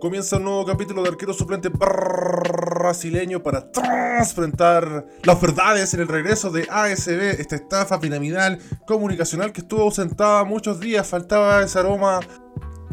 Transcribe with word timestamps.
Comienza 0.00 0.38
un 0.38 0.44
nuevo 0.44 0.64
capítulo 0.64 1.02
de 1.02 1.10
arquero 1.10 1.34
suplente 1.34 1.68
brasileño 1.68 3.42
para 3.42 3.70
transfrentar 3.70 5.06
las 5.22 5.38
verdades 5.38 5.92
en 5.92 6.00
el 6.00 6.08
regreso 6.08 6.50
de 6.50 6.66
ASB, 6.70 7.38
esta 7.38 7.56
estafa 7.56 8.00
piramidal 8.00 8.58
comunicacional 8.86 9.52
que 9.52 9.60
estuvo 9.60 9.82
ausentada 9.82 10.42
muchos 10.44 10.80
días. 10.80 11.06
Faltaba 11.06 11.62
ese 11.62 11.78
aroma 11.78 12.20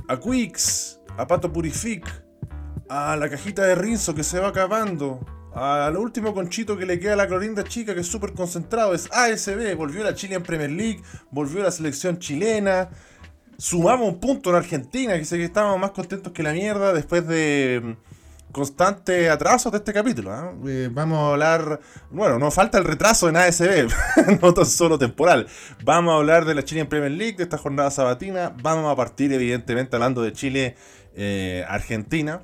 a 0.09 0.19
Quicks, 0.19 0.99
a 1.15 1.25
Pato 1.25 1.53
Purific, 1.53 2.05
a 2.89 3.15
la 3.15 3.29
cajita 3.29 3.63
de 3.63 3.75
Rinzo 3.75 4.13
que 4.13 4.23
se 4.23 4.41
va 4.41 4.49
acabando, 4.49 5.25
al 5.53 5.95
último 5.95 6.33
conchito 6.33 6.77
que 6.77 6.85
le 6.85 6.99
queda 6.99 7.13
a 7.13 7.15
la 7.15 7.27
clorinda 7.27 7.63
chica 7.63 7.93
que 7.95 8.01
es 8.01 8.07
súper 8.07 8.33
concentrado. 8.33 8.93
Es 8.93 9.09
ASB, 9.13 9.77
volvió 9.77 10.03
la 10.03 10.13
Chile 10.13 10.35
en 10.35 10.43
Premier 10.43 10.71
League, 10.71 11.01
volvió 11.31 11.63
la 11.63 11.71
selección 11.71 12.19
chilena 12.19 12.89
sumamos 13.57 14.07
un 14.07 14.19
punto 14.19 14.51
en 14.51 14.57
Argentina, 14.57 15.17
que 15.17 15.25
sé 15.25 15.37
que 15.37 15.45
estábamos 15.45 15.79
más 15.79 15.91
contentos 15.91 16.31
que 16.31 16.43
la 16.43 16.53
mierda 16.53 16.93
después 16.93 17.27
de 17.27 17.81
mm, 17.83 17.93
constantes 18.51 19.29
atrasos 19.29 19.71
de 19.71 19.79
este 19.79 19.93
capítulo. 19.93 20.31
¿ah? 20.31 20.53
Eh, 20.67 20.89
vamos 20.91 21.17
a 21.17 21.31
hablar, 21.31 21.79
bueno, 22.11 22.37
no 22.39 22.51
falta 22.51 22.77
el 22.77 22.83
retraso 22.83 23.29
en 23.29 23.37
ASB, 23.37 23.87
no 24.41 24.53
tan 24.53 24.65
solo 24.65 24.99
temporal. 24.99 25.47
Vamos 25.83 26.13
a 26.13 26.17
hablar 26.17 26.45
de 26.45 26.55
la 26.55 26.63
Chile 26.63 26.81
en 26.81 26.87
Premier 26.87 27.11
League, 27.11 27.37
de 27.37 27.43
esta 27.43 27.57
jornada 27.57 27.91
sabatina. 27.91 28.53
Vamos 28.61 28.91
a 28.91 28.95
partir, 28.95 29.33
evidentemente, 29.33 29.95
hablando 29.95 30.21
de 30.21 30.33
Chile-Argentina. 30.33 32.41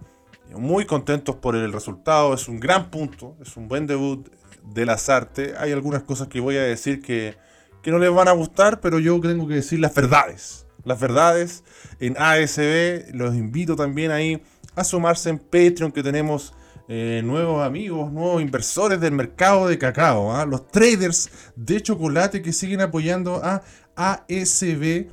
Eh, 0.49 0.55
Muy 0.55 0.85
contentos 0.85 1.35
por 1.35 1.55
el 1.55 1.71
resultado, 1.71 2.33
es 2.33 2.47
un 2.47 2.59
gran 2.59 2.89
punto, 2.89 3.35
es 3.41 3.55
un 3.55 3.67
buen 3.67 3.87
debut 3.87 4.27
de 4.63 4.85
las 4.85 5.09
artes. 5.09 5.53
Hay 5.59 5.71
algunas 5.71 6.03
cosas 6.03 6.27
que 6.27 6.39
voy 6.39 6.57
a 6.57 6.63
decir 6.63 7.01
que, 7.01 7.35
que 7.81 7.91
no 7.91 7.99
les 7.99 8.11
van 8.11 8.27
a 8.27 8.31
gustar, 8.31 8.79
pero 8.79 8.99
yo 8.99 9.19
tengo 9.19 9.47
que 9.47 9.55
decir 9.55 9.79
las 9.79 9.93
verdades 9.93 10.62
las 10.83 10.99
verdades 10.99 11.63
en 11.99 12.15
ASB. 12.17 13.13
Los 13.13 13.35
invito 13.35 13.75
también 13.75 14.11
ahí 14.11 14.41
a 14.75 14.83
sumarse 14.83 15.29
en 15.29 15.39
Patreon 15.39 15.91
que 15.91 16.03
tenemos 16.03 16.53
eh, 16.87 17.21
nuevos 17.23 17.65
amigos, 17.65 18.11
nuevos 18.11 18.41
inversores 18.41 18.99
del 18.99 19.13
mercado 19.13 19.67
de 19.67 19.77
cacao, 19.77 20.35
¿ah? 20.35 20.45
los 20.45 20.67
traders 20.67 21.29
de 21.55 21.81
chocolate 21.81 22.41
que 22.41 22.51
siguen 22.51 22.81
apoyando 22.81 23.41
a 23.43 23.63
ASB. 23.95 25.07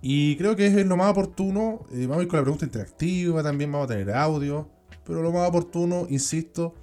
Y 0.00 0.36
creo 0.36 0.56
que 0.56 0.66
es 0.66 0.86
lo 0.86 0.96
más 0.96 1.10
oportuno. 1.10 1.86
Eh, 1.92 2.06
vamos 2.06 2.20
a 2.20 2.22
ir 2.22 2.28
con 2.28 2.38
la 2.38 2.42
pregunta 2.42 2.64
interactiva, 2.64 3.42
también 3.42 3.70
vamos 3.70 3.86
a 3.86 3.94
tener 3.94 4.12
audio. 4.12 4.68
Pero 5.04 5.22
lo 5.22 5.32
más 5.32 5.48
oportuno, 5.48 6.06
insisto, 6.08 6.74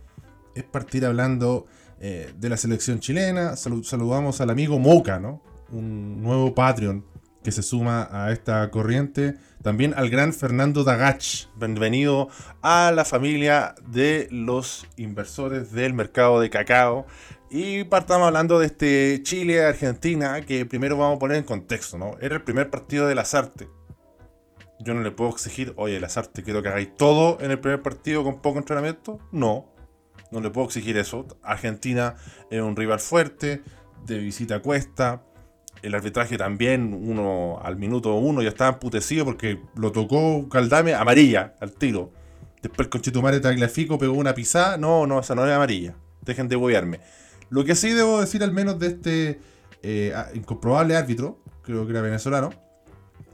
es 0.56 0.64
partir 0.64 1.06
hablando 1.06 1.66
eh, 2.00 2.32
de 2.38 2.50
la 2.50 2.58
selección 2.58 3.00
chilena. 3.00 3.56
saludamos 3.56 4.40
al 4.40 4.50
amigo 4.50 4.78
Moca, 4.80 5.20
¿no? 5.20 5.42
Un 5.72 6.22
nuevo 6.22 6.54
Patreon 6.54 7.04
que 7.44 7.52
se 7.52 7.64
suma 7.64 8.08
a 8.12 8.32
esta 8.32 8.70
corriente. 8.70 9.36
También 9.62 9.94
al 9.96 10.10
gran 10.10 10.34
Fernando 10.34 10.84
Dagach. 10.84 11.48
Bienvenido 11.56 12.30
a 12.62 12.92
la 12.94 13.06
familia 13.06 13.76
de 13.88 14.28
los 14.32 14.88
inversores 14.98 15.72
del 15.72 15.94
mercado 15.94 16.40
de 16.40 16.50
cacao. 16.50 17.06
Y 17.50 17.86
partamos 17.86 18.28
hablando 18.28 18.60
de 18.60 18.68
este 18.68 19.22
Chile-Argentina, 19.24 20.42
que 20.42 20.66
primero 20.66 20.98
vamos 20.98 21.16
a 21.18 21.20
poner 21.20 21.38
en 21.38 21.44
contexto, 21.44 21.98
¿no? 21.98 22.16
Era 22.22 22.36
el 22.36 22.44
primer 22.44 22.70
partido 22.70 23.08
de 23.08 23.16
las 23.16 23.34
artes. 23.34 23.68
Yo 24.80 24.94
no 24.94 25.02
le 25.02 25.12
puedo 25.12 25.32
exigir, 25.32 25.74
oye, 25.76 26.00
las 26.00 26.18
artes, 26.18 26.44
quiero 26.44 26.62
que 26.62 26.70
hagáis 26.70 26.96
todo 26.96 27.38
en 27.42 27.52
el 27.52 27.60
primer 27.60 27.82
partido 27.82 28.24
con 28.24 28.42
poco 28.42 28.60
entrenamiento. 28.60 29.20
No, 29.32 29.74
no 30.32 30.42
le 30.42 30.52
puedo 30.52 30.68
exigir 30.68 30.98
eso. 30.98 31.26
Argentina 31.42 32.16
es 32.50 32.62
un 32.62 32.76
rival 32.76 33.00
fuerte, 33.00 33.62
de 34.06 34.18
visita 34.20 34.62
cuesta 34.62 35.24
el 35.82 35.96
arbitraje 35.96 36.38
también, 36.38 36.94
uno 36.94 37.60
al 37.64 37.78
minuto 37.78 38.16
uno 38.16 38.42
ya 38.42 38.50
estaba 38.50 38.72
emputecido 38.72 39.26
porque 39.26 39.62
lo 39.76 39.92
tocó 39.92 40.48
Caldame 40.50 40.94
amarilla 40.94 41.56
al 41.60 41.72
tiro. 41.72 42.12
Después 42.62 42.88
el 42.88 42.90
Conchetumare 42.90 43.40
Tagliafico 43.40 43.98
pegó 43.98 44.14
una 44.14 44.34
pisada. 44.34 44.78
No, 44.78 45.08
no, 45.08 45.20
esa 45.20 45.36
no 45.36 45.46
es 45.46 45.54
amarilla. 45.54 45.96
Dejen 46.22 46.50
de 46.50 46.58
bobearme. 46.58 47.00
Lo 47.50 47.64
que 47.64 47.76
sí 47.76 47.92
debo 47.94 48.20
decir 48.20 48.44
al 48.44 48.52
menos 48.52 48.80
de 48.80 48.88
este 48.88 49.40
eh, 49.82 50.14
incomprobable 50.34 50.96
árbitro, 50.96 51.40
creo 51.64 51.86
que 51.86 51.92
era 51.92 52.02
venezolano, 52.02 52.50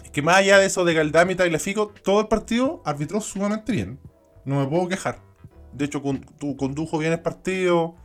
es 0.04 0.12
que 0.12 0.22
más 0.22 0.38
allá 0.38 0.60
de 0.60 0.68
eso 0.68 0.86
de 0.86 0.94
Caldame 0.94 1.34
y 1.34 1.36
Tagliafico, 1.36 1.92
todo 2.04 2.22
el 2.22 2.28
partido 2.28 2.82
arbitró 2.86 3.20
sumamente 3.20 3.72
bien. 3.72 4.00
No 4.46 4.60
me 4.60 4.68
puedo 4.68 4.88
quejar. 4.88 5.20
De 5.74 5.86
hecho, 5.86 6.02
condujo 6.02 7.00
bien 7.00 7.12
el 7.12 7.20
partido. 7.20 7.96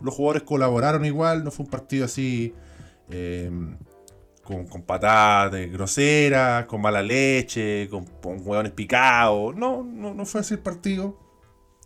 Los 0.00 0.14
jugadores 0.14 0.42
colaboraron 0.42 1.04
igual. 1.04 1.44
No 1.44 1.50
fue 1.50 1.66
un 1.66 1.70
partido 1.70 2.06
así 2.06 2.54
Em, 3.10 3.76
con, 4.42 4.66
con, 4.66 4.82
patadas 4.82 5.70
groseras, 5.70 6.66
con 6.66 6.80
mala 6.80 7.02
leche, 7.02 7.88
con, 7.88 8.06
hueones 8.22 8.72
picados. 8.72 9.56
No, 9.56 9.82
no, 9.82 10.14
no 10.14 10.26
fue 10.26 10.42
así 10.42 10.54
el 10.54 10.60
partido. 10.60 11.18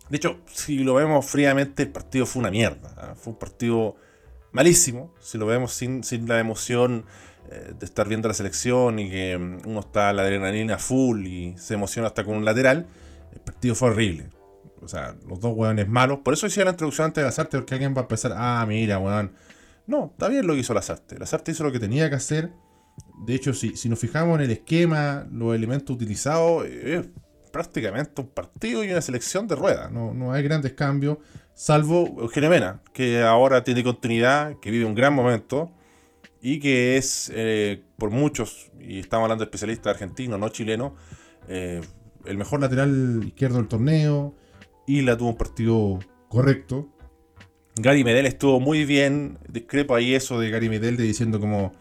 De 0.09 0.17
hecho, 0.17 0.39
si 0.47 0.79
lo 0.79 0.95
vemos 0.95 1.25
fríamente, 1.25 1.83
el 1.83 1.89
partido 1.89 2.25
fue 2.25 2.41
una 2.41 2.51
mierda. 2.51 2.93
¿ah? 2.97 3.15
Fue 3.15 3.33
un 3.33 3.39
partido 3.39 3.95
malísimo. 4.51 5.13
Si 5.19 5.37
lo 5.37 5.45
vemos 5.45 5.73
sin, 5.73 6.03
sin 6.03 6.27
la 6.27 6.39
emoción 6.39 7.05
eh, 7.49 7.73
de 7.77 7.85
estar 7.85 8.07
viendo 8.07 8.27
la 8.27 8.33
selección 8.33 8.99
y 8.99 9.09
que 9.09 9.37
mm, 9.37 9.67
uno 9.67 9.79
está 9.79 10.11
la 10.11 10.23
adrenalina 10.23 10.77
full 10.77 11.25
y 11.27 11.57
se 11.57 11.75
emociona 11.75 12.07
hasta 12.07 12.23
con 12.23 12.35
un 12.35 12.45
lateral, 12.45 12.87
el 13.31 13.39
partido 13.39 13.75
fue 13.75 13.91
horrible. 13.91 14.29
O 14.81 14.87
sea, 14.87 15.15
los 15.27 15.39
dos 15.39 15.53
hueones 15.55 15.87
malos. 15.87 16.19
Por 16.19 16.33
eso 16.33 16.47
hice 16.47 16.63
la 16.65 16.71
introducción 16.71 17.05
antes 17.05 17.21
de 17.21 17.25
las 17.25 17.39
artes, 17.39 17.59
porque 17.59 17.75
alguien 17.75 17.93
va 17.95 18.01
a 18.01 18.07
pensar, 18.07 18.33
ah, 18.35 18.65
mira, 18.67 18.97
hueón 18.97 19.31
no, 19.89 20.11
está 20.11 20.27
bien 20.27 20.45
lo 20.45 20.53
que 20.53 20.59
hizo 20.59 20.73
Lazarte. 20.73 21.17
Lazarte 21.17 21.51
hizo 21.51 21.63
lo 21.63 21.71
que 21.71 21.79
tenía 21.79 22.09
que 22.09 22.15
hacer. 22.15 22.51
De 23.25 23.33
hecho, 23.33 23.53
si, 23.53 23.75
si 23.75 23.89
nos 23.89 23.97
fijamos 23.97 24.37
en 24.37 24.45
el 24.45 24.51
esquema, 24.51 25.27
los 25.31 25.55
elementos 25.55 25.95
utilizados, 25.95 26.65
es 26.65 27.07
prácticamente 27.51 28.21
un 28.21 28.27
partido 28.27 28.83
y 28.83 28.91
una 28.91 29.01
selección 29.01 29.47
de 29.47 29.55
ruedas. 29.55 29.91
No, 29.91 30.13
no 30.13 30.31
hay 30.31 30.43
grandes 30.43 30.73
cambios, 30.73 31.17
salvo 31.55 32.17
Eugenio 32.19 32.51
Mena, 32.51 32.81
que 32.93 33.23
ahora 33.23 33.63
tiene 33.63 33.83
continuidad, 33.83 34.59
que 34.59 34.69
vive 34.69 34.85
un 34.85 34.93
gran 34.93 35.13
momento 35.13 35.71
y 36.39 36.59
que 36.59 36.97
es, 36.97 37.31
eh, 37.33 37.83
por 37.97 38.11
muchos, 38.11 38.71
y 38.79 38.99
estamos 38.99 39.23
hablando 39.23 39.43
de 39.43 39.47
especialistas 39.47 39.93
argentinos, 39.93 40.39
no 40.39 40.49
chilenos, 40.49 40.93
eh, 41.47 41.81
el 42.25 42.37
mejor 42.37 42.61
lateral 42.61 43.23
izquierdo 43.25 43.57
del 43.57 43.67
torneo. 43.67 44.35
Y 44.85 45.01
la 45.01 45.17
tuvo 45.17 45.29
un 45.29 45.37
partido 45.37 45.99
correcto, 46.29 46.89
Gary 47.81 48.03
Medel 48.03 48.25
estuvo 48.25 48.59
muy 48.59 48.83
bien. 48.83 49.37
Discrepo 49.47 49.95
ahí 49.95 50.13
eso 50.13 50.39
de 50.39 50.49
Gary 50.49 50.67
Medel 50.69 50.97
de 50.97 51.03
diciendo 51.03 51.39
como. 51.39 51.71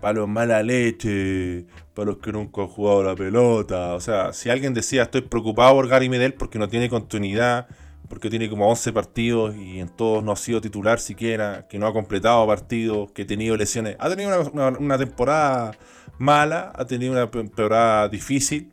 Para 0.00 0.20
los 0.20 0.28
mala 0.28 0.62
leche, 0.62 1.66
para 1.92 2.06
los 2.06 2.18
que 2.18 2.30
nunca 2.30 2.62
han 2.62 2.68
jugado 2.68 3.02
la 3.02 3.16
pelota. 3.16 3.94
O 3.94 4.00
sea, 4.00 4.32
si 4.32 4.48
alguien 4.48 4.72
decía 4.72 5.02
estoy 5.02 5.22
preocupado 5.22 5.74
por 5.74 5.88
Gary 5.88 6.08
Medel 6.08 6.34
porque 6.34 6.56
no 6.60 6.68
tiene 6.68 6.88
continuidad, 6.88 7.66
porque 8.08 8.30
tiene 8.30 8.48
como 8.48 8.68
11 8.68 8.92
partidos 8.92 9.56
y 9.56 9.80
en 9.80 9.88
todos 9.88 10.22
no 10.22 10.30
ha 10.30 10.36
sido 10.36 10.60
titular 10.60 11.00
siquiera, 11.00 11.66
que 11.68 11.80
no 11.80 11.88
ha 11.88 11.92
completado 11.92 12.46
partidos, 12.46 13.10
que 13.10 13.22
ha 13.22 13.26
tenido 13.26 13.56
lesiones. 13.56 13.96
Ha 13.98 14.08
tenido 14.08 14.52
una, 14.78 14.98
temporada 14.98 15.72
mala, 16.16 16.72
ha 16.76 16.84
tenido 16.84 17.10
una 17.10 17.28
temporada 17.28 18.08
difícil. 18.08 18.70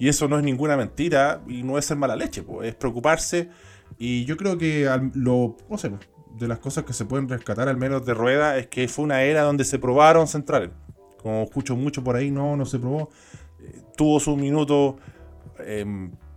Y 0.00 0.08
eso 0.08 0.26
no 0.26 0.36
es 0.36 0.42
ninguna 0.42 0.76
mentira 0.76 1.42
y 1.46 1.62
no 1.62 1.78
es 1.78 1.84
ser 1.84 1.96
mala 1.96 2.16
leche, 2.16 2.42
es 2.64 2.74
preocuparse 2.74 3.50
y 4.02 4.24
yo 4.24 4.38
creo 4.38 4.56
que 4.56 4.90
lo, 5.12 5.56
de 6.38 6.48
las 6.48 6.58
cosas 6.58 6.84
que 6.84 6.94
se 6.94 7.04
pueden 7.04 7.28
rescatar 7.28 7.68
al 7.68 7.76
menos 7.76 8.06
de 8.06 8.14
rueda 8.14 8.56
es 8.56 8.66
que 8.68 8.88
fue 8.88 9.04
una 9.04 9.22
era 9.24 9.42
donde 9.42 9.62
se 9.62 9.78
probaron 9.78 10.26
centrales. 10.26 10.70
Como 11.22 11.42
escucho 11.42 11.76
mucho 11.76 12.02
por 12.02 12.16
ahí, 12.16 12.30
no, 12.30 12.56
no 12.56 12.64
se 12.64 12.78
probó. 12.78 13.10
Eh, 13.60 13.82
tuvo 13.94 14.18
su 14.18 14.38
minuto 14.38 14.96
eh, 15.58 15.84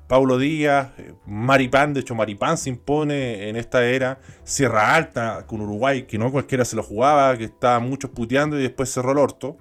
Paulo 0.08 0.38
Díaz, 0.38 0.90
eh, 0.98 1.14
Maripán, 1.26 1.94
de 1.94 2.02
hecho 2.02 2.16
Maripán 2.16 2.58
se 2.58 2.70
impone 2.70 3.48
en 3.48 3.56
esta 3.56 3.86
era. 3.86 4.20
Sierra 4.44 4.94
Alta 4.94 5.46
con 5.48 5.62
Uruguay, 5.62 6.04
que 6.04 6.18
no 6.18 6.34
cualquiera 6.34 6.66
se 6.66 6.76
lo 6.76 6.84
jugaba, 6.84 7.38
que 7.38 7.46
estaba 7.46 7.80
muchos 7.80 8.12
puteando 8.12 8.60
y 8.60 8.64
después 8.64 8.92
cerró 8.92 9.14
el 9.14 9.20
orto. 9.20 9.56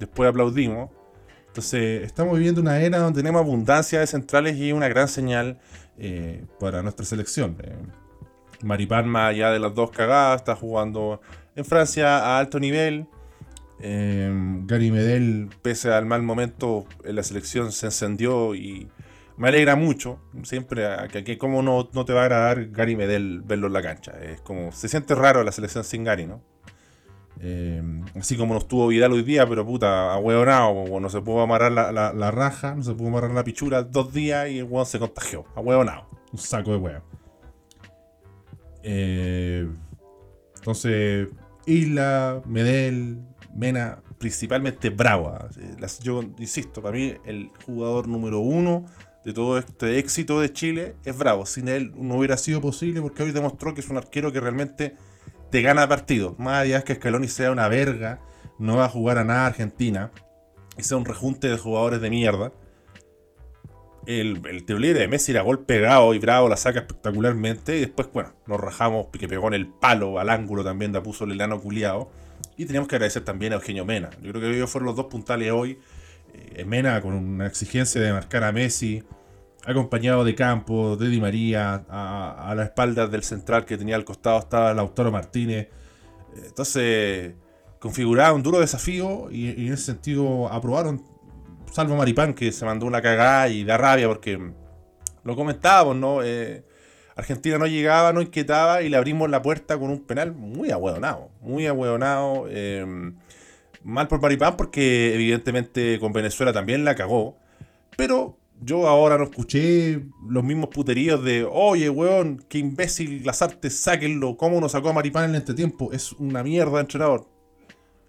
Después 0.00 0.28
aplaudimos. 0.28 0.90
Entonces, 1.46 2.02
estamos 2.02 2.36
viviendo 2.36 2.60
una 2.60 2.80
era 2.80 2.98
donde 2.98 3.20
tenemos 3.20 3.42
abundancia 3.42 4.00
de 4.00 4.08
centrales 4.08 4.56
y 4.56 4.72
una 4.72 4.88
gran 4.88 5.06
señal 5.06 5.60
eh, 5.98 6.44
para 6.58 6.82
nuestra 6.82 7.04
selección. 7.04 7.56
Eh, 7.62 7.76
Maripán, 8.62 9.08
más 9.08 9.30
allá 9.30 9.50
de 9.50 9.58
las 9.58 9.74
dos 9.74 9.90
cagadas, 9.90 10.40
está 10.40 10.54
jugando 10.54 11.20
en 11.56 11.64
Francia 11.64 12.18
a 12.18 12.38
alto 12.38 12.60
nivel. 12.60 13.06
Eh, 13.80 14.30
Gary 14.64 14.90
Medel, 14.90 15.50
pese 15.62 15.92
al 15.92 16.06
mal 16.06 16.22
momento 16.22 16.86
en 17.04 17.16
la 17.16 17.22
selección, 17.22 17.72
se 17.72 17.86
encendió 17.86 18.54
y 18.54 18.88
me 19.36 19.48
alegra 19.48 19.74
mucho. 19.74 20.20
Siempre, 20.44 20.86
que, 21.10 21.36
como 21.38 21.62
no, 21.62 21.88
no, 21.92 22.04
te 22.04 22.12
va 22.12 22.20
a 22.20 22.24
agradar 22.24 22.70
Gary 22.70 22.94
Medel 22.96 23.42
verlo 23.42 23.66
en 23.66 23.72
la 23.72 23.82
cancha. 23.82 24.12
Es 24.22 24.40
como, 24.40 24.70
se 24.72 24.88
siente 24.88 25.14
raro 25.14 25.42
la 25.42 25.52
selección 25.52 25.82
sin 25.84 26.04
Gary, 26.04 26.26
¿no? 26.26 26.42
Eh, 27.40 27.82
así 28.16 28.36
como 28.36 28.54
no 28.54 28.60
estuvo 28.60 28.86
Vidal 28.86 29.12
hoy 29.12 29.22
día, 29.22 29.48
pero 29.48 29.66
puta, 29.66 30.12
a 30.12 30.18
huevonao, 30.18 31.00
no 31.00 31.08
se 31.08 31.20
pudo 31.20 31.40
amarrar 31.40 31.72
la, 31.72 32.30
raja, 32.30 32.74
no 32.74 32.82
se 32.82 32.94
pudo 32.94 33.08
amarrar 33.08 33.32
la 33.32 33.42
pichura 33.42 33.82
dos 33.82 34.12
días 34.12 34.48
y 34.48 34.58
el 34.58 34.64
hueón 34.64 34.86
se 34.86 34.98
contagió. 34.98 35.44
A 35.54 35.60
huevonao, 35.60 36.08
un 36.32 36.38
saco 36.38 36.70
de 36.70 36.76
huevo. 36.76 37.02
Eh, 38.84 39.68
entonces, 40.56 41.28
Isla, 41.66 42.42
Medel, 42.46 43.18
Mena, 43.54 44.02
principalmente 44.18 44.90
Bravo. 44.90 45.28
¿ah? 45.28 45.48
Yo 46.00 46.22
insisto, 46.38 46.80
para 46.82 46.96
mí 46.96 47.14
el 47.24 47.50
jugador 47.66 48.08
número 48.08 48.40
uno 48.40 48.86
de 49.24 49.32
todo 49.32 49.58
este 49.58 49.98
éxito 49.98 50.40
de 50.40 50.52
Chile 50.52 50.94
es 51.04 51.16
Bravo. 51.16 51.46
Sin 51.46 51.68
él 51.68 51.92
no 51.96 52.16
hubiera 52.16 52.36
sido 52.36 52.60
posible 52.60 53.00
porque 53.00 53.22
hoy 53.22 53.32
demostró 53.32 53.74
que 53.74 53.80
es 53.80 53.88
un 53.88 53.96
arquero 53.96 54.32
que 54.32 54.40
realmente 54.40 54.96
te 55.52 55.60
gana 55.60 55.86
partidos. 55.86 56.38
Más 56.38 56.62
allá 56.62 56.78
es 56.78 56.84
que 56.84 56.94
Scaloni 56.94 57.28
sea 57.28 57.52
una 57.52 57.68
verga, 57.68 58.20
no 58.58 58.78
va 58.78 58.86
a 58.86 58.88
jugar 58.88 59.18
a 59.18 59.24
nada 59.24 59.46
Argentina 59.46 60.10
y 60.78 60.82
sea 60.82 60.96
un 60.96 61.04
rejunte 61.04 61.48
de 61.48 61.58
jugadores 61.58 62.00
de 62.00 62.08
mierda. 62.08 62.52
El, 64.06 64.40
el 64.48 64.64
tiro 64.64 64.78
libre 64.78 65.00
de 65.00 65.08
Messi 65.08 65.30
era 65.30 65.42
gol 65.42 65.60
pegado 65.60 66.14
y 66.14 66.18
Bravo 66.18 66.48
la 66.48 66.56
saca 66.56 66.80
espectacularmente. 66.80 67.76
Y 67.76 67.80
después, 67.80 68.08
bueno, 68.14 68.32
nos 68.46 68.58
rajamos 68.58 69.08
que 69.12 69.28
pegó 69.28 69.46
en 69.48 69.54
el 69.54 69.68
palo 69.68 70.18
al 70.18 70.30
ángulo 70.30 70.64
también, 70.64 70.90
da 70.90 71.02
puso 71.02 71.24
el 71.24 71.32
enano 71.32 71.60
culiado. 71.60 72.10
Y 72.56 72.64
teníamos 72.64 72.88
que 72.88 72.96
agradecer 72.96 73.22
también 73.22 73.52
a 73.52 73.56
Eugenio 73.56 73.84
Mena. 73.84 74.08
Yo 74.22 74.32
creo 74.32 74.40
que 74.40 74.56
ellos 74.56 74.70
fueron 74.70 74.86
los 74.86 74.96
dos 74.96 75.06
puntales 75.06 75.52
hoy. 75.52 75.78
Eh, 76.32 76.64
Mena 76.64 76.98
con 77.02 77.12
una 77.12 77.46
exigencia 77.46 78.00
de 78.00 78.10
marcar 78.10 78.42
a 78.42 78.52
Messi, 78.52 79.04
acompañado 79.64 80.24
de 80.24 80.34
Campos, 80.34 80.98
de 80.98 81.08
Di 81.08 81.20
María, 81.20 81.84
a, 81.88 82.52
la 82.56 82.64
espalda 82.64 83.06
del 83.06 83.22
central 83.22 83.64
que 83.64 83.78
tenía 83.78 83.96
al 83.96 84.04
costado 84.04 84.38
estaba 84.38 84.74
Lautaro 84.74 85.12
Martínez. 85.12 85.68
Entonces, 86.44 87.34
configuraba 87.78 88.32
un 88.32 88.42
duro 88.42 88.60
desafío 88.60 89.30
y, 89.30 89.66
en 89.66 89.72
ese 89.72 89.84
sentido 89.84 90.48
aprobaron, 90.52 91.02
salvo 91.70 91.96
Maripán 91.96 92.34
que 92.34 92.52
se 92.52 92.64
mandó 92.64 92.86
una 92.86 93.02
cagada 93.02 93.48
y 93.48 93.64
da 93.64 93.76
rabia 93.76 94.08
porque 94.08 94.52
lo 95.24 95.36
comentábamos, 95.36 95.96
¿no? 95.96 96.22
Eh, 96.22 96.64
Argentina 97.14 97.58
no 97.58 97.66
llegaba, 97.66 98.12
no 98.12 98.22
inquietaba 98.22 98.82
y 98.82 98.88
le 98.88 98.96
abrimos 98.96 99.28
la 99.28 99.42
puerta 99.42 99.78
con 99.78 99.90
un 99.90 100.04
penal 100.04 100.32
muy 100.32 100.70
ahueonado, 100.70 101.30
muy 101.40 101.66
ahueonado. 101.66 102.46
Eh, 102.48 103.12
mal 103.84 104.08
por 104.08 104.20
Maripán 104.20 104.56
porque 104.56 105.14
evidentemente 105.14 105.98
con 106.00 106.12
Venezuela 106.12 106.52
también 106.52 106.84
la 106.84 106.94
cagó, 106.94 107.36
pero 107.96 108.38
yo 108.64 108.88
ahora 108.88 109.18
no 109.18 109.24
escuché 109.24 110.02
los 110.26 110.44
mismos 110.44 110.70
puteríos 110.70 111.22
de, 111.22 111.44
oye, 111.44 111.90
weón, 111.90 112.44
qué 112.48 112.58
imbécil 112.58 113.24
las 113.24 113.42
artes, 113.42 113.76
sáquenlo, 113.76 114.36
¿cómo 114.36 114.60
nos 114.60 114.72
sacó 114.72 114.90
a 114.90 114.92
Maripán 114.92 115.30
en 115.30 115.36
este 115.36 115.54
tiempo? 115.54 115.92
Es 115.92 116.12
una 116.12 116.42
mierda, 116.42 116.80
entrenador 116.80 117.26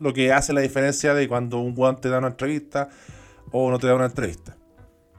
lo 0.04 0.14
que 0.14 0.34
hace 0.34 0.54
la 0.54 0.62
diferencia 0.62 1.14
de 1.14 1.28
cuando 1.28 1.60
un 1.60 1.74
guante 1.74 2.04
te 2.04 2.10
da 2.10 2.20
una 2.20 2.28
entrevista 2.28 2.90
o 3.52 3.72
no 3.72 3.80
te 3.80 3.88
da 3.88 3.96
una 3.96 4.06
entrevista. 4.06 4.58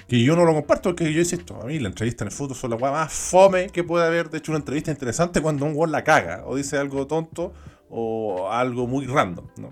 Que 0.06 0.22
yo 0.22 0.36
no 0.36 0.44
lo 0.44 0.52
comparto 0.52 0.90
porque 0.90 1.10
yo 1.10 1.20
insisto, 1.20 1.58
a 1.60 1.64
mí 1.64 1.78
la 1.78 1.88
entrevista 1.88 2.24
en 2.24 2.28
el 2.28 2.32
fútbol 2.32 2.54
son 2.54 2.70
la 2.70 2.76
más 2.76 3.10
fome 3.10 3.70
que 3.70 3.82
puede 3.82 4.06
haber. 4.06 4.28
De 4.28 4.38
hecho, 4.38 4.52
una 4.52 4.58
entrevista 4.58 4.90
interesante 4.90 5.40
cuando 5.40 5.64
un 5.64 5.74
gol 5.74 5.90
la 5.90 6.04
caga 6.04 6.42
o 6.44 6.56
dice 6.56 6.76
algo 6.76 7.06
tonto 7.06 7.54
o 7.88 8.50
algo 8.50 8.86
muy 8.86 9.06
random. 9.06 9.46
¿no? 9.56 9.70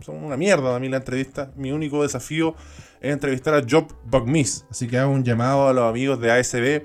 Son 0.00 0.22
una 0.22 0.36
mierda 0.36 0.76
a 0.76 0.78
mí 0.78 0.88
la 0.88 0.98
entrevista. 0.98 1.52
Mi 1.56 1.72
único 1.72 2.02
desafío 2.02 2.54
es 3.00 3.12
entrevistar 3.12 3.54
a 3.54 3.62
Job 3.68 3.92
Bugmiss. 4.04 4.64
Así 4.70 4.86
que 4.86 4.98
hago 4.98 5.12
un 5.12 5.24
llamado 5.24 5.68
a 5.68 5.72
los 5.72 5.84
amigos 5.84 6.20
de 6.20 6.30
ASB, 6.30 6.82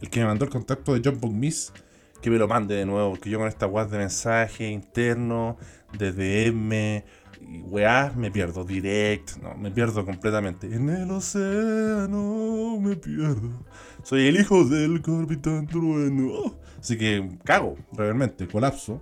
el 0.00 0.10
que 0.10 0.20
me 0.20 0.26
mandó 0.26 0.44
el 0.44 0.50
contacto 0.50 0.94
de 0.94 1.00
Job 1.04 1.18
Bugmiss, 1.20 1.72
que 2.20 2.30
me 2.30 2.38
lo 2.38 2.48
mande 2.48 2.74
de 2.74 2.86
nuevo, 2.86 3.10
porque 3.10 3.30
yo 3.30 3.38
con 3.38 3.48
esta 3.48 3.66
web 3.66 3.88
de 3.88 3.98
mensaje 3.98 4.68
interno 4.68 5.56
de 5.96 6.12
DM 6.12 7.04
y 7.40 7.60
weá, 7.62 8.12
me 8.16 8.30
pierdo. 8.30 8.64
Direct, 8.64 9.36
no, 9.42 9.54
me 9.54 9.70
pierdo 9.70 10.04
completamente. 10.04 10.66
En 10.74 10.88
el 10.88 11.10
océano 11.10 12.78
me 12.80 12.96
pierdo. 12.96 13.64
Soy 14.02 14.26
el 14.26 14.40
hijo 14.40 14.64
del 14.64 15.02
capitán 15.02 15.66
trueno. 15.66 16.56
Así 16.78 16.96
que 16.96 17.38
cago, 17.44 17.76
realmente, 17.92 18.46
colapso. 18.46 19.00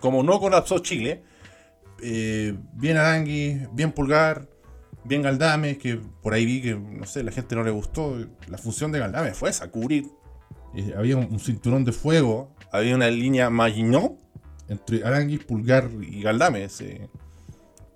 Como 0.00 0.22
no 0.22 0.40
colapsó 0.40 0.80
Chile, 0.80 1.22
eh, 2.02 2.54
bien 2.74 2.96
Arangui, 2.96 3.66
bien 3.72 3.92
Pulgar, 3.92 4.48
bien 5.04 5.22
Galdame, 5.22 5.78
que 5.78 6.00
por 6.22 6.34
ahí 6.34 6.44
vi 6.44 6.60
que, 6.60 6.74
no 6.74 7.06
sé, 7.06 7.22
la 7.22 7.32
gente 7.32 7.54
no 7.54 7.62
le 7.62 7.70
gustó. 7.70 8.16
La 8.48 8.58
función 8.58 8.92
de 8.92 8.98
Galdame 8.98 9.34
fue 9.34 9.50
esa, 9.50 9.70
cubrir. 9.70 10.06
Eh, 10.74 10.94
había 10.96 11.16
un, 11.16 11.38
cinturón 11.38 11.84
de 11.84 11.92
fuego, 11.92 12.54
había 12.72 12.94
una 12.94 13.10
línea 13.10 13.50
Maginot 13.50 14.18
entre 14.68 15.04
Aranguis, 15.04 15.44
Pulgar 15.44 15.90
y 16.00 16.22
Galdames. 16.22 16.82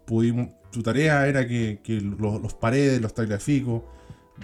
Pudimos, 0.05 0.51
su 0.71 0.83
tarea 0.83 1.27
era 1.27 1.47
que, 1.47 1.81
los, 2.19 2.55
paredes, 2.55 3.01
los 3.01 3.15
tagliaficos, 3.15 3.83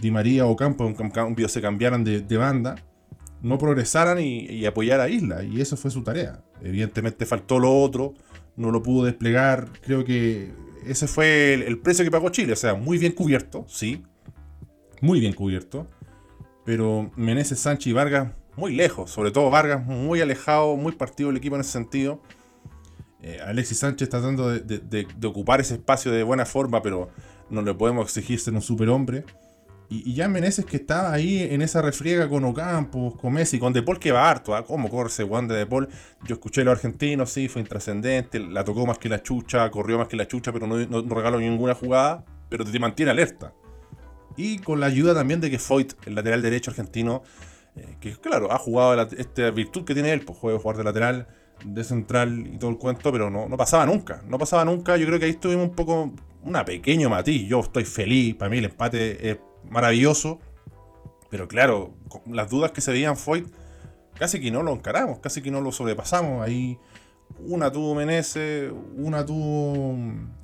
Di 0.00 0.10
María 0.10 0.46
o 0.46 0.56
Campo 0.56 0.86
en 0.86 1.10
cambio 1.10 1.48
se 1.48 1.60
cambiaran 1.60 2.02
de, 2.02 2.36
banda, 2.38 2.76
no 3.42 3.58
progresaran 3.58 4.18
y, 4.18 4.64
apoyar 4.64 5.00
a 5.00 5.08
Isla. 5.08 5.44
Y 5.44 5.60
eso 5.60 5.76
fue 5.76 5.90
su 5.90 6.02
tarea. 6.02 6.42
Evidentemente 6.62 7.26
faltó 7.26 7.58
lo 7.58 7.78
otro, 7.80 8.14
no 8.56 8.70
lo 8.70 8.82
pudo 8.82 9.04
desplegar. 9.04 9.68
Creo 9.82 10.04
que 10.04 10.52
ese 10.86 11.06
fue 11.06 11.54
el, 11.54 11.78
precio 11.78 12.04
que 12.04 12.10
pagó 12.10 12.30
Chile. 12.30 12.52
O 12.52 12.56
sea, 12.56 12.74
muy 12.74 12.98
bien 12.98 13.12
cubierto, 13.12 13.64
sí. 13.68 14.02
Muy 15.00 15.20
bien 15.20 15.32
cubierto. 15.32 15.88
Pero 16.64 17.10
Meneses, 17.16 17.58
Sánchez 17.58 17.88
y 17.88 17.92
Vargas 17.92 18.32
muy 18.56 18.74
lejos, 18.74 19.10
sobre 19.10 19.30
todo 19.30 19.50
Vargas 19.50 19.84
muy 19.86 20.20
alejado, 20.20 20.76
muy 20.76 20.92
partido 20.92 21.30
el 21.30 21.36
equipo 21.36 21.56
en 21.56 21.62
ese 21.62 21.70
sentido. 21.70 22.20
Eh, 23.22 23.38
Alexis 23.44 23.78
Sánchez 23.78 24.08
tratando 24.08 24.50
de, 24.50 25.06
ocupar 25.24 25.60
ese 25.60 25.74
espacio 25.74 26.10
de 26.10 26.22
buena 26.22 26.44
forma, 26.44 26.82
pero 26.82 27.08
no 27.50 27.62
le 27.62 27.72
podemos 27.72 28.04
exigir 28.04 28.40
ser 28.40 28.54
un 28.54 28.62
superhombre. 28.62 29.24
Y, 29.92 30.14
ya 30.14 30.26
Meneses 30.26 30.64
que 30.64 30.78
estaba 30.78 31.12
ahí 31.12 31.42
en 31.50 31.60
esa 31.60 31.82
refriega 31.82 32.26
con 32.26 32.44
Ocampos, 32.44 33.14
con 33.16 33.34
Messi, 33.34 33.58
con 33.58 33.74
De 33.74 33.82
Paul 33.82 33.98
que 33.98 34.10
va 34.10 34.30
harto, 34.30 34.54
¿ah? 34.54 34.64
¿cómo 34.64 34.88
corre 34.88 35.10
ese 35.10 35.24
Juan 35.24 35.46
de 35.48 35.54
De 35.54 35.66
Paul? 35.66 35.86
Yo 36.24 36.34
escuché 36.34 36.64
los 36.64 36.72
argentinos, 36.72 37.30
sí, 37.30 37.48
fue 37.48 37.60
intrascendente, 37.60 38.40
la 38.40 38.64
tocó 38.64 38.86
más 38.86 38.96
que 38.96 39.10
la 39.10 39.22
chucha, 39.22 39.70
corrió 39.70 39.98
más 39.98 40.08
que 40.08 40.16
la 40.16 40.26
chucha, 40.26 40.50
pero 40.50 40.66
no, 40.66 40.78
no, 40.78 41.14
regaló 41.14 41.38
ninguna 41.38 41.74
jugada, 41.74 42.24
pero 42.48 42.64
te 42.64 42.78
mantiene 42.78 43.10
alerta. 43.10 43.52
Y 44.36 44.60
con 44.60 44.80
la 44.80 44.86
ayuda 44.86 45.14
también 45.14 45.42
de 45.42 45.50
que 45.50 45.58
Foyt, 45.58 45.92
el 46.06 46.14
lateral 46.14 46.40
derecho 46.40 46.70
argentino, 46.70 47.22
eh, 47.76 47.96
que 48.00 48.12
claro, 48.16 48.50
ha 48.50 48.58
jugado 48.58 49.08
esta 49.18 49.50
virtud 49.50 49.84
que 49.84 49.92
tiene 49.92 50.12
él, 50.12 50.22
pues 50.22 50.38
juega 50.38 50.58
jugar 50.58 50.78
de 50.78 50.84
lateral, 50.84 51.28
de 51.66 51.84
central 51.84 52.46
y 52.54 52.56
todo 52.56 52.70
el 52.70 52.78
cuento, 52.78 53.12
pero 53.12 53.28
no, 53.28 53.46
no 53.46 53.56
pasaba 53.58 53.84
nunca, 53.84 54.22
no 54.26 54.38
pasaba 54.38 54.64
nunca, 54.64 54.96
yo 54.96 55.06
creo 55.06 55.18
que 55.18 55.26
ahí 55.26 55.32
estuvimos 55.32 55.68
un 55.68 55.74
poco, 55.74 56.14
una 56.44 56.64
pequeño 56.64 57.10
matiz, 57.10 57.46
yo 57.46 57.60
estoy 57.60 57.84
feliz, 57.84 58.36
para 58.36 58.48
mí 58.48 58.56
el 58.56 58.64
empate 58.64 59.30
es 59.30 59.38
maravilloso, 59.72 60.38
pero 61.30 61.48
claro, 61.48 61.94
las 62.26 62.50
dudas 62.50 62.72
que 62.72 62.80
se 62.80 62.92
veían 62.92 63.16
Foyt, 63.16 63.46
casi 64.14 64.40
que 64.40 64.50
no 64.50 64.62
lo 64.62 64.72
encaramos, 64.72 65.18
casi 65.18 65.40
que 65.42 65.50
no 65.50 65.60
lo 65.60 65.72
sobrepasamos, 65.72 66.46
ahí 66.46 66.78
una 67.40 67.72
tuvo 67.72 67.94
Menezes, 67.94 68.70
una 68.96 69.24
tuvo 69.24 69.96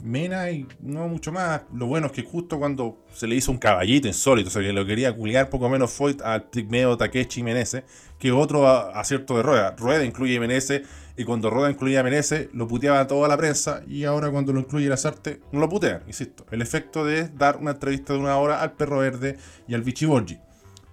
Mena 0.03 0.51
y 0.51 0.67
no 0.81 1.07
mucho 1.07 1.31
más. 1.31 1.63
Lo 1.75 1.87
bueno 1.87 2.07
es 2.07 2.13
que 2.13 2.23
justo 2.23 2.59
cuando 2.59 2.99
se 3.13 3.27
le 3.27 3.35
hizo 3.35 3.53
un 3.53 3.59
caballito 3.59 4.09
insólito, 4.09 4.49
o 4.49 4.51
sea 4.51 4.63
que 4.63 4.73
lo 4.73 4.87
quería 4.87 5.15
culiar 5.15 5.51
poco 5.51 5.69
menos 5.69 5.93
fue 5.93 6.17
al 6.25 6.45
Pigmeo 6.45 6.97
Takechi 6.97 7.43
Menezes, 7.43 7.85
que 8.19 8.33
otro 8.33 8.67
acierto 8.67 9.37
de 9.37 9.43
Rueda. 9.43 9.77
Rueda 9.77 10.05
incluye 10.05 10.41
Menezes 10.41 10.83
y 11.19 11.25
cuando 11.25 11.51
Rueda 11.51 11.71
incluía 11.71 12.01
a 12.01 12.03
Menezes 12.05 12.49
lo 12.55 12.69
puteaba 12.69 13.07
toda 13.07 13.29
la 13.29 13.37
prensa 13.37 13.83
y 13.89 14.05
ahora 14.05 14.31
cuando 14.31 14.53
lo 14.53 14.61
incluye 14.61 14.89
las 14.89 15.05
artes 15.05 15.41
no 15.53 15.59
lo 15.59 15.69
putean, 15.69 16.03
insisto. 16.07 16.47
El 16.51 16.63
efecto 16.63 17.05
de 17.05 17.29
dar 17.29 17.57
una 17.57 17.73
entrevista 17.73 18.13
de 18.13 18.21
una 18.21 18.37
hora 18.37 18.63
al 18.63 18.73
Perro 18.73 19.01
Verde 19.01 19.37
y 19.67 19.75
al 19.75 19.83
Vichy 19.83 20.07
Borgi. 20.07 20.39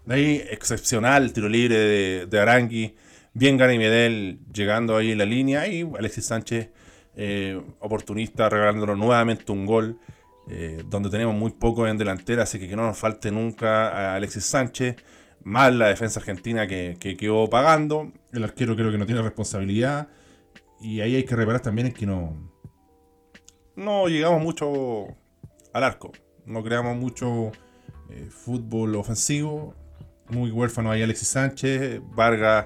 De 0.05 0.15
ahí, 0.15 0.43
excepcional 0.49 1.31
tiro 1.31 1.47
libre 1.47 1.77
de, 1.77 2.25
de 2.25 2.39
Arangui 2.39 2.95
Bien 3.37 3.57
Gary 3.57 3.77
Medel 3.77 4.39
llegando 4.53 4.95
ahí 4.95 5.11
en 5.11 5.17
la 5.17 5.25
línea 5.25 5.67
y 5.67 5.81
Alexis 5.97 6.25
Sánchez, 6.25 6.69
eh, 7.17 7.61
oportunista, 7.79 8.47
regalándonos 8.49 8.97
nuevamente 8.97 9.51
un 9.51 9.65
gol. 9.65 9.99
Eh, 10.47 10.83
donde 10.87 11.09
tenemos 11.09 11.33
muy 11.33 11.51
poco 11.51 11.87
en 11.87 11.97
delantera, 11.97 12.43
así 12.43 12.59
que 12.59 12.69
que 12.69 12.75
no 12.75 12.85
nos 12.85 12.97
falte 12.97 13.31
nunca 13.31 13.89
a 13.89 14.15
Alexis 14.15 14.45
Sánchez. 14.45 14.95
Mal 15.45 15.79
la 15.79 15.87
defensa 15.87 16.19
argentina 16.19 16.67
que, 16.67 16.97
quedó 17.17 17.49
pagando. 17.49 18.11
El 18.33 18.43
arquero 18.43 18.75
creo 18.75 18.91
que 18.91 18.97
no 18.97 19.05
tiene 19.05 19.21
responsabilidad. 19.21 20.09
Y 20.81 20.99
ahí 20.99 21.15
hay 21.15 21.23
que 21.23 21.37
reparar 21.37 21.61
también 21.61 21.87
es 21.87 21.93
que 21.93 22.05
no, 22.05 22.51
no 23.77 24.09
llegamos 24.09 24.41
mucho 24.41 25.05
al 25.71 25.83
arco. 25.85 26.11
No 26.45 26.61
creamos 26.61 26.97
mucho 26.97 27.53
eh, 28.09 28.27
fútbol 28.29 28.95
ofensivo. 28.95 29.73
Muy 30.29 30.51
huérfano 30.51 30.91
ahí 30.91 31.01
Alexis 31.01 31.29
Sánchez. 31.29 32.01
Vargas 32.13 32.65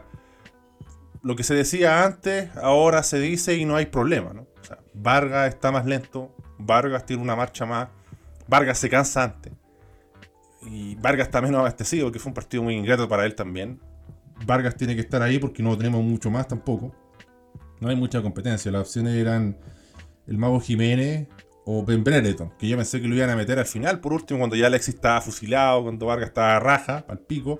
lo 1.22 1.36
que 1.36 1.44
se 1.44 1.54
decía 1.54 2.04
antes, 2.06 2.50
ahora 2.58 3.04
se 3.04 3.20
dice 3.20 3.56
y 3.56 3.66
no 3.66 3.76
hay 3.76 3.88
problema, 3.88 4.34
¿no? 4.34 4.42
O 4.42 4.48
Vargas 4.94 5.50
está 5.50 5.72
más 5.72 5.86
lento, 5.86 6.36
Vargas 6.58 7.06
tiene 7.06 7.22
una 7.22 7.36
marcha 7.36 7.66
más, 7.66 7.90
Vargas 8.48 8.78
se 8.78 8.90
cansa 8.90 9.24
antes. 9.24 9.54
Y 10.66 10.96
Vargas 10.96 11.28
está 11.28 11.42
menos 11.42 11.60
abastecido, 11.60 12.12
que 12.12 12.20
fue 12.20 12.30
un 12.30 12.34
partido 12.34 12.64
muy 12.64 12.76
ingrato 12.76 13.08
para 13.08 13.26
él 13.26 13.36
también. 13.36 13.80
Vargas 14.46 14.76
tiene 14.76 14.96
que 14.96 15.02
estar 15.02 15.22
ahí 15.22 15.40
porque 15.40 15.64
no 15.64 15.78
tenemos 15.78 16.04
mucho 16.04 16.30
más 16.30 16.48
tampoco. 16.48 16.94
No 17.80 17.90
hay 17.90 17.96
mucha 17.96 18.22
competencia. 18.22 18.72
Las 18.72 18.82
opciones 18.82 19.16
eran 19.16 19.58
el 20.28 20.38
Mago 20.38 20.60
Jiménez 20.60 21.28
o 21.66 21.84
Ben 21.84 22.04
Brereton, 22.04 22.52
que 22.58 22.68
yo 22.68 22.78
pensé 22.78 23.02
que 23.02 23.08
lo 23.08 23.16
iban 23.16 23.30
a 23.30 23.36
meter 23.36 23.60
al 23.60 23.66
final, 23.66 24.00
por 24.00 24.14
último, 24.14 24.40
cuando 24.40 24.56
ya 24.56 24.68
Alexis 24.68 24.96
estaba 24.96 25.22
fusilado, 25.22 25.84
cuando 25.84 26.08
Vargas 26.08 26.30
estaba 26.30 26.60
raja, 26.60 27.06
al 27.08 27.20
pico. 27.20 27.60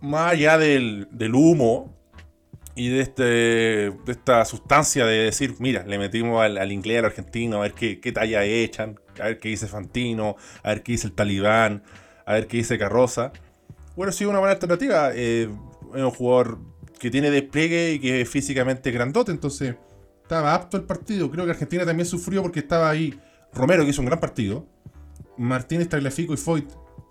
Más 0.00 0.32
allá 0.32 0.58
del, 0.58 1.06
del 1.10 1.34
humo 1.34 2.01
y 2.74 2.88
de, 2.88 3.00
este, 3.00 3.22
de 3.22 4.12
esta 4.12 4.44
sustancia 4.44 5.04
de 5.04 5.24
decir, 5.24 5.56
mira, 5.58 5.84
le 5.86 5.98
metimos 5.98 6.42
al, 6.42 6.72
inglés, 6.72 7.00
al 7.00 7.06
argentino, 7.06 7.58
a 7.58 7.60
ver 7.60 7.74
qué, 7.74 8.00
qué, 8.00 8.12
talla 8.12 8.44
echan, 8.44 8.98
a 9.20 9.24
ver 9.24 9.38
qué 9.38 9.50
dice 9.50 9.66
Fantino, 9.66 10.36
a 10.62 10.70
ver 10.70 10.82
qué 10.82 10.92
dice 10.92 11.08
el 11.08 11.12
talibán, 11.12 11.82
a 12.24 12.34
ver 12.34 12.46
qué 12.46 12.58
dice 12.58 12.78
Carroza. 12.78 13.32
Bueno, 13.94 14.12
sí, 14.12 14.24
una 14.24 14.38
buena 14.38 14.54
alternativa. 14.54 15.10
Eh, 15.14 15.50
es 15.94 16.02
un 16.02 16.10
jugador 16.10 16.58
que 16.98 17.10
tiene 17.10 17.30
despliegue 17.30 17.92
y 17.92 17.98
que 17.98 18.22
es 18.22 18.28
físicamente 18.28 18.90
grandote, 18.90 19.32
entonces 19.32 19.74
estaba 20.22 20.54
apto 20.54 20.76
el 20.76 20.84
partido. 20.84 21.30
Creo 21.30 21.44
que 21.44 21.50
Argentina 21.50 21.84
también 21.84 22.06
sufrió 22.06 22.42
porque 22.42 22.60
estaba 22.60 22.88
ahí 22.88 23.18
Romero, 23.52 23.84
que 23.84 23.90
hizo 23.90 24.00
un 24.00 24.06
gran 24.06 24.20
partido, 24.20 24.66
Martínez, 25.36 25.88
Tagliafico 25.88 26.32
y 26.32 26.38
Foyt, 26.38 26.70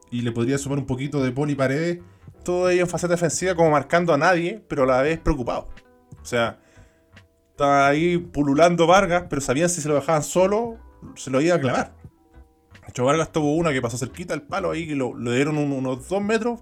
y 0.09 0.21
le 0.21 0.31
podría 0.31 0.57
sumar 0.57 0.79
un 0.79 0.87
poquito 0.87 1.23
de 1.23 1.31
Poli 1.31 1.53
Paredes 1.53 1.99
todo 2.43 2.69
ello 2.69 2.81
en 2.81 2.87
faceta 2.87 3.13
defensiva 3.13 3.55
como 3.55 3.71
marcando 3.71 4.13
a 4.13 4.17
nadie, 4.17 4.63
pero 4.67 4.83
a 4.83 4.85
la 4.85 5.01
vez 5.01 5.19
preocupado. 5.19 5.69
O 6.21 6.25
sea, 6.25 6.59
estaba 7.51 7.87
ahí 7.87 8.17
pululando 8.17 8.87
Vargas, 8.87 9.25
pero 9.29 9.41
sabían 9.41 9.69
si 9.69 9.81
se 9.81 9.89
lo 9.89 9.95
dejaban 9.95 10.23
solo, 10.23 10.77
se 11.15 11.29
lo 11.29 11.41
iba 11.41 11.55
a 11.55 11.59
clavar. 11.59 11.93
De 12.81 12.89
hecho, 12.89 13.05
Vargas 13.05 13.31
tuvo 13.31 13.55
una 13.55 13.71
que 13.71 13.81
pasó 13.81 13.97
cerquita 13.97 14.33
al 14.33 14.43
palo 14.43 14.71
ahí, 14.71 14.87
que 14.87 14.95
lo, 14.95 15.17
le 15.17 15.35
dieron 15.35 15.57
unos 15.57 16.07
dos 16.09 16.21
metros, 16.21 16.59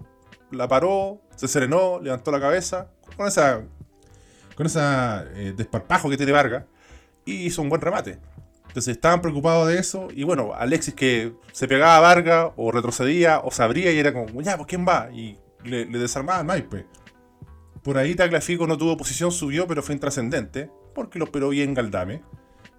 la 0.50 0.68
paró, 0.68 1.20
se 1.36 1.48
serenó, 1.48 2.00
levantó 2.00 2.30
la 2.30 2.40
cabeza, 2.40 2.90
con 3.16 3.26
esa, 3.26 3.62
con 4.54 4.66
esa 4.66 5.24
eh, 5.34 5.54
desparpajo 5.56 6.10
que 6.10 6.16
tiene 6.16 6.32
Vargas, 6.32 6.64
y 7.24 7.46
hizo 7.46 7.62
un 7.62 7.68
buen 7.68 7.80
remate. 7.80 8.18
Entonces 8.68 8.94
estaban 8.94 9.20
preocupados 9.20 9.66
de 9.66 9.78
eso. 9.78 10.08
Y 10.14 10.22
bueno, 10.22 10.52
Alexis 10.54 10.94
que 10.94 11.32
se 11.52 11.66
pegaba 11.66 11.96
a 11.96 12.00
Vargas 12.00 12.52
o 12.56 12.70
retrocedía 12.70 13.40
o 13.40 13.50
se 13.50 13.64
abría 13.64 13.90
y 13.90 13.98
era 13.98 14.12
como, 14.12 14.40
ya, 14.42 14.56
pues 14.56 14.68
¿quién 14.68 14.86
va? 14.86 15.10
Y 15.12 15.38
le, 15.64 15.86
le 15.86 15.98
desarmaban 15.98 16.46
más, 16.46 16.62
Por 17.82 17.98
ahí 17.98 18.14
Taclafico 18.14 18.66
no 18.66 18.76
tuvo 18.76 18.96
posición, 18.96 19.32
subió, 19.32 19.66
pero 19.66 19.82
fue 19.82 19.94
intrascendente, 19.94 20.70
porque 20.94 21.18
lo 21.18 21.26
esperó 21.26 21.50
bien 21.50 21.74
Galdame. 21.74 22.22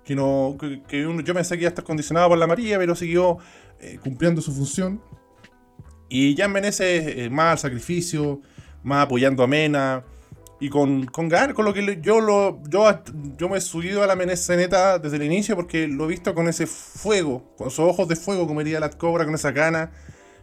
Que, 0.03 0.15
no, 0.15 0.57
que, 0.59 1.01
yo 1.23 1.33
pensé 1.33 1.55
que 1.55 1.61
iba 1.61 1.67
a 1.67 1.69
estar 1.69 1.85
condicionado 1.85 2.29
por 2.29 2.37
la 2.37 2.47
María, 2.47 2.77
pero 2.77 2.95
siguió 2.95 3.37
eh, 3.79 3.99
cumpliendo 4.01 4.41
su 4.41 4.51
función. 4.51 5.01
Y 6.09 6.35
ya 6.35 6.45
en 6.45 6.51
Menezes 6.51 7.17
eh, 7.17 7.29
más 7.29 7.51
al 7.51 7.59
sacrificio, 7.59 8.41
más 8.83 9.05
apoyando 9.05 9.43
a 9.43 9.47
Mena. 9.47 10.03
Y 10.59 10.69
con, 10.69 11.05
con 11.05 11.29
con 11.29 11.65
lo 11.65 11.73
que 11.73 11.99
yo 12.01 12.21
lo 12.21 12.61
yo, 12.69 13.01
yo 13.35 13.49
me 13.49 13.57
he 13.57 13.61
subido 13.61 14.03
a 14.03 14.07
la 14.07 14.15
neta 14.15 14.99
desde 14.99 15.15
el 15.15 15.23
inicio 15.23 15.55
porque 15.55 15.87
lo 15.87 16.05
he 16.05 16.07
visto 16.07 16.35
con 16.35 16.47
ese 16.47 16.67
fuego, 16.67 17.55
con 17.57 17.69
esos 17.69 17.79
ojos 17.79 18.07
de 18.07 18.15
fuego, 18.15 18.45
como 18.45 18.59
diría 18.59 18.79
la 18.79 18.91
cobra, 18.91 19.25
con 19.25 19.33
esa 19.33 19.51
gana. 19.51 19.91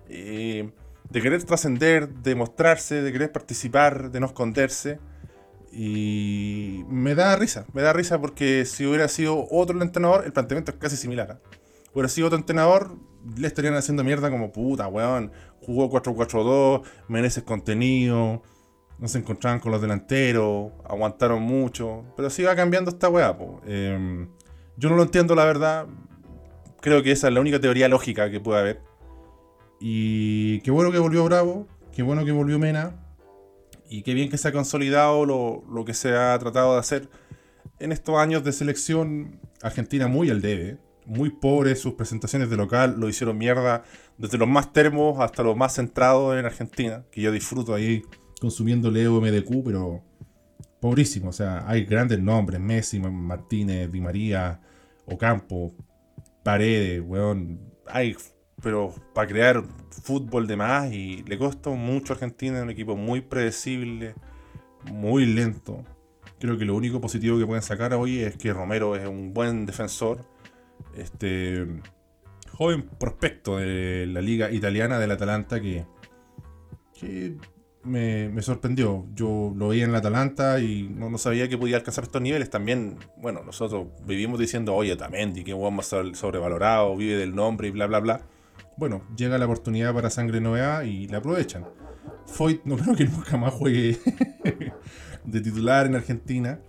Eh, 0.09 0.69
de 1.11 1.23
querer 1.23 1.43
trascender, 1.45 2.09
de 2.09 2.35
mostrarse, 2.35 3.03
de 3.03 3.13
querer 3.13 3.33
participar, 3.33 4.11
de 4.11 4.21
no 4.21 4.27
esconderse. 4.27 4.99
Y 5.71 6.85
me 6.89 7.15
da 7.15 7.37
risa, 7.37 7.67
me 7.73 7.83
da 7.83 7.93
risa 7.93 8.21
porque 8.21 8.65
si 8.65 8.87
hubiera 8.87 9.09
sido 9.09 9.47
otro 9.51 9.81
entrenador, 9.81 10.25
el 10.25 10.33
planteamiento 10.33 10.73
es 10.73 10.79
casi 10.79 10.97
similar. 10.97 11.41
¿eh? 11.43 11.59
Hubiera 11.93 12.09
sido 12.09 12.29
otro 12.29 12.39
entrenador, 12.39 12.97
le 13.37 13.47
estarían 13.47 13.75
haciendo 13.75 14.05
mierda 14.05 14.31
como 14.31 14.53
puta, 14.53 14.87
weón. 14.89 15.33
Jugó 15.61 15.91
4-4-2, 15.91 16.83
mereces 17.09 17.43
contenido, 17.43 18.43
no 18.99 19.09
se 19.09 19.19
encontraban 19.19 19.61
con 19.61 19.73
los 19.73 19.81
delanteros, 19.81 20.73
aguantaron 20.85 21.43
mucho. 21.43 22.05
Pero 22.17 22.31
sí 22.31 22.43
va 22.43 22.57
cambiando 22.57 22.91
esta 22.91 23.09
weá, 23.09 23.37
em, 23.67 24.29
yo 24.77 24.89
no 24.89 24.97
lo 24.97 25.03
entiendo, 25.03 25.35
la 25.35 25.45
verdad. 25.45 25.87
Creo 26.81 27.03
que 27.03 27.13
esa 27.13 27.29
es 27.29 27.35
la 27.35 27.41
única 27.41 27.61
teoría 27.61 27.89
lógica 27.89 28.31
que 28.31 28.41
puede 28.41 28.61
haber. 28.61 28.88
Y 29.81 30.61
qué 30.61 30.71
bueno 30.71 30.91
que 30.91 30.99
volvió 30.99 31.25
Bravo, 31.25 31.67
qué 31.93 32.03
bueno 32.03 32.25
que 32.25 32.33
volvió 32.33 32.59
Mena, 32.59 32.97
y 33.89 34.03
qué 34.03 34.15
bien 34.15 34.29
que 34.29 34.39
se 34.39 34.49
ha 34.49 34.53
consolidado 34.53 35.25
lo, 35.25 35.85
que 35.85 35.95
se 35.95 36.15
ha 36.15 36.39
tratado 36.39 36.75
de 36.75 36.81
hacer 36.81 37.09
en 37.79 37.93
estos 37.93 38.17
años 38.17 38.45
de 38.45 38.53
selección. 38.53 39.41
Argentina 39.63 40.09
muy 40.09 40.31
al 40.31 40.41
debe, 40.41 40.79
muy 41.07 41.31
pobre, 41.31 41.75
sus 41.75 41.95
presentaciones 41.95 42.51
de 42.51 42.57
local 42.57 42.97
lo 42.99 43.09
hicieron 43.09 43.39
mierda, 43.39 43.85
desde 44.19 44.39
los 44.39 44.49
más 44.49 44.73
termos 44.73 45.21
hasta 45.21 45.43
los 45.43 45.57
más 45.57 45.75
centrados 45.75 46.37
en 46.39 46.45
Argentina, 46.45 47.05
que 47.11 47.23
yo 47.23 47.33
disfruto 47.33 47.75
ahí 47.75 48.03
consumiendo 48.41 48.91
Leo 48.91 49.21
MDQ, 49.21 49.65
pero 49.65 50.03
pobrísimo, 50.81 51.31
o 51.31 51.33
sea, 51.33 51.65
hay 51.67 51.85
grandes 51.85 52.21
nombres, 52.21 52.61
Messi, 52.61 53.01
Martínez, 53.01 53.91
Di 53.91 54.01
María, 54.01 54.61
Ocampo, 55.07 55.75
Paredes, 56.45 57.03
weón, 57.05 57.61
hay 57.87 58.15
pero 58.63 58.95
para 59.15 59.29
crear 59.29 59.63
fútbol 59.91 60.47
de 60.47 60.57
más 60.57 60.93
y 60.93 61.23
le 61.25 61.39
costó 61.39 61.75
mucho 61.75 62.13
a 62.13 62.15
Argentina, 62.15 62.63
un 62.63 62.71
equipo 62.71 62.97
muy 62.97 63.21
predecible, 63.21 64.15
muy 64.93 65.27
lento. 65.27 65.85
Creo 66.41 66.57
que 66.59 66.65
lo 66.65 66.75
único 66.75 67.01
positivo 67.01 67.39
que 67.39 67.47
pueden 67.47 67.63
sacar 67.63 67.95
hoy 67.95 68.21
es 68.21 68.37
que 68.37 68.53
Romero 68.53 68.97
es 68.97 69.07
un 69.07 69.33
buen 69.35 69.67
defensor, 69.67 70.25
este 70.97 71.67
joven 72.53 72.89
prospecto 72.99 73.59
de 73.59 74.07
la 74.07 74.21
liga 74.21 74.51
italiana 74.51 74.99
del 74.99 75.13
Atalanta 75.13 75.61
que, 75.61 75.87
me, 77.85 78.43
sorprendió. 78.43 79.07
Yo 79.15 79.53
lo 79.57 79.69
veía 79.69 79.85
en 79.85 79.91
el 79.91 79.97
Atalanta 79.97 80.61
y 80.61 80.89
no, 80.89 81.17
sabía 81.19 81.49
que 81.49 81.57
podía 81.57 81.77
alcanzar 81.77 82.05
estos 82.05 82.21
niveles. 82.21 82.51
También, 82.51 82.99
bueno, 83.19 83.43
nosotros 83.45 83.87
vivimos 84.05 84.39
diciendo, 84.41 84.75
oye, 84.75 84.97
Tamendi, 84.97 85.45
que 85.45 85.53
buen 85.53 85.75
más 85.75 85.87
sobrevalorado, 85.87 86.97
vive 86.97 87.17
del 87.17 87.35
nombre 87.35 87.69
y 87.69 87.71
bla, 87.71 87.87
bla, 87.87 88.01
bla 88.01 88.21
bueno, 88.79 89.03
llega 89.17 89.39
la 89.39 89.45
oportunidad 89.45 89.93
para 89.93 90.09
Sangre 90.09 90.41
Nueva 90.41 90.85
y 90.85 91.09
la 91.09 91.19
aprovechan. 91.19 91.67
Foyt 92.27 92.65
no 92.65 92.77
creo 92.79 92.95
que 92.95 93.05
nunca 93.05 93.37
más 93.37 93.53
juegue 93.53 93.99
de 95.25 95.41
titular 95.41 95.87
en 95.87 95.97
Argentina. 95.97 96.61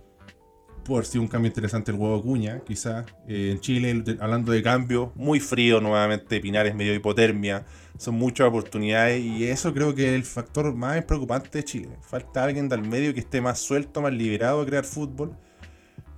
Por 0.84 1.04
si 1.04 1.18
un 1.18 1.28
cambio 1.28 1.48
interesante 1.48 1.92
el 1.92 1.98
huevo 1.98 2.20
Cuña, 2.20 2.62
quizás. 2.64 3.06
Eh, 3.28 3.50
en 3.52 3.60
Chile, 3.60 4.02
hablando 4.18 4.50
de 4.50 4.60
cambio, 4.62 5.12
muy 5.14 5.38
frío 5.38 5.80
nuevamente, 5.80 6.40
Pinares 6.40 6.74
medio 6.74 6.94
hipotermia. 6.94 7.64
Son 7.96 8.14
muchas 8.16 8.48
oportunidades 8.48 9.22
y 9.22 9.44
eso 9.44 9.72
creo 9.72 9.94
que 9.94 10.08
es 10.08 10.14
el 10.14 10.24
factor 10.24 10.74
más 10.74 11.04
preocupante 11.04 11.50
de 11.58 11.64
Chile. 11.64 11.90
Falta 12.00 12.42
alguien 12.42 12.68
del 12.68 12.82
medio 12.82 13.14
que 13.14 13.20
esté 13.20 13.40
más 13.40 13.60
suelto, 13.60 14.00
más 14.00 14.12
liberado 14.12 14.62
a 14.62 14.66
crear 14.66 14.84
fútbol. 14.84 15.36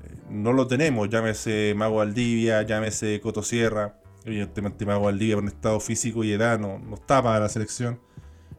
Eh, 0.04 0.14
no 0.30 0.54
lo 0.54 0.66
tenemos, 0.66 1.11
llámese 1.11 1.75
Mago 1.76 1.96
Valdivia, 1.96 2.62
llámese 2.62 3.20
Coto 3.20 3.42
Sierra 3.42 4.01
Evidentemente 4.24 4.86
Mago 4.86 5.04
Valdivia 5.04 5.34
por 5.34 5.44
un 5.44 5.48
estado 5.48 5.80
físico 5.80 6.22
y 6.24 6.32
edad 6.32 6.58
no, 6.58 6.78
no 6.78 6.94
está 6.94 7.22
para 7.22 7.40
la 7.40 7.48
selección. 7.48 8.00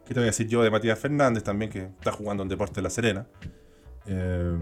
¿Qué 0.06 0.14
te 0.14 0.20
voy 0.20 0.24
a 0.24 0.32
decir 0.32 0.48
yo 0.48 0.62
de 0.62 0.70
Matías 0.70 1.00
Fernández 1.00 1.44
también, 1.44 1.72
que 1.72 1.84
está 1.84 2.12
jugando 2.12 2.44
en 2.44 2.50
Deporte 2.50 2.76
de 2.76 2.82
La 2.82 2.90
Serena? 2.90 3.28
Eh, 4.06 4.58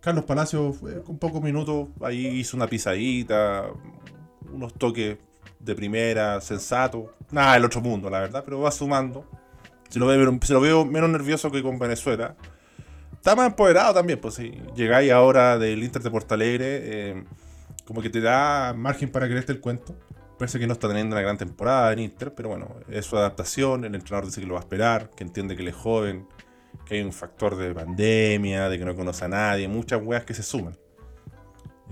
Carlos 0.00 0.24
Palacios 0.24 0.78
con 1.04 1.18
pocos 1.18 1.40
minutos, 1.42 1.88
ahí 2.00 2.26
hizo 2.26 2.56
una 2.56 2.66
pisadita, 2.66 3.68
unos 4.52 4.74
toques 4.74 5.18
de 5.60 5.74
primera, 5.74 6.40
sensato. 6.40 7.14
Nada 7.30 7.54
del 7.54 7.64
otro 7.64 7.80
mundo, 7.80 8.10
la 8.10 8.20
verdad, 8.20 8.42
pero 8.44 8.60
va 8.60 8.70
sumando. 8.72 9.24
Se 9.88 9.98
lo, 9.98 10.06
veo, 10.06 10.38
se 10.42 10.52
lo 10.52 10.60
veo 10.60 10.84
menos 10.84 11.10
nervioso 11.10 11.50
que 11.50 11.62
con 11.62 11.78
Venezuela. 11.78 12.34
Está 13.12 13.36
más 13.36 13.48
empoderado 13.48 13.94
también, 13.94 14.20
pues 14.20 14.34
si 14.34 14.50
llegáis 14.74 15.12
ahora 15.12 15.58
del 15.58 15.82
Inter 15.84 16.02
de 16.02 16.10
Porto 16.10 16.34
Alegre. 16.34 16.80
Eh, 16.82 17.24
como 17.90 18.02
que 18.02 18.10
te 18.10 18.20
da 18.20 18.72
margen 18.72 19.10
para 19.10 19.26
creerte 19.26 19.50
el 19.50 19.58
cuento. 19.58 19.96
Parece 20.38 20.60
que 20.60 20.68
no 20.68 20.74
está 20.74 20.86
teniendo 20.86 21.16
una 21.16 21.22
gran 21.22 21.36
temporada 21.36 21.92
en 21.92 21.98
Inter, 21.98 22.32
pero 22.36 22.48
bueno, 22.48 22.76
es 22.88 23.04
su 23.04 23.16
adaptación. 23.16 23.84
El 23.84 23.96
entrenador 23.96 24.26
dice 24.26 24.40
que 24.40 24.46
lo 24.46 24.54
va 24.54 24.60
a 24.60 24.62
esperar, 24.62 25.10
que 25.10 25.24
entiende 25.24 25.56
que 25.56 25.62
él 25.62 25.68
es 25.68 25.74
joven, 25.74 26.28
que 26.84 26.94
hay 26.94 27.02
un 27.02 27.12
factor 27.12 27.56
de 27.56 27.74
pandemia, 27.74 28.68
de 28.68 28.78
que 28.78 28.84
no 28.84 28.94
conoce 28.94 29.24
a 29.24 29.28
nadie, 29.28 29.66
muchas 29.66 30.00
weas 30.04 30.24
que 30.24 30.34
se 30.34 30.44
suman. 30.44 30.78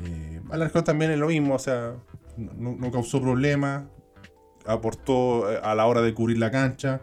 Eh, 0.04 0.40
Alarcón 0.52 0.84
también 0.84 1.10
es 1.10 1.18
lo 1.18 1.26
mismo, 1.26 1.56
o 1.56 1.58
sea, 1.58 1.96
no, 2.36 2.92
causó 2.92 3.20
problemas, 3.20 3.82
aportó 4.66 5.50
eh, 5.50 5.58
a 5.60 5.74
la 5.74 5.84
hora 5.86 6.00
de 6.00 6.14
cubrir 6.14 6.38
la 6.38 6.52
cancha. 6.52 7.00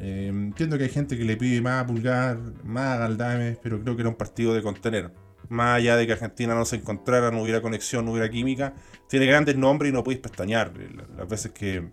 Eh, 0.00 0.26
entiendo 0.30 0.76
que 0.76 0.84
hay 0.84 0.90
gente 0.90 1.16
que 1.16 1.24
le 1.24 1.38
pide 1.38 1.62
más 1.62 1.84
Pulgar, 1.84 2.36
más 2.62 2.98
Galdames, 2.98 3.56
pero 3.62 3.80
creo 3.80 3.96
que 3.96 4.02
era 4.02 4.10
un 4.10 4.16
partido 4.16 4.52
de 4.52 4.60
contener 4.60 5.21
más 5.52 5.76
allá 5.76 5.96
de 5.96 6.06
que 6.06 6.14
Argentina 6.14 6.54
no 6.54 6.64
se 6.64 6.76
encontrara, 6.76 7.30
no 7.30 7.42
hubiera 7.42 7.60
conexión, 7.60 8.06
no 8.06 8.12
hubiera 8.12 8.30
química, 8.30 8.74
tiene 9.06 9.26
grandes 9.26 9.56
nombres 9.56 9.90
y 9.90 9.92
no 9.92 10.02
podéis 10.02 10.22
pestañear. 10.22 10.72
Las 11.16 11.28
veces 11.28 11.52
que, 11.52 11.90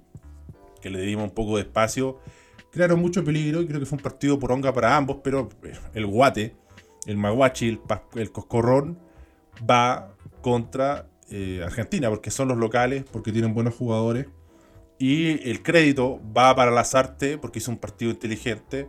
le 0.83 1.01
dimos 1.01 1.25
un 1.25 1.35
poco 1.35 1.57
de 1.57 1.63
espacio, 1.63 2.19
crearon 2.71 3.01
mucho 3.01 3.23
peligro 3.23 3.61
y 3.61 3.67
creo 3.67 3.79
que 3.79 3.85
fue 3.85 3.97
un 3.97 4.03
partido 4.03 4.39
por 4.39 4.51
honga 4.51 4.73
para 4.73 4.95
ambos, 4.95 5.17
pero 5.23 5.49
eh, 5.63 5.73
el 5.93 6.05
Guate, 6.05 6.55
el 7.05 7.17
Maguachi, 7.17 7.79
el, 8.15 8.31
Coscorrón, 8.31 8.97
va 9.69 10.15
contra 10.41 11.07
eh, 11.29 11.61
Argentina, 11.63 12.09
porque 12.09 12.31
son 12.31 12.47
los 12.47 12.57
locales, 12.57 13.03
porque 13.11 13.33
tienen 13.33 13.53
buenos 13.53 13.75
jugadores. 13.75 14.27
Y 14.97 15.49
el 15.49 15.61
crédito 15.63 16.21
va 16.35 16.55
para 16.55 16.71
Lazarte, 16.71 17.37
porque 17.37 17.59
hizo 17.59 17.71
un 17.71 17.77
partido 17.77 18.11
inteligente 18.11 18.87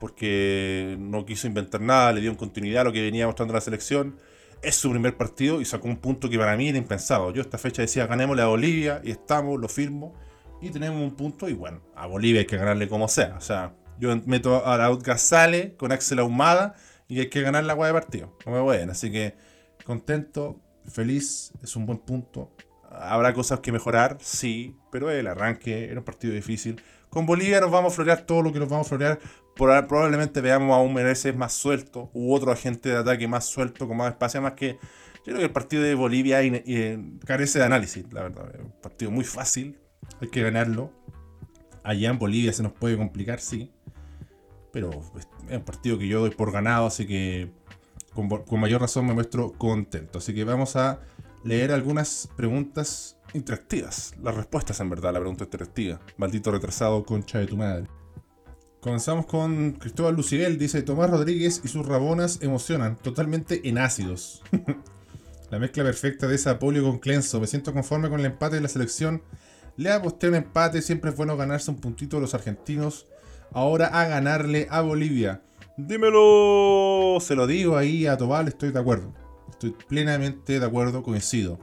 porque 0.00 0.96
no 0.98 1.24
quiso 1.26 1.46
inventar 1.46 1.80
nada, 1.80 2.12
le 2.12 2.22
dio 2.22 2.36
continuidad 2.36 2.80
a 2.80 2.84
lo 2.84 2.92
que 2.92 3.02
venía 3.02 3.26
mostrando 3.26 3.54
la 3.54 3.60
selección. 3.60 4.16
Es 4.62 4.74
su 4.74 4.90
primer 4.90 5.16
partido 5.16 5.60
y 5.60 5.64
sacó 5.64 5.86
un 5.88 5.98
punto 5.98 6.28
que 6.28 6.38
para 6.38 6.56
mí 6.56 6.68
era 6.68 6.78
impensado. 6.78 7.32
Yo 7.32 7.42
esta 7.42 7.58
fecha 7.58 7.82
decía, 7.82 8.06
ganémosle 8.06 8.42
a 8.42 8.46
Bolivia 8.46 9.00
y 9.04 9.10
estamos, 9.10 9.60
lo 9.60 9.68
firmo 9.68 10.14
y 10.60 10.70
tenemos 10.70 11.00
un 11.02 11.14
punto 11.16 11.48
y 11.48 11.54
bueno, 11.54 11.80
a 11.94 12.06
Bolivia 12.06 12.40
hay 12.40 12.46
que 12.46 12.56
ganarle 12.56 12.88
como 12.88 13.08
sea. 13.08 13.36
O 13.36 13.40
sea, 13.40 13.74
Yo 13.98 14.14
meto 14.26 14.66
a 14.66 14.76
Raúl 14.76 15.02
Gasale 15.02 15.76
con 15.76 15.92
Axel 15.92 16.18
Ahumada 16.18 16.74
y 17.08 17.20
hay 17.20 17.28
que 17.28 17.42
ganar 17.42 17.64
la 17.64 17.72
agua 17.74 17.86
de 17.86 17.92
partido. 17.92 18.36
No 18.46 18.52
me 18.52 18.60
voy 18.60 18.78
Así 18.78 19.10
que 19.10 19.34
contento, 19.84 20.60
feliz, 20.86 21.52
es 21.62 21.76
un 21.76 21.86
buen 21.86 21.98
punto. 21.98 22.50
Habrá 22.90 23.34
cosas 23.34 23.60
que 23.60 23.70
mejorar, 23.70 24.18
sí, 24.20 24.76
pero 24.90 25.10
el 25.10 25.26
arranque 25.26 25.84
era 25.84 26.00
un 26.00 26.04
partido 26.04 26.32
difícil. 26.34 26.80
Con 27.08 27.26
Bolivia 27.26 27.60
nos 27.60 27.70
vamos 27.70 27.92
a 27.92 27.96
florear 27.96 28.22
todo 28.22 28.42
lo 28.42 28.52
que 28.52 28.58
nos 28.58 28.68
vamos 28.68 28.86
a 28.86 28.88
florear. 28.88 29.18
Probablemente 29.60 30.40
veamos 30.40 30.74
a 30.74 30.80
un 30.80 30.94
Mereces 30.94 31.36
más 31.36 31.52
suelto 31.52 32.10
u 32.14 32.34
otro 32.34 32.50
agente 32.50 32.88
de 32.88 32.96
ataque 32.96 33.28
más 33.28 33.44
suelto, 33.44 33.86
con 33.86 33.96
más 33.96 34.12
espacio, 34.12 34.40
más 34.40 34.54
que 34.54 34.78
yo 35.20 35.24
creo 35.24 35.38
que 35.38 35.44
el 35.44 35.52
partido 35.52 35.82
de 35.82 35.94
Bolivia 35.94 36.40
carece 37.26 37.58
de 37.58 37.64
análisis, 37.66 38.10
la 38.10 38.22
verdad. 38.22 38.54
Un 38.58 38.72
partido 38.80 39.10
muy 39.10 39.24
fácil, 39.24 39.78
hay 40.20 40.28
que 40.28 40.42
ganarlo. 40.42 40.92
Allá 41.82 42.08
en 42.08 42.18
Bolivia 42.18 42.52
se 42.54 42.62
nos 42.62 42.72
puede 42.72 42.96
complicar, 42.96 43.38
sí. 43.40 43.70
Pero 44.72 44.90
es 45.18 45.28
un 45.56 45.64
partido 45.64 45.98
que 45.98 46.08
yo 46.08 46.20
doy 46.20 46.30
por 46.30 46.52
ganado, 46.52 46.86
así 46.86 47.06
que 47.06 47.50
con, 48.14 48.28
con 48.28 48.60
mayor 48.60 48.80
razón 48.80 49.06
me 49.06 49.12
muestro 49.12 49.52
contento. 49.52 50.18
Así 50.18 50.32
que 50.32 50.44
vamos 50.44 50.74
a 50.76 51.00
leer 51.44 51.70
algunas 51.70 52.28
preguntas 52.34 53.18
interactivas. 53.34 54.14
Las 54.22 54.34
respuestas, 54.34 54.80
en 54.80 54.88
verdad, 54.88 55.12
la 55.12 55.20
pregunta 55.20 55.44
interactiva. 55.44 56.00
Maldito 56.16 56.50
retrasado, 56.50 57.04
concha 57.04 57.40
de 57.40 57.46
tu 57.46 57.58
madre. 57.58 57.86
Comenzamos 58.80 59.26
con 59.26 59.72
Cristóbal 59.72 60.14
Lucibel. 60.14 60.58
Dice: 60.58 60.82
Tomás 60.82 61.10
Rodríguez 61.10 61.60
y 61.62 61.68
sus 61.68 61.86
rabonas 61.86 62.38
emocionan, 62.40 62.96
totalmente 62.96 63.68
en 63.68 63.76
ácidos. 63.76 64.42
la 65.50 65.58
mezcla 65.58 65.84
perfecta 65.84 66.26
de 66.26 66.36
esa 66.36 66.58
polio 66.58 66.82
con 66.84 66.98
Clenso. 66.98 67.40
Me 67.40 67.46
siento 67.46 67.74
conforme 67.74 68.08
con 68.08 68.20
el 68.20 68.26
empate 68.26 68.56
de 68.56 68.62
la 68.62 68.68
selección. 68.68 69.22
Le 69.76 69.90
aposté 69.90 70.28
un 70.28 70.36
empate. 70.36 70.80
Siempre 70.80 71.10
es 71.10 71.16
bueno 71.16 71.36
ganarse 71.36 71.70
un 71.70 71.76
puntito 71.76 72.16
a 72.16 72.20
los 72.20 72.32
argentinos. 72.32 73.06
Ahora 73.52 73.86
a 73.88 74.06
ganarle 74.06 74.66
a 74.70 74.80
Bolivia. 74.80 75.42
Dímelo. 75.76 77.18
Se 77.20 77.34
lo 77.34 77.46
digo 77.46 77.76
ahí 77.76 78.06
a 78.06 78.16
Tobal, 78.16 78.48
estoy 78.48 78.70
de 78.70 78.78
acuerdo. 78.78 79.12
Estoy 79.50 79.74
plenamente 79.88 80.58
de 80.58 80.64
acuerdo, 80.64 81.02
coincido. 81.02 81.58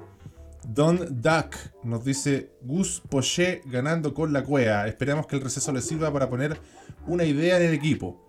Don 0.68 1.22
Duck 1.22 1.56
nos 1.84 2.04
dice 2.04 2.52
Gus 2.62 3.02
Poché 3.10 3.62
ganando 3.66 4.14
con 4.14 4.34
la 4.34 4.44
cuea. 4.44 4.86
Esperamos 4.88 5.26
que 5.26 5.38
el 5.38 5.42
receso 5.42 5.72
le 5.72 5.82
sirva 5.82 6.12
para 6.12 6.30
poner 6.30 6.60
una 7.08 7.24
idea 7.24 7.58
en 7.58 7.68
el 7.68 7.74
equipo. 7.74 8.22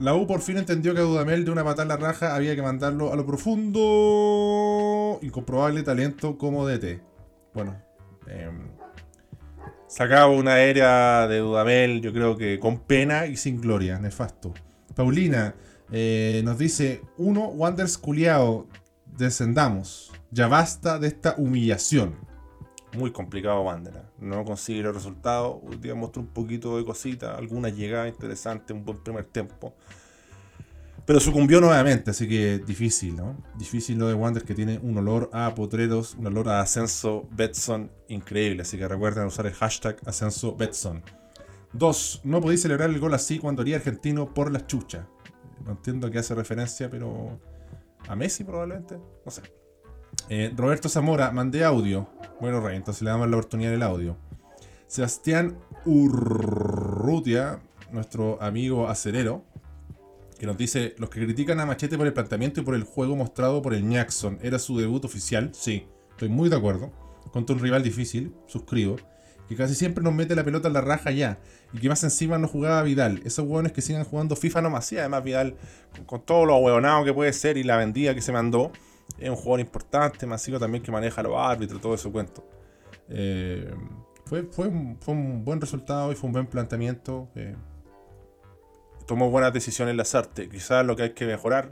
La 0.00 0.14
U 0.14 0.26
por 0.26 0.40
fin 0.40 0.56
entendió 0.56 0.92
que 0.92 1.00
a 1.00 1.04
Dudamel 1.04 1.44
de 1.44 1.52
una 1.52 1.62
patada 1.62 1.86
la 1.86 1.96
raja 1.96 2.34
había 2.34 2.56
que 2.56 2.62
mandarlo 2.62 3.12
a 3.12 3.16
lo 3.16 3.24
profundo. 3.24 5.20
Incomprobable 5.22 5.84
talento 5.84 6.36
como 6.36 6.66
DT. 6.66 7.00
Bueno, 7.54 7.80
eh, 8.26 8.50
sacaba 9.86 10.26
una 10.26 10.54
aérea 10.54 11.28
de 11.28 11.38
Dudamel, 11.38 12.00
yo 12.00 12.12
creo 12.12 12.36
que 12.36 12.58
con 12.58 12.80
pena 12.80 13.26
y 13.26 13.36
sin 13.36 13.60
gloria. 13.60 14.00
Nefasto. 14.00 14.52
Paulina 14.96 15.54
eh, 15.92 16.42
nos 16.44 16.58
dice: 16.58 17.02
Uno, 17.18 17.46
Wanders 17.46 17.98
culiao 17.98 18.66
descendamos. 19.16 20.13
Ya 20.34 20.48
basta 20.48 20.98
de 20.98 21.06
esta 21.06 21.36
humillación. 21.38 22.16
Muy 22.98 23.12
complicado 23.12 23.62
Bandera. 23.62 24.10
No 24.18 24.44
consigue 24.44 24.82
los 24.82 24.92
resultados. 24.92 25.58
Hoy 25.64 25.76
día 25.76 25.94
mostró 25.94 26.22
un 26.22 26.26
poquito 26.26 26.76
de 26.76 26.84
cosita, 26.84 27.36
alguna 27.36 27.68
llegada 27.68 28.08
interesante, 28.08 28.72
un 28.72 28.84
buen 28.84 28.98
primer 28.98 29.26
tiempo. 29.26 29.76
Pero 31.06 31.20
sucumbió 31.20 31.60
nuevamente, 31.60 32.10
así 32.10 32.28
que 32.28 32.58
difícil, 32.58 33.14
¿no? 33.14 33.36
Difícil 33.56 33.96
lo 33.96 34.08
de 34.08 34.14
Wanderers 34.14 34.44
que 34.44 34.54
tiene 34.56 34.80
un 34.82 34.98
olor 34.98 35.30
a 35.32 35.54
potreros, 35.54 36.16
un 36.16 36.26
olor 36.26 36.48
a 36.48 36.60
ascenso 36.60 37.28
Betson 37.30 37.92
increíble. 38.08 38.62
Así 38.62 38.76
que 38.76 38.88
recuerden 38.88 39.26
usar 39.26 39.46
el 39.46 39.52
hashtag 39.52 39.98
ascenso 40.04 40.56
Betson. 40.56 41.04
Dos, 41.72 42.22
no 42.24 42.40
podéis 42.40 42.62
celebrar 42.62 42.90
el 42.90 42.98
gol 42.98 43.14
así 43.14 43.38
cuando 43.38 43.62
haría 43.62 43.76
argentino 43.76 44.34
por 44.34 44.50
las 44.50 44.66
chuchas. 44.66 45.06
No 45.64 45.70
entiendo 45.70 46.08
a 46.08 46.10
qué 46.10 46.18
hace 46.18 46.34
referencia, 46.34 46.90
pero 46.90 47.38
a 48.08 48.16
Messi 48.16 48.42
probablemente, 48.42 48.98
no 49.24 49.30
sé. 49.30 49.42
Eh, 50.28 50.52
Roberto 50.56 50.88
Zamora, 50.88 51.30
mandé 51.30 51.64
audio. 51.64 52.08
Bueno, 52.40 52.60
Rey, 52.60 52.76
entonces 52.76 53.02
le 53.02 53.10
damos 53.10 53.28
la 53.28 53.36
oportunidad 53.36 53.70
del 53.70 53.82
audio. 53.82 54.16
Sebastián 54.86 55.56
Urrutia, 55.84 57.60
nuestro 57.90 58.40
amigo 58.42 58.88
acerero, 58.88 59.44
que 60.38 60.46
nos 60.46 60.56
dice: 60.56 60.94
Los 60.98 61.10
que 61.10 61.24
critican 61.24 61.60
a 61.60 61.66
Machete 61.66 61.96
por 61.96 62.06
el 62.06 62.12
planteamiento 62.12 62.60
y 62.60 62.64
por 62.64 62.74
el 62.74 62.84
juego 62.84 63.16
mostrado 63.16 63.62
por 63.62 63.74
el 63.74 63.88
Jackson, 63.88 64.38
¿era 64.42 64.58
su 64.58 64.78
debut 64.78 65.04
oficial? 65.04 65.50
Sí, 65.52 65.86
estoy 66.10 66.28
muy 66.28 66.48
de 66.48 66.56
acuerdo. 66.56 66.92
Contra 67.32 67.56
un 67.56 67.62
rival 67.62 67.82
difícil, 67.82 68.34
suscribo. 68.46 68.96
Que 69.48 69.56
casi 69.56 69.74
siempre 69.74 70.02
nos 70.02 70.14
mete 70.14 70.34
la 70.34 70.44
pelota 70.44 70.68
en 70.68 70.74
la 70.74 70.80
raja 70.80 71.10
ya. 71.10 71.38
Y 71.72 71.78
que 71.78 71.88
más 71.88 72.02
encima 72.02 72.38
no 72.38 72.48
jugaba 72.48 72.82
Vidal. 72.82 73.20
Esos 73.24 73.46
hueones 73.46 73.72
que 73.72 73.82
sigan 73.82 74.04
jugando 74.04 74.36
FIFA 74.36 74.62
nomás. 74.62 74.86
Sí, 74.86 74.96
además 74.96 75.22
Vidal, 75.22 75.56
con, 76.06 76.22
todo 76.22 76.46
lo 76.46 76.56
hueonado 76.58 77.04
que 77.04 77.12
puede 77.12 77.32
ser 77.32 77.58
y 77.58 77.62
la 77.62 77.76
vendida 77.76 78.14
que 78.14 78.22
se 78.22 78.32
mandó, 78.32 78.72
es 79.18 79.30
un 79.30 79.36
jugador 79.36 79.60
importante. 79.60 80.26
Masivo 80.26 80.58
también 80.58 80.82
que 80.82 80.92
maneja 80.92 81.22
los 81.22 81.36
árbitros, 81.36 81.80
todo 81.80 81.94
ese 81.94 82.10
cuento. 82.10 82.46
Eh, 83.08 83.72
fue, 84.26 84.44
fue, 84.44 84.68
un, 84.68 85.44
buen 85.44 85.60
resultado 85.60 86.12
y 86.12 86.14
fue 86.14 86.28
un 86.28 86.32
buen 86.32 86.46
planteamiento. 86.46 87.28
Eh, 87.34 87.54
tomó 89.06 89.30
buenas 89.30 89.52
decisiones 89.52 90.14
artes. 90.14 90.48
Quizás 90.48 90.84
lo 90.84 90.96
que 90.96 91.02
hay 91.02 91.10
que 91.10 91.26
mejorar 91.26 91.70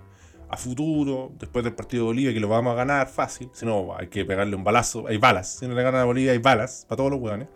a 0.49 0.57
futuro, 0.59 1.33
después 1.39 1.65
del 1.65 1.75
partido 1.75 2.05
de 2.05 2.07
Bolivia, 2.09 2.35
que 2.35 2.41
lo 2.41 2.49
vamos 2.49 2.73
a 2.73 2.77
ganar 2.77 3.09
fácil. 3.09 3.51
Si 3.55 3.65
no, 3.65 3.97
hay 3.97 4.09
que 4.09 4.25
pegarle 4.25 4.55
un 4.55 4.65
balazo. 4.65 5.07
Hay 5.09 5.17
balas. 5.17 5.57
Si 5.57 5.67
no 5.67 5.75
le 5.75 5.83
ganan 5.83 6.03
a 6.03 6.05
Bolivia, 6.05 6.33
hay 6.33 6.39
balas 6.39 6.85
para 6.89 6.99
todos 6.99 7.11
los 7.11 7.21
hueones. 7.21 7.49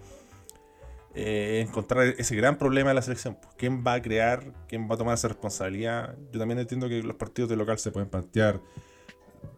Eh, 1.14 1.64
encontrar 1.66 2.06
ese 2.18 2.36
gran 2.36 2.58
problema 2.58 2.90
de 2.90 2.94
la 2.94 3.02
selección. 3.02 3.38
¿Quién 3.56 3.82
va 3.86 3.94
a 3.94 4.02
crear? 4.02 4.52
¿Quién 4.68 4.88
va 4.88 4.94
a 4.94 4.98
tomar 4.98 5.14
esa 5.14 5.28
responsabilidad? 5.28 6.14
Yo 6.32 6.38
también 6.38 6.58
entiendo 6.58 6.88
que 6.88 7.02
los 7.02 7.16
partidos 7.16 7.48
de 7.48 7.56
local 7.56 7.78
se 7.78 7.90
pueden 7.90 8.08
plantear 8.08 8.60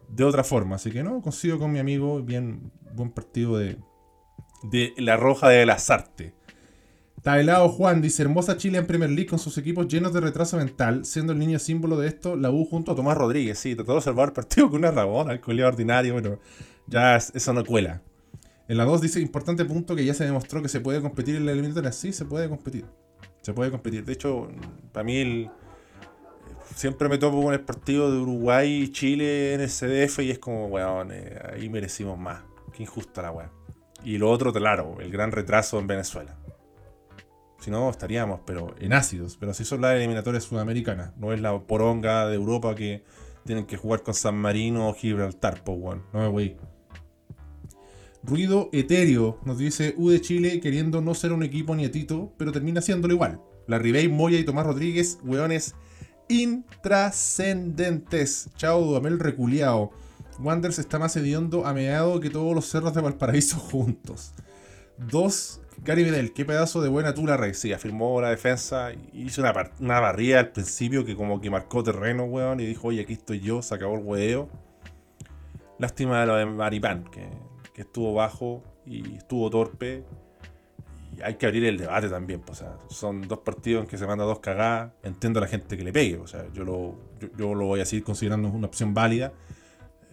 de 0.08 0.24
otra 0.24 0.44
forma. 0.44 0.76
Así 0.76 0.90
que 0.90 1.02
no, 1.02 1.20
consigo 1.22 1.58
con 1.58 1.72
mi 1.72 1.78
amigo. 1.78 2.22
Bien, 2.22 2.72
buen 2.94 3.10
partido 3.10 3.58
de, 3.58 3.78
de 4.62 4.94
la 4.98 5.16
Roja 5.16 5.48
de 5.48 5.66
las 5.66 5.90
Artes. 5.90 6.32
Taelao 7.22 7.68
Juan 7.68 8.00
dice: 8.00 8.22
Hermosa 8.22 8.56
Chile 8.56 8.78
en 8.78 8.86
Premier 8.86 9.10
League 9.10 9.26
con 9.26 9.38
sus 9.38 9.58
equipos 9.58 9.88
llenos 9.88 10.12
de 10.12 10.20
retraso 10.20 10.56
mental, 10.56 11.04
siendo 11.04 11.32
el 11.32 11.38
niño 11.38 11.58
símbolo 11.58 11.98
de 11.98 12.08
esto 12.08 12.36
la 12.36 12.50
U 12.50 12.64
junto 12.64 12.92
a 12.92 12.94
Tomás 12.94 13.16
Rodríguez. 13.16 13.58
Sí, 13.58 13.74
trató 13.74 13.96
de 13.96 14.00
salvar 14.00 14.28
el 14.28 14.32
partido 14.34 14.70
con 14.70 14.78
una 14.78 14.90
rabona, 14.90 15.32
el 15.32 15.40
colega 15.40 15.68
ordinario, 15.68 16.14
pero 16.14 16.40
ya 16.86 17.16
eso 17.16 17.52
no 17.52 17.64
cuela. 17.64 18.02
En 18.68 18.76
la 18.76 18.84
2 18.84 19.00
dice: 19.00 19.20
Importante 19.20 19.64
punto 19.64 19.96
que 19.96 20.04
ya 20.04 20.14
se 20.14 20.24
demostró 20.24 20.62
que 20.62 20.68
se 20.68 20.80
puede 20.80 21.00
competir 21.00 21.36
en 21.36 21.46
la 21.46 21.52
eliminatoria. 21.52 21.92
Sí, 21.92 22.12
se 22.12 22.24
puede 22.24 22.48
competir. 22.48 22.84
Se 23.42 23.52
puede 23.52 23.70
competir. 23.70 24.04
De 24.04 24.12
hecho, 24.12 24.48
para 24.92 25.04
mí, 25.04 25.50
siempre 26.74 27.08
me 27.08 27.18
topo 27.18 27.42
con 27.42 27.54
el 27.54 27.60
partido 27.60 28.10
de 28.10 28.18
Uruguay 28.18 28.82
y 28.82 28.92
Chile 28.92 29.54
en 29.54 29.60
el 29.60 29.68
CDF 29.68 30.20
y 30.20 30.30
es 30.30 30.38
como, 30.38 30.66
weón, 30.66 31.10
eh, 31.12 31.38
ahí 31.52 31.68
merecimos 31.68 32.18
más. 32.18 32.42
Qué 32.72 32.82
injusta 32.82 33.22
la 33.22 33.30
weón. 33.32 33.50
Y 34.04 34.18
lo 34.18 34.30
otro, 34.30 34.52
claro, 34.52 34.96
el 35.00 35.10
gran 35.10 35.32
retraso 35.32 35.78
en 35.78 35.86
Venezuela. 35.86 36.36
Si 37.60 37.70
no, 37.70 37.90
estaríamos, 37.90 38.40
pero 38.46 38.74
en 38.78 38.92
ácidos. 38.92 39.36
Pero 39.36 39.52
así 39.52 39.64
son 39.64 39.80
las 39.80 39.96
eliminatorias 39.96 40.44
sudamericanas. 40.44 41.16
No 41.16 41.32
es 41.32 41.40
la 41.40 41.58
poronga 41.60 42.28
de 42.28 42.36
Europa 42.36 42.74
que 42.74 43.04
tienen 43.44 43.66
que 43.66 43.76
jugar 43.76 44.02
con 44.02 44.14
San 44.14 44.36
Marino 44.36 44.88
o 44.88 44.94
Gibraltar, 44.94 45.64
po, 45.64 45.72
one. 45.72 46.02
No 46.12 46.20
me 46.20 46.28
voy. 46.28 46.56
Ruido 48.22 48.68
etéreo, 48.72 49.38
nos 49.44 49.58
dice 49.58 49.94
U 49.96 50.10
de 50.10 50.20
Chile 50.20 50.60
queriendo 50.60 51.00
no 51.00 51.14
ser 51.14 51.32
un 51.32 51.42
equipo 51.42 51.74
nietito, 51.74 52.32
pero 52.36 52.52
termina 52.52 52.80
siéndolo 52.80 53.14
igual. 53.14 53.40
La 53.66 53.78
Ribey, 53.78 54.08
Moya 54.08 54.38
y 54.38 54.44
Tomás 54.44 54.66
Rodríguez, 54.66 55.18
weones 55.24 55.74
intrascendentes. 56.28 58.50
Chao, 58.56 58.82
Duamel 58.82 59.18
reculeado. 59.18 59.90
Wanders 60.38 60.78
está 60.78 60.98
más 60.98 61.16
hediondo 61.16 61.66
ameado 61.66 62.20
que 62.20 62.28
todos 62.30 62.54
los 62.54 62.66
cerros 62.66 62.94
de 62.94 63.00
Valparaíso 63.00 63.58
juntos. 63.70 64.34
Dos 64.96 65.60
Gary 65.84 66.04
Medel, 66.04 66.32
qué 66.32 66.44
pedazo 66.44 66.82
de 66.82 66.88
buena 66.88 67.14
tula 67.14 67.36
Rey. 67.36 67.54
Sí, 67.54 67.72
afirmó 67.72 68.20
la 68.20 68.30
defensa. 68.30 68.90
Hizo 69.12 69.40
una, 69.40 69.52
una 69.80 70.00
barrida 70.00 70.40
al 70.40 70.50
principio 70.50 71.04
que 71.04 71.16
como 71.16 71.40
que 71.40 71.50
marcó 71.50 71.82
terreno, 71.82 72.24
weón. 72.24 72.60
Y 72.60 72.66
dijo, 72.66 72.88
oye, 72.88 73.02
aquí 73.02 73.14
estoy 73.14 73.40
yo. 73.40 73.62
Se 73.62 73.74
acabó 73.74 73.96
el 73.96 74.04
huevo. 74.04 74.48
Lástima 75.78 76.20
de 76.20 76.26
lo 76.26 76.36
de 76.36 76.46
Maripán, 76.46 77.04
que, 77.04 77.28
que, 77.72 77.82
estuvo 77.82 78.12
bajo 78.12 78.62
y 78.84 79.16
estuvo 79.16 79.48
torpe. 79.50 80.04
Hay 81.22 81.34
que 81.34 81.46
abrir 81.46 81.64
el 81.64 81.78
debate 81.78 82.08
también. 82.08 82.40
Pues, 82.40 82.64
son 82.88 83.26
dos 83.26 83.40
partidos 83.40 83.84
en 83.84 83.88
que 83.88 83.98
se 83.98 84.06
manda 84.06 84.24
dos 84.24 84.40
cagadas. 84.40 84.92
Entiendo 85.02 85.38
a 85.38 85.42
la 85.42 85.48
gente 85.48 85.76
que 85.76 85.84
le 85.84 85.92
pegue. 85.92 86.18
O 86.18 86.26
sea, 86.26 86.46
yo 86.52 86.64
lo, 86.64 86.96
yo, 87.36 87.54
lo 87.54 87.66
voy 87.66 87.80
a 87.80 87.84
seguir 87.84 88.04
considerando 88.04 88.48
una 88.48 88.66
opción 88.66 88.94
válida. 88.94 89.32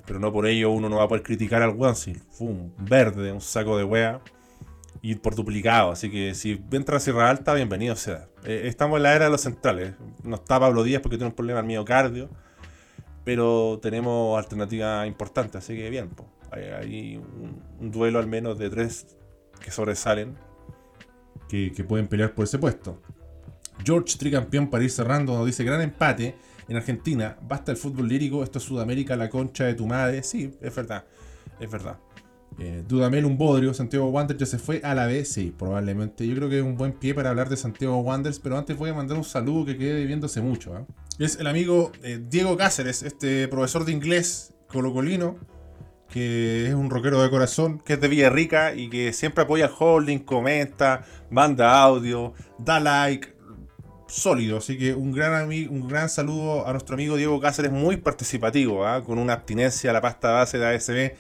Pero 0.06 0.20
no 0.20 0.32
por 0.32 0.46
ello 0.46 0.70
uno 0.72 0.88
no 0.88 0.98
va 0.98 1.04
a 1.04 1.08
poder 1.08 1.24
criticar 1.24 1.62
al 1.62 1.72
weón. 1.72 1.96
Si 1.96 2.16
un 2.40 2.74
verde, 2.78 3.32
un 3.32 3.42
saco 3.42 3.78
de 3.78 3.84
wea 3.84 4.22
y 5.02 5.16
por 5.16 5.36
duplicado. 5.36 5.92
Así 5.92 6.10
que 6.10 6.34
si 6.34 6.64
entra 6.72 6.98
a 6.98 7.00
Sierra 7.00 7.30
Alta, 7.30 7.54
bienvenido 7.54 7.96
sea. 7.96 8.28
Eh, 8.44 8.64
estamos 8.66 8.98
en 8.98 9.04
la 9.04 9.16
era 9.16 9.26
de 9.26 9.32
los 9.32 9.42
centrales. 9.42 9.94
No 10.24 10.36
está 10.36 10.60
Pablo 10.60 10.84
Díaz 10.84 11.02
porque 11.02 11.18
tiene 11.18 11.30
un 11.30 11.36
problema 11.36 11.60
al 11.60 11.66
miocardio. 11.66 12.30
Pero 13.24 13.80
tenemos 13.82 14.38
alternativas 14.38 15.08
importantes, 15.08 15.58
así 15.64 15.76
que 15.76 15.90
bien. 15.90 16.10
Hay, 16.52 17.18
un, 17.18 17.92
duelo 17.92 18.20
al 18.20 18.28
menos 18.28 18.58
de 18.58 18.70
tres 18.70 19.18
que 19.60 19.72
sobresalen. 19.72 20.36
Que, 21.48 21.72
pueden 21.88 22.08
pelear 22.08 22.34
por 22.34 22.46
ese 22.46 22.58
puesto. 22.58 23.02
George 23.84 24.18
Tricampeón 24.18 24.70
para 24.70 24.84
ir 24.84 24.92
cerrando 24.92 25.38
nos 25.38 25.46
dice 25.46 25.64
gran 25.64 25.82
empate 25.82 26.36
en 26.68 26.78
Argentina. 26.78 27.38
Basta 27.48 27.72
el 27.72 27.78
fútbol 27.78 28.08
lírico, 28.08 28.44
esto 28.44 28.60
es 28.60 28.66
Sudamérica, 28.66 29.16
la 29.16 29.30
concha 29.30 29.66
de 29.66 29.74
tu 29.74 29.86
madre. 29.86 30.24
Sí, 30.24 30.54
es 30.62 30.76
verdad, 30.76 31.06
es 31.60 31.72
verdad. 31.72 31.98
Eh, 32.58 32.84
Dudamel, 32.88 33.26
un 33.26 33.38
bodrio. 33.38 33.74
Santiago 33.74 34.08
Wanderers 34.10 34.40
ya 34.40 34.46
se 34.46 34.58
fue 34.58 34.80
a 34.84 34.96
la 34.96 35.06
vez. 35.06 35.30
Sí, 35.30 35.54
probablemente. 35.58 36.26
Yo 36.28 36.36
creo 36.36 36.50
que 36.50 36.60
es 36.60 36.64
un 36.64 36.78
buen 36.78 36.94
pie 36.94 37.14
para 37.14 37.30
hablar 37.30 37.50
de 37.50 37.58
Santiago 37.58 37.98
Wanderers. 37.98 38.40
Pero 38.40 38.58
antes 38.58 38.78
voy 38.78 38.90
a 38.90 38.94
mandar 38.94 39.18
un 39.18 39.24
saludo 39.24 39.66
que 39.66 39.78
quede 39.78 40.06
viéndose 40.06 40.42
mucho. 40.42 40.76
¿ah? 40.76 40.86
Es 41.20 41.38
el 41.38 41.48
amigo 41.48 41.92
eh, 42.04 42.22
Diego 42.30 42.56
Cáceres, 42.58 43.04
este 43.04 43.48
profesor 43.48 43.86
de 43.86 43.92
inglés 43.92 44.54
colocolino. 44.68 45.38
Que 46.16 46.68
es 46.68 46.74
un 46.74 46.90
rockero 46.90 47.22
de 47.22 47.30
corazón, 47.30 47.80
que 47.80 47.94
es 47.94 48.00
de 48.00 48.08
Villarrica 48.08 48.74
y 48.74 48.90
que 48.90 49.12
siempre 49.12 49.44
apoya 49.44 49.66
al 49.66 49.74
holding, 49.78 50.20
comenta, 50.20 51.06
manda 51.30 51.82
audio, 51.82 52.34
da 52.58 52.80
like, 52.80 53.36
sólido. 54.08 54.60
Así 54.60 54.78
que 54.78 54.94
un 54.94 55.12
gran, 55.12 55.50
un 55.50 55.88
gran 55.90 56.08
saludo 56.08 56.66
a 56.66 56.72
nuestro 56.72 56.94
amigo 56.94 57.18
Diego 57.18 57.40
Cáceres, 57.42 57.72
muy 57.72 57.98
participativo, 57.98 58.86
¿ah? 58.86 59.04
con 59.04 59.20
una 59.20 59.34
abstinencia 59.34 59.90
a 59.90 59.94
la 59.94 60.00
pasta 60.00 60.32
base 60.32 60.58
de 60.58 60.66
ASB 60.66 61.16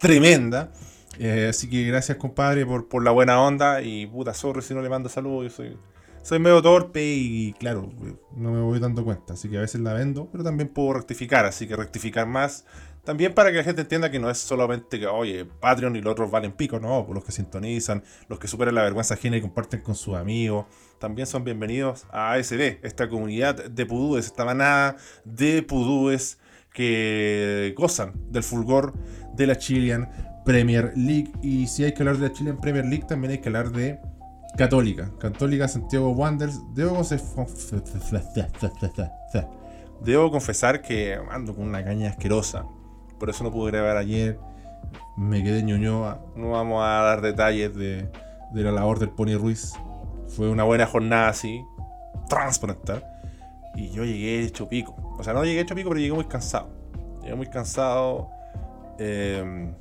tremenda. 0.00 0.72
Eh, 1.18 1.48
así 1.50 1.68
que 1.68 1.84
gracias, 1.84 2.18
compadre, 2.18 2.66
por, 2.66 2.88
por, 2.88 3.04
la 3.04 3.10
buena 3.10 3.40
onda. 3.40 3.82
Y 3.82 4.06
puta, 4.06 4.34
sorry 4.34 4.62
si 4.62 4.74
no 4.74 4.82
le 4.82 4.88
mando 4.88 5.08
saludos. 5.08 5.44
Yo 5.44 5.50
soy, 5.50 5.78
soy 6.22 6.38
medio 6.38 6.62
torpe 6.62 7.04
y, 7.04 7.52
claro, 7.54 7.90
no 8.34 8.50
me 8.50 8.60
voy 8.60 8.80
dando 8.80 9.04
cuenta. 9.04 9.34
Así 9.34 9.48
que 9.48 9.58
a 9.58 9.60
veces 9.60 9.80
la 9.80 9.92
vendo, 9.92 10.28
pero 10.30 10.42
también 10.42 10.68
puedo 10.68 10.94
rectificar. 10.94 11.44
Así 11.44 11.66
que 11.66 11.76
rectificar 11.76 12.26
más. 12.26 12.64
También 13.04 13.34
para 13.34 13.50
que 13.50 13.56
la 13.56 13.64
gente 13.64 13.82
entienda 13.82 14.12
que 14.12 14.20
no 14.20 14.30
es 14.30 14.38
solamente 14.38 15.00
que, 15.00 15.08
oye, 15.08 15.44
Patreon 15.44 15.96
y 15.96 16.00
los 16.00 16.12
otros 16.12 16.30
valen 16.30 16.52
pico, 16.52 16.78
no, 16.78 17.04
los 17.12 17.24
que 17.24 17.32
sintonizan, 17.32 18.04
los 18.28 18.38
que 18.38 18.46
superan 18.46 18.76
la 18.76 18.82
vergüenza 18.82 19.14
ajena 19.14 19.36
y 19.36 19.40
comparten 19.40 19.80
con 19.80 19.96
sus 19.96 20.14
amigos, 20.14 20.66
también 21.00 21.26
son 21.26 21.42
bienvenidos 21.42 22.06
a 22.12 22.32
ASB, 22.34 22.78
esta 22.82 23.08
comunidad 23.08 23.64
de 23.64 23.86
pudúes, 23.86 24.26
esta 24.26 24.44
manada 24.44 24.96
de 25.24 25.64
pudúes 25.64 26.38
que 26.72 27.74
gozan 27.76 28.12
del 28.30 28.44
fulgor 28.44 28.94
de 29.34 29.48
la 29.48 29.56
Chilean 29.56 30.08
Premier 30.44 30.92
League. 30.94 31.32
Y 31.42 31.66
si 31.66 31.82
hay 31.82 31.94
que 31.94 32.02
hablar 32.02 32.18
de 32.18 32.28
la 32.28 32.32
Chilean 32.32 32.60
Premier 32.60 32.84
League, 32.84 33.06
también 33.08 33.32
hay 33.32 33.38
que 33.38 33.48
hablar 33.48 33.72
de 33.72 33.98
Católica. 34.56 35.10
Católica 35.18 35.66
Santiago 35.66 36.10
Wanderers. 36.10 36.60
Debo, 36.74 37.02
Debo 40.04 40.30
confesar 40.30 40.82
que 40.82 41.18
ando 41.30 41.54
con 41.54 41.66
una 41.66 41.84
caña 41.84 42.10
asquerosa. 42.10 42.64
Por 43.22 43.30
eso 43.30 43.44
no 43.44 43.52
pude 43.52 43.70
grabar 43.70 43.98
ayer. 43.98 44.36
Me 45.16 45.44
quedé 45.44 45.62
ñoñoa. 45.62 46.20
No 46.34 46.50
vamos 46.50 46.82
a 46.84 46.88
dar 47.04 47.20
detalles 47.20 47.72
de, 47.72 48.10
la 48.52 48.72
labor 48.72 48.98
del 48.98 49.10
Pony 49.10 49.36
Ruiz. 49.36 49.74
Fue 50.26 50.48
una 50.48 50.64
buena 50.64 50.86
jornada 50.86 51.28
así. 51.28 51.64
Transparentar. 52.28 53.06
Y 53.76 53.90
yo 53.90 54.04
llegué 54.04 54.42
hecho 54.42 54.68
pico. 54.68 54.96
O 55.16 55.22
sea, 55.22 55.34
no 55.34 55.44
llegué 55.44 55.60
hecho 55.60 55.76
pico, 55.76 55.90
pero 55.90 56.00
llegué 56.00 56.12
muy 56.12 56.24
cansado. 56.24 56.70
Llegué 57.22 57.36
muy 57.36 57.46
cansado. 57.46 58.28
Eh, 58.98 59.72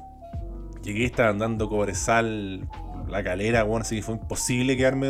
llegué, 0.83 1.05
estaba 1.05 1.29
andando 1.29 1.67
Cobresal, 1.67 2.69
la 3.07 3.23
calera, 3.23 3.63
bueno, 3.63 3.81
así 3.81 3.95
que 3.95 4.03
fue 4.03 4.13
imposible 4.17 4.77
quedarme 4.77 5.07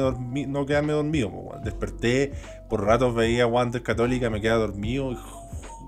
no 0.48 0.65
quedarme 0.65 0.94
dormido. 0.94 1.34
Desperté, 1.65 2.32
por 2.70 2.86
ratos 2.86 3.13
veía 3.13 3.46
Wander 3.46 3.84
Católica, 3.84 4.30
me 4.30 4.39
quedaba 4.39 4.62
dormido 4.62 5.17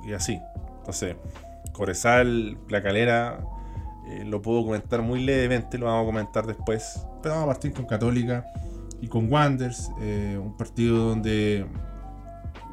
y, 0.05 0.11
así. 0.11 0.41
Entonces, 0.79 1.15
Cobresal, 1.73 2.57
la 2.69 2.81
calera, 2.81 3.45
eh, 4.07 4.23
lo 4.25 4.41
puedo 4.41 4.63
comentar 4.63 5.01
muy 5.01 5.23
levemente, 5.23 5.77
lo 5.77 5.87
vamos 5.87 6.03
a 6.03 6.05
comentar 6.05 6.47
después. 6.47 7.05
Pero 7.21 7.35
vamos 7.35 7.49
a 7.49 7.53
partir 7.53 7.73
con 7.73 7.85
Católica 7.85 8.45
y 9.01 9.07
con 9.07 9.31
Wanders, 9.31 9.91
eh, 9.99 10.39
un 10.41 10.55
partido 10.55 11.09
donde 11.09 11.65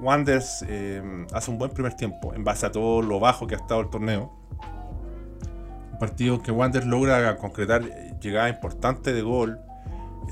Wanders 0.01 0.65
eh, 0.69 1.27
hace 1.33 1.51
un 1.51 1.59
buen 1.59 1.73
primer 1.73 1.95
tiempo 1.95 2.33
en 2.35 2.45
base 2.45 2.67
a 2.67 2.73
todo 2.73 3.03
lo 3.03 3.19
bajo 3.19 3.47
que 3.47 3.55
ha 3.57 3.59
estado 3.59 3.81
el 3.81 3.91
torneo 3.91 4.41
partido 6.01 6.43
que 6.43 6.51
Wander 6.51 6.85
logra 6.85 7.37
concretar 7.37 7.85
llegada 8.19 8.49
importante 8.49 9.13
de 9.13 9.23
gol. 9.23 9.61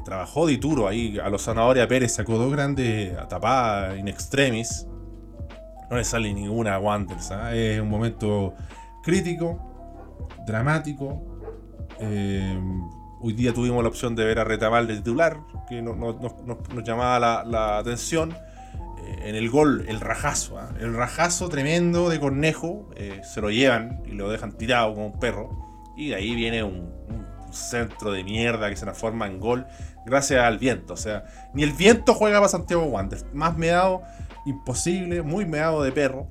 Trabajó 0.04 0.46
de 0.46 0.56
duro 0.56 0.88
ahí 0.88 1.18
a 1.18 1.28
los 1.28 1.44
zanahorias 1.44 1.86
Pérez, 1.86 2.14
sacó 2.14 2.38
dos 2.38 2.50
grandes 2.50 3.14
tapadas 3.28 3.98
in 3.98 4.08
extremis. 4.08 4.86
No 5.90 5.96
le 5.96 6.04
sale 6.04 6.32
ninguna 6.32 6.74
a 6.74 6.78
Wander. 6.78 7.16
¿ah? 7.30 7.54
Es 7.54 7.80
un 7.80 7.88
momento 7.88 8.54
crítico, 9.02 10.28
dramático. 10.46 11.22
Eh, 12.00 12.58
hoy 13.20 13.32
día 13.32 13.52
tuvimos 13.52 13.82
la 13.82 13.88
opción 13.88 14.14
de 14.14 14.24
ver 14.24 14.38
a 14.38 14.44
Retamal 14.44 14.86
de 14.86 14.96
titular, 14.96 15.40
que 15.68 15.82
nos 15.82 16.84
llamaba 16.84 17.44
la 17.44 17.78
atención 17.78 18.34
en 19.22 19.34
el 19.34 19.50
gol, 19.50 19.84
el 19.88 20.00
rajazo, 20.00 20.58
¿ah? 20.58 20.70
el 20.80 20.94
rajazo 20.94 21.48
tremendo 21.48 22.08
de 22.08 22.20
Cornejo, 22.20 22.88
eh, 22.96 23.20
se 23.24 23.40
lo 23.40 23.50
llevan 23.50 24.02
y 24.06 24.12
lo 24.12 24.30
dejan 24.30 24.52
tirado 24.52 24.94
como 24.94 25.06
un 25.06 25.18
perro, 25.18 25.50
y 25.96 26.08
de 26.08 26.16
ahí 26.16 26.34
viene 26.34 26.62
un, 26.62 26.96
centro 27.50 28.12
de 28.12 28.24
mierda 28.24 28.68
que 28.68 28.76
se 28.76 28.82
transforma 28.82 29.26
en 29.26 29.40
gol 29.40 29.66
gracias 30.04 30.44
al 30.44 30.58
viento, 30.58 30.92
o 30.92 30.96
sea, 30.98 31.24
ni 31.54 31.62
el 31.62 31.72
viento 31.72 32.12
juega 32.12 32.36
para 32.36 32.48
Santiago 32.50 32.84
Wanderers, 32.84 33.24
más 33.32 33.56
meado, 33.56 34.02
imposible, 34.48 35.22
muy 35.22 35.46
meado 35.46 35.82
de 35.82 35.92
perro. 35.92 36.26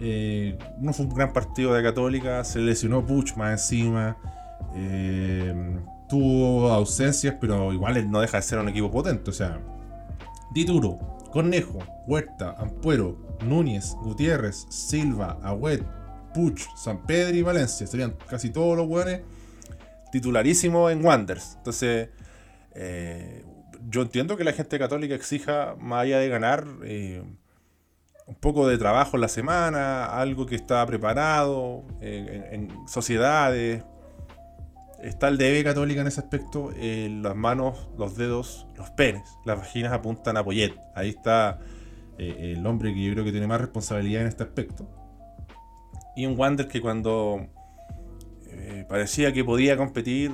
Eh, 0.00 0.58
no 0.80 0.92
fue 0.92 1.06
un 1.06 1.14
gran 1.14 1.32
partido 1.32 1.74
de 1.74 1.82
Católica, 1.82 2.44
se 2.44 2.60
lesionó 2.60 3.04
Puch 3.04 3.34
más 3.36 3.52
encima, 3.52 4.16
eh, 4.74 5.78
tuvo 6.08 6.70
ausencias, 6.70 7.36
pero 7.40 7.72
igual 7.72 8.10
no 8.10 8.20
deja 8.20 8.38
de 8.38 8.42
ser 8.42 8.58
un 8.58 8.68
equipo 8.68 8.90
potente, 8.90 9.30
o 9.30 9.32
sea, 9.32 9.60
Dituro, 10.52 10.98
Cornejo, 11.30 11.78
Huerta, 12.06 12.54
Ampuero, 12.58 13.18
Núñez, 13.44 13.94
Gutiérrez, 14.02 14.66
Silva, 14.70 15.38
Agüet, 15.42 15.82
Puch, 16.32 16.62
San 16.76 17.04
Pedro 17.06 17.36
y 17.36 17.42
Valencia. 17.42 17.86
Serían 17.86 18.14
casi 18.28 18.50
todos 18.50 18.76
los 18.76 18.86
hueones 18.86 19.20
titularísimos 20.10 20.90
en 20.90 21.04
Wanders. 21.04 21.56
Entonces, 21.58 22.08
eh, 22.74 23.44
yo 23.90 24.02
entiendo 24.02 24.36
que 24.36 24.44
la 24.44 24.52
gente 24.52 24.78
católica 24.78 25.14
exija, 25.14 25.76
más 25.78 26.02
allá 26.02 26.18
de 26.18 26.28
ganar, 26.28 26.66
un 28.28 28.36
poco 28.36 28.68
de 28.68 28.78
trabajo 28.78 29.16
en 29.16 29.22
la 29.22 29.28
semana, 29.28 30.06
algo 30.06 30.46
que 30.46 30.54
está 30.54 30.86
preparado, 30.86 31.84
en 32.00 32.68
sociedades, 32.86 33.82
está 35.02 35.28
el 35.28 35.38
debe 35.38 35.62
católica 35.64 36.00
en 36.00 36.06
ese 36.06 36.20
aspecto. 36.20 36.70
Eh, 36.76 37.08
las 37.22 37.36
manos, 37.36 37.88
los 37.96 38.16
dedos, 38.16 38.66
los 38.76 38.90
penes, 38.90 39.38
las 39.44 39.58
vaginas 39.58 39.92
apuntan 39.92 40.36
a 40.36 40.44
Poyet. 40.44 40.74
Ahí 40.94 41.10
está 41.10 41.58
eh, 42.18 42.54
el 42.56 42.66
hombre 42.66 42.92
que 42.94 43.02
yo 43.04 43.12
creo 43.12 43.24
que 43.24 43.32
tiene 43.32 43.46
más 43.46 43.60
responsabilidad 43.60 44.22
en 44.22 44.28
este 44.28 44.42
aspecto. 44.42 44.88
Y 46.16 46.26
un 46.26 46.38
Wander 46.38 46.66
que 46.66 46.80
cuando 46.80 47.46
eh, 48.46 48.84
parecía 48.88 49.32
que 49.32 49.44
podía 49.44 49.76
competir, 49.76 50.32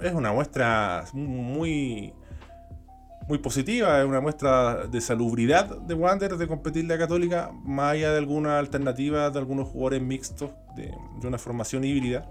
es 0.00 0.12
una 0.12 0.32
muestra 0.32 1.04
muy, 1.12 2.14
muy 3.30 3.38
positiva, 3.38 4.00
es 4.00 4.06
una 4.06 4.20
muestra 4.20 4.86
de 4.86 5.00
salubridad 5.00 5.78
de 5.78 5.94
Wander 5.94 6.36
de 6.36 6.46
competir 6.46 6.84
la 6.84 6.98
Católica, 6.98 7.50
más 7.64 7.92
allá 7.92 8.12
de 8.12 8.18
alguna 8.18 8.58
alternativa 8.58 9.30
de 9.30 9.38
algunos 9.38 9.68
jugadores 9.68 10.02
mixtos 10.02 10.50
de, 10.76 10.92
de 11.20 11.26
una 11.26 11.38
formación 11.38 11.84
híbrida 11.84 12.28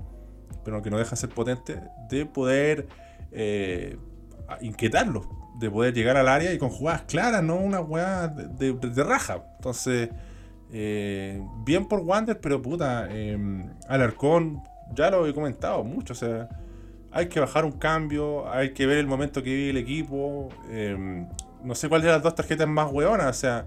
pero 0.64 0.82
que 0.82 0.90
no 0.90 0.98
deja 0.98 1.12
de 1.12 1.16
ser 1.16 1.30
potente, 1.30 1.82
de 2.10 2.26
poder 2.26 2.88
eh, 3.32 3.98
de 5.60 5.70
poder 5.70 5.94
llegar 5.94 6.18
al 6.18 6.28
área 6.28 6.54
y 6.54 6.58
con 6.58 6.70
jugadas 6.70 7.04
claras, 7.04 7.44
no 7.44 7.56
una 7.58 7.82
weá 7.82 8.28
de, 8.28 9.04
raja. 9.04 9.44
Entonces, 9.58 10.10
eh, 10.72 11.42
bien 11.66 11.88
por 11.88 12.00
Wander, 12.00 12.40
pero 12.40 12.62
puta, 12.62 13.08
eh, 13.10 13.38
Alarcón, 13.88 14.64
ya 14.94 15.12
lo 15.12 15.28
he 15.28 15.34
comentado 15.34 15.84
mucho, 15.84 16.14
o 16.14 16.16
sea, 16.16 16.48
hay 17.12 17.28
que 17.28 17.40
bajar 17.40 17.66
un 17.66 17.74
cambio, 17.74 18.50
hay 18.52 18.74
que 18.74 18.86
ver 18.86 18.98
el 18.98 19.08
momento 19.08 19.42
que 19.44 19.50
vive 19.50 19.70
el 19.72 19.78
equipo. 19.78 20.50
Em, 20.70 21.28
no 21.64 21.76
sé 21.76 21.90
cuál 21.90 22.02
de 22.02 22.10
las 22.10 22.24
dos 22.24 22.36
tarjetas 22.36 22.68
más 22.68 22.92
weonas, 22.92 23.28
o 23.28 23.40
sea, 23.40 23.66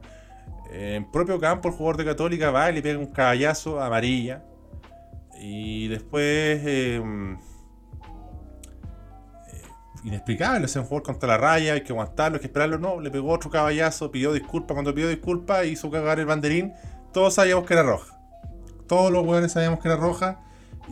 en 0.72 1.10
propio 1.10 1.38
campo 1.38 1.68
el 1.68 1.74
jugador 1.74 1.98
de 1.98 2.04
Católica 2.06 2.50
va 2.50 2.70
y 2.70 2.74
le 2.74 2.82
pega 2.82 2.98
un 2.98 3.06
caballazo 3.06 3.80
amarilla 3.80 4.42
y 5.42 5.88
después. 5.88 6.62
Em, 6.64 7.34
eh, 7.34 7.38
inexplicable, 10.04 10.66
o 10.66 10.78
un 10.78 10.84
jugador 10.84 11.02
contra 11.02 11.28
la 11.28 11.38
raya, 11.38 11.74
hay 11.74 11.82
que 11.82 11.92
aguantarlo, 11.92 12.36
hay 12.36 12.40
que 12.40 12.46
esperarlo. 12.46 12.78
No, 12.78 13.00
le 13.00 13.10
pegó 13.10 13.32
otro 13.32 13.50
caballazo, 13.50 14.10
pidió 14.10 14.32
disculpas. 14.32 14.74
Cuando 14.74 14.94
pidió 14.94 15.08
disculpas, 15.08 15.66
hizo 15.66 15.90
cagar 15.90 16.20
el 16.20 16.26
banderín. 16.26 16.72
Todos 17.12 17.34
sabíamos 17.34 17.66
que 17.66 17.74
era 17.74 17.82
roja. 17.82 18.18
Todos 18.86 19.10
los 19.12 19.22
jugadores 19.22 19.52
sabíamos 19.52 19.80
que 19.80 19.88
era 19.88 19.96
roja. 19.96 20.40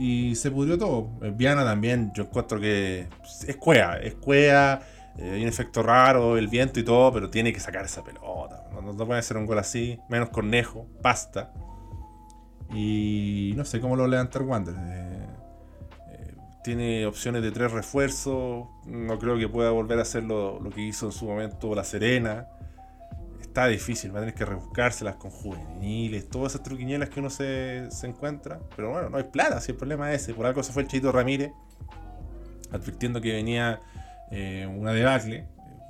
Y 0.02 0.34
se 0.34 0.50
pudrió 0.50 0.78
todo. 0.78 1.10
Viana 1.34 1.62
también, 1.62 2.10
yo 2.14 2.22
encuentro 2.22 2.58
que 2.58 3.06
es 3.46 3.56
cuea, 3.56 3.98
es 3.98 4.14
cuea. 4.14 4.80
Eh, 5.18 5.32
hay 5.34 5.42
un 5.42 5.48
efecto 5.48 5.82
raro, 5.82 6.38
el 6.38 6.48
viento 6.48 6.80
y 6.80 6.84
todo, 6.84 7.12
pero 7.12 7.28
tiene 7.28 7.52
que 7.52 7.60
sacar 7.60 7.84
esa 7.84 8.02
pelota. 8.02 8.64
No, 8.82 8.96
puede 9.06 9.20
hacer 9.20 9.36
un 9.36 9.44
gol 9.44 9.58
así, 9.58 9.98
menos 10.08 10.30
cornejo, 10.30 10.86
pasta. 11.02 11.52
Y 12.72 13.52
no 13.56 13.66
sé 13.66 13.78
cómo 13.78 13.94
lo 13.94 14.06
levantar 14.06 14.40
Wander. 14.40 14.74
Eh, 14.74 15.26
eh, 16.12 16.34
tiene 16.64 17.04
opciones 17.04 17.42
de 17.42 17.50
tres 17.50 17.70
refuerzos. 17.70 18.68
No 18.86 19.18
creo 19.18 19.36
que 19.36 19.48
pueda 19.48 19.70
volver 19.70 19.98
a 19.98 20.02
hacer 20.02 20.22
lo, 20.22 20.62
que 20.74 20.80
hizo 20.80 21.04
en 21.04 21.12
su 21.12 21.26
momento 21.26 21.74
La 21.74 21.84
Serena. 21.84 22.48
Está 23.50 23.66
difícil, 23.66 24.14
va 24.14 24.18
a 24.18 24.22
tener 24.22 24.34
que 24.34 24.44
rebuscárselas 24.44 25.16
con 25.16 25.32
juveniles, 25.32 26.28
todas 26.28 26.54
esas 26.54 26.62
truquiñelas 26.62 27.10
que 27.10 27.18
uno 27.18 27.30
se, 27.30 27.88
encuentra. 28.04 28.60
Pero 28.76 28.90
bueno, 28.90 29.10
no 29.10 29.16
hay 29.16 29.24
plata, 29.24 29.60
si 29.60 29.72
el 29.72 29.76
problema 29.76 30.12
es 30.12 30.22
ese. 30.22 30.34
Por 30.34 30.46
algo 30.46 30.62
se 30.62 30.72
fue 30.72 30.82
el 30.82 30.88
Chito 30.88 31.10
Ramírez, 31.10 31.50
advirtiendo 32.70 33.20
que 33.20 33.32
venía 33.32 33.80
eh, 34.30 34.68
una 34.72 34.92
debacle. 34.92 35.48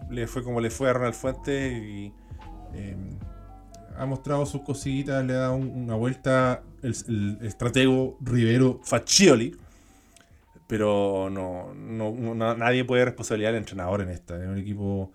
Le 0.09 0.27
fue 0.27 0.43
como 0.43 0.61
le 0.61 0.71
fue 0.71 0.89
a 0.89 0.95
Ronald 0.95 1.15
Fuentes 1.15 1.73
y 1.83 2.15
eh, 2.73 2.97
ha 3.99 4.07
mostrado 4.07 4.47
sus 4.47 4.63
cositas, 4.63 5.23
le 5.23 5.35
ha 5.35 5.41
dado 5.41 5.57
una 5.57 5.97
vuelta 5.97 6.63
el, 6.83 7.39
estratego 7.43 8.17
Rivero 8.23 8.81
Faccioli. 8.83 9.55
Pero 10.67 11.29
no, 11.31 11.75
nadie 11.75 12.85
puede 12.87 13.05
responsabilizar 13.05 13.53
al 13.53 13.59
entrenador 13.59 14.01
en 14.01 14.09
esta. 14.09 14.43
Es 14.43 14.49
un 14.49 14.57
equipo 14.57 15.13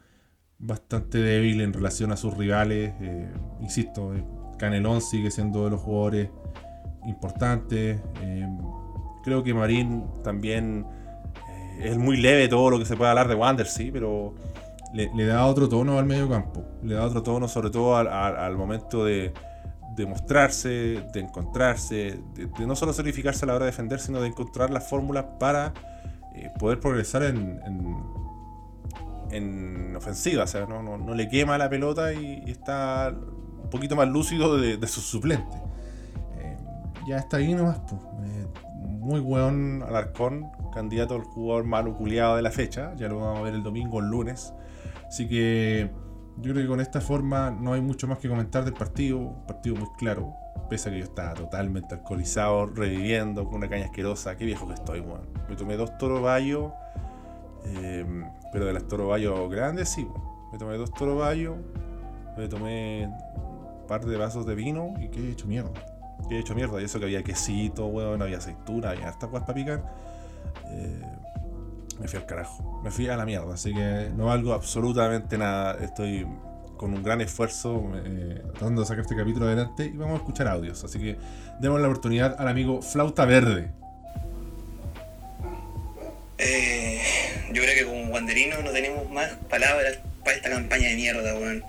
bastante 0.59 1.17
débil 1.19 1.61
en 1.61 1.73
relación 1.73 2.11
a 2.11 2.17
sus 2.17 2.35
rivales. 2.35 2.93
Eh, 3.01 3.31
insisto, 3.61 4.13
eh, 4.13 4.23
Canelón 4.57 5.01
sigue 5.01 5.31
siendo 5.31 5.65
de 5.65 5.71
los 5.71 5.81
jugadores 5.81 6.29
importantes. 7.05 8.01
Eh, 8.21 8.47
creo 9.23 9.43
que 9.43 9.53
Marín 9.53 10.05
también 10.23 10.85
es 11.79 11.97
muy 11.97 12.17
leve 12.17 12.47
todo 12.47 12.69
lo 12.69 12.79
que 12.79 12.85
se 12.85 12.95
puede 12.95 13.09
hablar 13.09 13.27
de 13.27 13.35
Wander, 13.35 13.67
sí, 13.67 13.91
pero 13.91 14.33
le, 14.93 15.25
da 15.25 15.45
otro 15.45 15.67
tono 15.67 15.99
al 15.99 16.05
medio 16.05 16.29
campo. 16.29 16.63
Le 16.83 16.95
da 16.95 17.05
otro 17.05 17.21
tono 17.21 17.47
sobre 17.47 17.69
todo 17.69 17.97
al, 17.97 18.55
momento 18.55 19.03
de, 19.03 19.33
mostrarse, 20.07 21.03
de 21.13 21.19
encontrarse, 21.19 22.19
de, 22.33 22.65
no 22.65 22.75
solo 22.75 22.93
solidificarse 22.93 23.43
a 23.43 23.47
la 23.47 23.55
hora 23.55 23.65
de 23.65 23.71
defender, 23.71 23.99
sino 23.99 24.21
de 24.21 24.27
encontrar 24.27 24.69
las 24.69 24.89
fórmulas 24.89 25.25
para 25.37 25.73
poder 26.59 26.79
progresar 26.79 27.23
en 27.23 27.59
ofensiva, 29.95 30.43
o 30.43 30.47
sea, 30.47 30.65
no, 30.65 31.13
le 31.13 31.27
quema 31.27 31.57
la 31.57 31.69
pelota 31.69 32.13
y, 32.13 32.43
está 32.47 33.13
un 33.13 33.69
poquito 33.69 33.95
más 33.95 34.07
lúcido 34.07 34.57
de, 34.57 34.87
sus 34.87 35.03
suplentes. 35.03 35.59
Eh, 36.37 36.57
ya 37.07 37.17
está 37.17 37.37
ahí 37.37 37.53
nomás, 37.53 37.79
pues. 37.87 38.01
Eh, 38.25 38.47
muy 39.05 39.19
buen 39.19 39.83
Alarcón, 39.83 40.49
candidato 40.73 41.15
al 41.15 41.23
jugador 41.23 41.63
malo 41.65 41.95
culiado 41.95 42.35
de 42.35 42.41
la 42.41 42.51
fecha. 42.51 42.93
Ya 42.95 43.07
lo 43.07 43.19
vamos 43.19 43.39
a 43.39 43.43
ver 43.43 43.53
el 43.53 43.63
domingo, 43.63 43.99
el 43.99 44.07
lunes. 44.07 44.53
Así 45.07 45.27
que 45.27 45.91
yo 46.37 46.53
creo 46.53 46.63
que 46.63 46.67
con 46.67 46.81
esta 46.81 47.01
forma 47.01 47.51
no 47.51 47.73
hay 47.73 47.81
mucho 47.81 48.07
más 48.07 48.17
que 48.17 48.27
comentar 48.27 48.65
del 48.65 48.73
partido. 48.73 49.19
Un 49.19 49.45
partido 49.45 49.75
muy 49.75 49.87
claro. 49.97 50.33
Pese 50.69 50.89
a 50.89 50.91
que 50.91 50.99
yo 50.99 51.03
estaba 51.05 51.35
totalmente 51.35 51.93
alcoholizado, 51.93 52.65
reviviendo 52.65 53.45
con 53.45 53.55
una 53.55 53.69
caña 53.69 53.85
asquerosa. 53.85 54.35
Qué 54.37 54.45
viejo 54.45 54.67
que 54.67 54.73
estoy, 54.73 55.01
weón. 55.01 55.29
Me 55.47 55.55
tomé 55.55 55.77
dos 55.77 55.95
toros 55.99 56.23
bayos 56.23 56.71
Em, 57.65 58.25
pero 58.51 58.65
de 58.65 58.73
las 58.73 58.87
torobayos 58.87 59.49
grandes, 59.49 59.89
sí. 59.89 60.07
Me 60.51 60.57
tomé 60.57 60.77
dos 60.77 60.93
torobayos, 60.93 61.57
me 62.37 62.47
tomé 62.47 63.07
un 63.07 63.87
par 63.87 64.05
de 64.05 64.17
vasos 64.17 64.45
de 64.45 64.55
vino 64.55 64.93
y 64.99 65.09
que 65.09 65.19
he 65.19 65.31
hecho 65.31 65.47
mierda. 65.47 65.71
Que 66.29 66.37
he 66.37 66.39
hecho 66.39 66.55
mierda. 66.55 66.81
Y 66.81 66.85
eso 66.85 66.99
que 66.99 67.05
había 67.05 67.23
quesito, 67.23 67.87
weón, 67.87 68.21
había 68.21 68.37
aceituna, 68.37 68.91
había 68.91 69.07
harta 69.07 69.27
cosas 69.27 69.45
para 69.45 69.55
picar. 69.55 69.83
Eh, 70.67 71.01
me 71.99 72.07
fui 72.07 72.19
al 72.19 72.25
carajo. 72.25 72.81
Me 72.83 72.91
fui 72.91 73.07
a 73.07 73.17
la 73.17 73.25
mierda. 73.25 73.53
Así 73.53 73.73
que 73.73 74.11
no 74.15 74.25
valgo 74.25 74.53
absolutamente 74.53 75.37
nada. 75.37 75.75
Estoy 75.83 76.25
con 76.77 76.93
un 76.93 77.03
gran 77.03 77.21
esfuerzo 77.21 77.89
eh, 77.95 78.43
tratando 78.53 78.81
de 78.81 78.87
sacar 78.87 79.01
este 79.01 79.15
capítulo 79.15 79.45
adelante 79.45 79.85
y 79.85 79.97
vamos 79.97 80.15
a 80.15 80.17
escuchar 80.17 80.47
audios. 80.47 80.83
Así 80.83 80.99
que 80.99 81.17
demos 81.59 81.79
la 81.79 81.87
oportunidad 81.87 82.35
al 82.39 82.47
amigo 82.47 82.81
Flauta 82.81 83.25
Verde. 83.25 83.73
Eh, 86.37 87.01
yo 87.53 87.61
creo 87.61 87.75
que 87.75 87.85
como 87.85 88.07
guanderinos 88.07 88.63
no 88.63 88.71
tenemos 88.71 89.09
más 89.09 89.31
palabras 89.49 89.99
para 90.23 90.35
esta 90.35 90.49
campaña 90.49 90.89
de 90.89 90.95
mierda, 90.95 91.35
weón. 91.35 91.63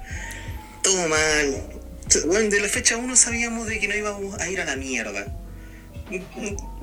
Todo 0.82 1.08
mal. 1.08 1.62
Weón, 2.26 2.50
de 2.50 2.60
la 2.60 2.68
fecha 2.68 2.96
1 2.96 3.16
sabíamos 3.16 3.66
de 3.66 3.78
que 3.78 3.88
no 3.88 3.94
íbamos 3.94 4.40
a 4.40 4.48
ir 4.48 4.60
a 4.60 4.64
la 4.64 4.76
mierda. 4.76 5.26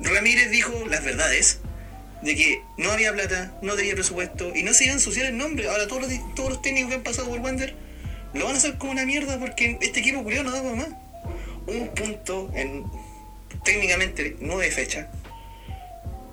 Ramírez 0.00 0.50
dijo 0.50 0.72
las 0.88 1.04
verdades. 1.04 1.60
De 2.22 2.34
que 2.34 2.62
no 2.78 2.90
había 2.90 3.12
plata, 3.12 3.52
no 3.60 3.74
tenía 3.74 3.92
presupuesto 3.92 4.52
y 4.54 4.62
no 4.62 4.72
se 4.72 4.84
iba 4.84 4.92
a 4.92 4.96
ensuciar 4.96 5.26
el 5.26 5.36
nombre. 5.36 5.68
Ahora 5.68 5.86
todos 5.86 6.02
los, 6.02 6.34
todos 6.34 6.48
los 6.50 6.62
técnicos 6.62 6.88
que 6.90 6.96
han 6.96 7.02
pasado 7.02 7.28
por 7.28 7.40
Wander 7.40 7.74
lo 8.32 8.46
van 8.46 8.54
a 8.54 8.58
hacer 8.58 8.78
como 8.78 8.92
una 8.92 9.04
mierda 9.04 9.38
porque 9.38 9.78
este 9.82 10.00
equipo 10.00 10.22
curioso 10.22 10.44
no 10.44 10.50
da 10.52 10.62
para 10.62 10.74
más. 10.74 10.88
Un 11.66 11.88
punto 11.88 12.50
en 12.54 12.84
técnicamente 13.62 14.36
nueve 14.40 14.70
fechas. 14.70 15.06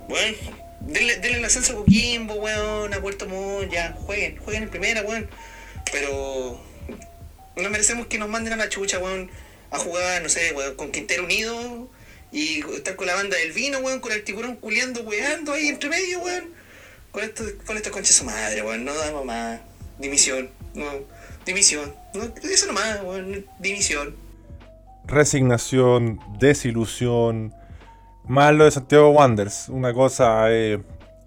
Bueno, 0.07 0.37
denle, 0.81 1.19
el 1.21 1.45
ascenso 1.45 1.73
a 1.73 1.75
Coquimbo, 1.77 2.35
weón, 2.35 2.93
a 2.93 3.01
Puerto 3.01 3.27
Montt, 3.27 3.71
ya, 3.71 3.93
jueguen, 3.93 4.37
jueguen 4.37 4.63
en 4.63 4.69
primera, 4.69 5.01
weón. 5.03 5.29
Pero 5.91 6.61
no 7.55 7.69
merecemos 7.69 8.07
que 8.07 8.17
nos 8.17 8.29
manden 8.29 8.53
a 8.53 8.57
la 8.57 8.69
chucha, 8.69 8.99
weón, 8.99 9.29
a 9.71 9.77
jugar, 9.79 10.21
no 10.21 10.29
sé, 10.29 10.53
weón, 10.53 10.75
con 10.75 10.91
Quintero 10.91 11.23
Unido 11.23 11.89
y 12.31 12.61
estar 12.75 12.95
con 12.95 13.07
la 13.07 13.15
banda 13.15 13.37
del 13.37 13.51
vino, 13.51 13.79
weón, 13.79 13.99
con 13.99 14.11
el 14.11 14.23
tiburón 14.23 14.55
culeando, 14.55 15.01
weando 15.01 15.53
ahí 15.53 15.67
entre 15.67 15.89
medio, 15.89 16.19
weón. 16.19 16.49
Con 17.11 17.23
esto, 17.23 17.43
con 17.65 17.75
estos 17.75 17.91
conches 17.91 18.15
su 18.15 18.23
madre, 18.23 18.61
weón, 18.61 18.85
no 18.85 18.93
damos 18.95 19.25
más. 19.25 19.59
Dimisión, 19.99 20.49
no, 20.73 20.85
dimisión. 21.45 21.93
No, 22.13 22.33
eso 22.43 22.65
nomás, 22.67 23.01
weón, 23.03 23.45
dimisión. 23.59 24.15
Resignación, 25.05 26.19
desilusión 26.39 27.53
más 28.27 28.53
lo 28.53 28.65
de 28.65 28.71
Santiago 28.71 29.09
Wanderers. 29.09 29.69
Una 29.69 29.93
cosa 29.93 30.51
es 30.51 30.79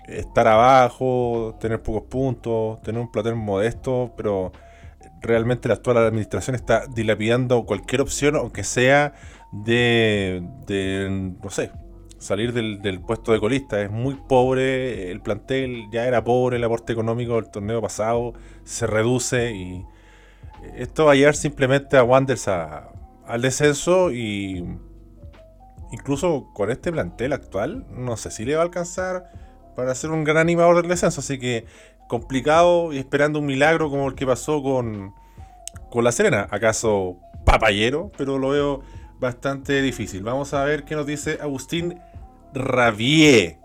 estar 0.07 0.47
abajo, 0.47 1.57
tener 1.61 1.83
pocos 1.83 2.03
puntos, 2.03 2.81
tener 2.83 3.01
un 3.01 3.11
plantel 3.11 3.37
modesto, 3.37 4.13
pero 4.17 4.53
realmente 5.21 5.69
la 5.69 5.75
actual 5.75 5.97
administración 5.97 6.55
está 6.55 6.87
dilapidando 6.87 7.65
cualquier 7.65 8.03
opción, 8.03 8.37
aunque 8.37 8.65
sea 8.65 9.15
de, 9.53 10.43
no 11.43 11.51
sé, 11.51 11.71
salir 12.19 12.53
del, 12.53 13.01
puesto 13.01 13.33
de 13.33 13.41
colista. 13.41 13.81
Es 13.81 13.91
muy 13.91 14.15
pobre, 14.15 15.11
el 15.11 15.21
plantel 15.21 15.87
ya 15.91 16.07
era 16.07 16.25
pobre, 16.25 16.57
el 16.57 16.65
aporte 16.65 16.93
económico 16.93 17.35
del 17.35 17.51
torneo 17.51 17.81
pasado 17.81 18.35
se 18.65 18.87
reduce 18.87 19.53
y 19.53 19.85
esto 20.77 21.07
va 21.07 21.13
a 21.13 21.15
llevar 21.15 21.37
simplemente 21.37 21.97
a 21.97 22.05
Wanderers 22.05 22.49
al 22.49 23.43
descenso 23.43 24.11
y 24.13 24.79
incluso 25.95 26.51
con 26.53 26.71
este 26.71 26.91
plantel 26.91 27.33
actual, 27.33 27.87
no 27.91 28.17
sé 28.17 28.31
si 28.31 28.45
le 28.45 28.57
va 28.57 28.63
a 28.63 28.65
alcanzar 28.65 29.31
para 29.77 29.95
ser 29.95 30.11
un 30.11 30.25
gran 30.25 30.39
animador 30.39 30.77
del 30.77 30.89
descenso. 30.89 31.21
Así 31.21 31.39
que 31.39 31.67
complicado 32.09 32.93
y 32.93 32.99
esperando 32.99 33.39
un 33.39 33.47
milagro 33.47 33.91
como 33.91 34.09
el 34.09 34.15
que 34.15 34.27
pasó 34.27 34.63
con, 34.63 35.15
con 35.91 36.05
La 36.05 36.13
Serena. 36.13 36.49
¿Acaso 36.51 37.19
papayero? 37.45 38.11
Pero 38.19 38.39
lo 38.39 38.51
veo 38.51 38.83
bastante 39.21 39.81
difícil. 39.83 40.23
Vamos 40.23 40.53
a 40.53 40.65
ver 40.65 40.85
qué 40.85 40.97
nos 40.97 41.07
dice 41.07 41.39
Agustín 41.41 42.01
Ravier. 42.53 43.64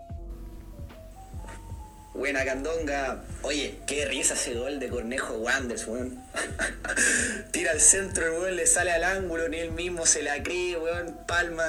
Buena 2.20 2.44
candonga. 2.44 3.24
Oye, 3.40 3.78
qué 3.86 4.04
risa 4.04 4.34
ese 4.34 4.52
gol 4.52 4.78
de 4.78 4.90
Cornejo 4.90 5.38
Wanders, 5.38 5.86
weón. 5.86 6.22
Tira 7.50 7.70
al 7.70 7.80
centro, 7.80 8.26
el 8.26 8.32
weón 8.32 8.56
le 8.56 8.66
sale 8.66 8.92
al 8.92 9.04
ángulo, 9.04 9.48
ni 9.48 9.56
él 9.56 9.72
mismo 9.72 10.04
se 10.04 10.22
la 10.22 10.42
cree, 10.42 10.76
weón. 10.76 11.16
Palma 11.26 11.64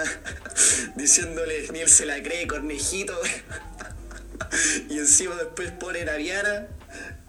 diciéndole, 0.98 1.70
ni 1.72 1.80
él 1.80 1.88
se 1.88 2.06
la 2.06 2.22
cree, 2.22 2.48
Cornejito. 2.48 3.18
y 4.90 4.98
encima 4.98 5.36
después 5.36 5.72
pone 5.72 6.02
a 6.02 6.66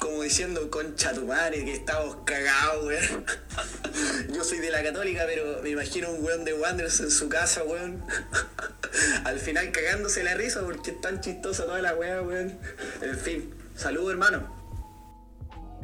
como 0.03 0.23
diciendo, 0.23 0.69
concha 0.69 1.12
tu 1.12 1.27
madre, 1.27 1.65
que 1.65 1.75
estamos 1.75 2.17
cagados, 2.25 2.85
weón. 2.85 3.25
Yo 4.35 4.43
soy 4.43 4.59
de 4.59 4.71
la 4.71 4.83
católica, 4.83 5.23
pero 5.27 5.62
me 5.62 5.71
imagino 5.71 6.11
un 6.11 6.25
weón 6.25 6.45
de 6.45 6.55
Wanderers 6.55 7.01
en 7.01 7.11
su 7.11 7.29
casa, 7.29 7.62
weón. 7.62 8.03
Al 9.25 9.38
final 9.38 9.71
cagándose 9.71 10.25
la 10.25 10.35
risa 10.35 10.62
porque 10.65 10.91
es 10.91 11.01
tan 11.01 11.21
chistosa 11.21 11.67
toda 11.67 11.81
la 11.81 11.95
weá, 11.95 12.21
weón. 12.21 12.59
En 13.01 13.17
fin, 13.17 13.55
saludos, 13.77 14.11
hermano. 14.11 14.61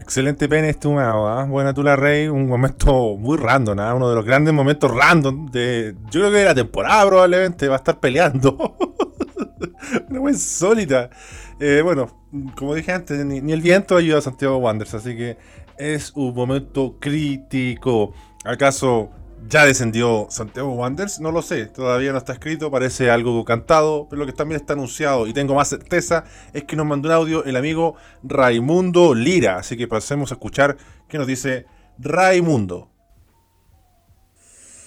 Excelente 0.01 0.49
pene 0.49 0.71
estimado, 0.71 1.29
¿ah? 1.29 1.45
Buena 1.45 1.73
la 1.77 1.95
Rey, 1.95 2.27
un 2.27 2.49
momento 2.49 3.17
muy 3.17 3.37
random, 3.37 3.79
¿ah? 3.79 3.95
uno 3.95 4.09
de 4.09 4.17
los 4.17 4.25
grandes 4.25 4.53
momentos 4.53 4.91
random 4.93 5.51
de. 5.51 5.95
Yo 6.11 6.21
creo 6.21 6.31
que 6.33 6.39
de 6.39 6.45
la 6.45 6.55
temporada 6.55 7.07
probablemente 7.07 7.69
va 7.69 7.77
a 7.77 7.79
estar 7.79 8.01
peleando. 8.01 8.77
Una 10.09 10.21
wea 10.21 10.33
insólita. 10.33 11.11
Eh, 11.61 11.81
bueno, 11.83 12.25
como 12.57 12.75
dije 12.75 12.93
antes, 12.93 13.25
ni, 13.25 13.53
el 13.53 13.61
viento 13.61 13.97
ayuda 13.97 14.19
a 14.19 14.23
Santiago 14.23 14.59
Wanderers, 14.59 14.95
así 14.95 15.17
que 15.17 15.39
es 15.77 16.13
un 16.15 16.33
momento 16.33 16.97
crítico. 17.01 18.15
¿Acaso 18.45 19.11
ya 19.49 19.67
descendió 19.67 20.29
Santiago 20.31 20.73
Wanderers? 20.75 21.19
No 21.19 21.33
lo 21.33 21.43
sé, 21.43 21.67
todavía 21.67 22.13
no 22.13 22.19
está 22.19 22.33
escrito, 22.33 22.71
parece 22.71 23.11
algo 23.11 23.45
cantado, 23.45 24.07
pero 24.09 24.21
lo 24.21 24.27
que 24.27 24.33
también 24.33 24.61
está 24.61 24.75
anunciado 24.75 25.27
y 25.27 25.33
tengo 25.33 25.55
más 25.57 25.69
certeza 25.69 26.25
es 26.53 26.63
que 26.63 26.77
nos 26.77 26.87
mandó 26.87 27.09
un 27.09 27.15
audio 27.15 27.45
el 27.45 27.57
amigo 27.57 27.97
Raimundo 28.23 29.15
Lira, 29.15 29.57
así 29.57 29.77
que 29.77 29.89
pasemos 29.89 30.31
a 30.31 30.35
escuchar 30.35 30.77
qué 31.09 31.19
nos 31.19 31.27
dice 31.27 31.67
Raimundo. 31.99 32.89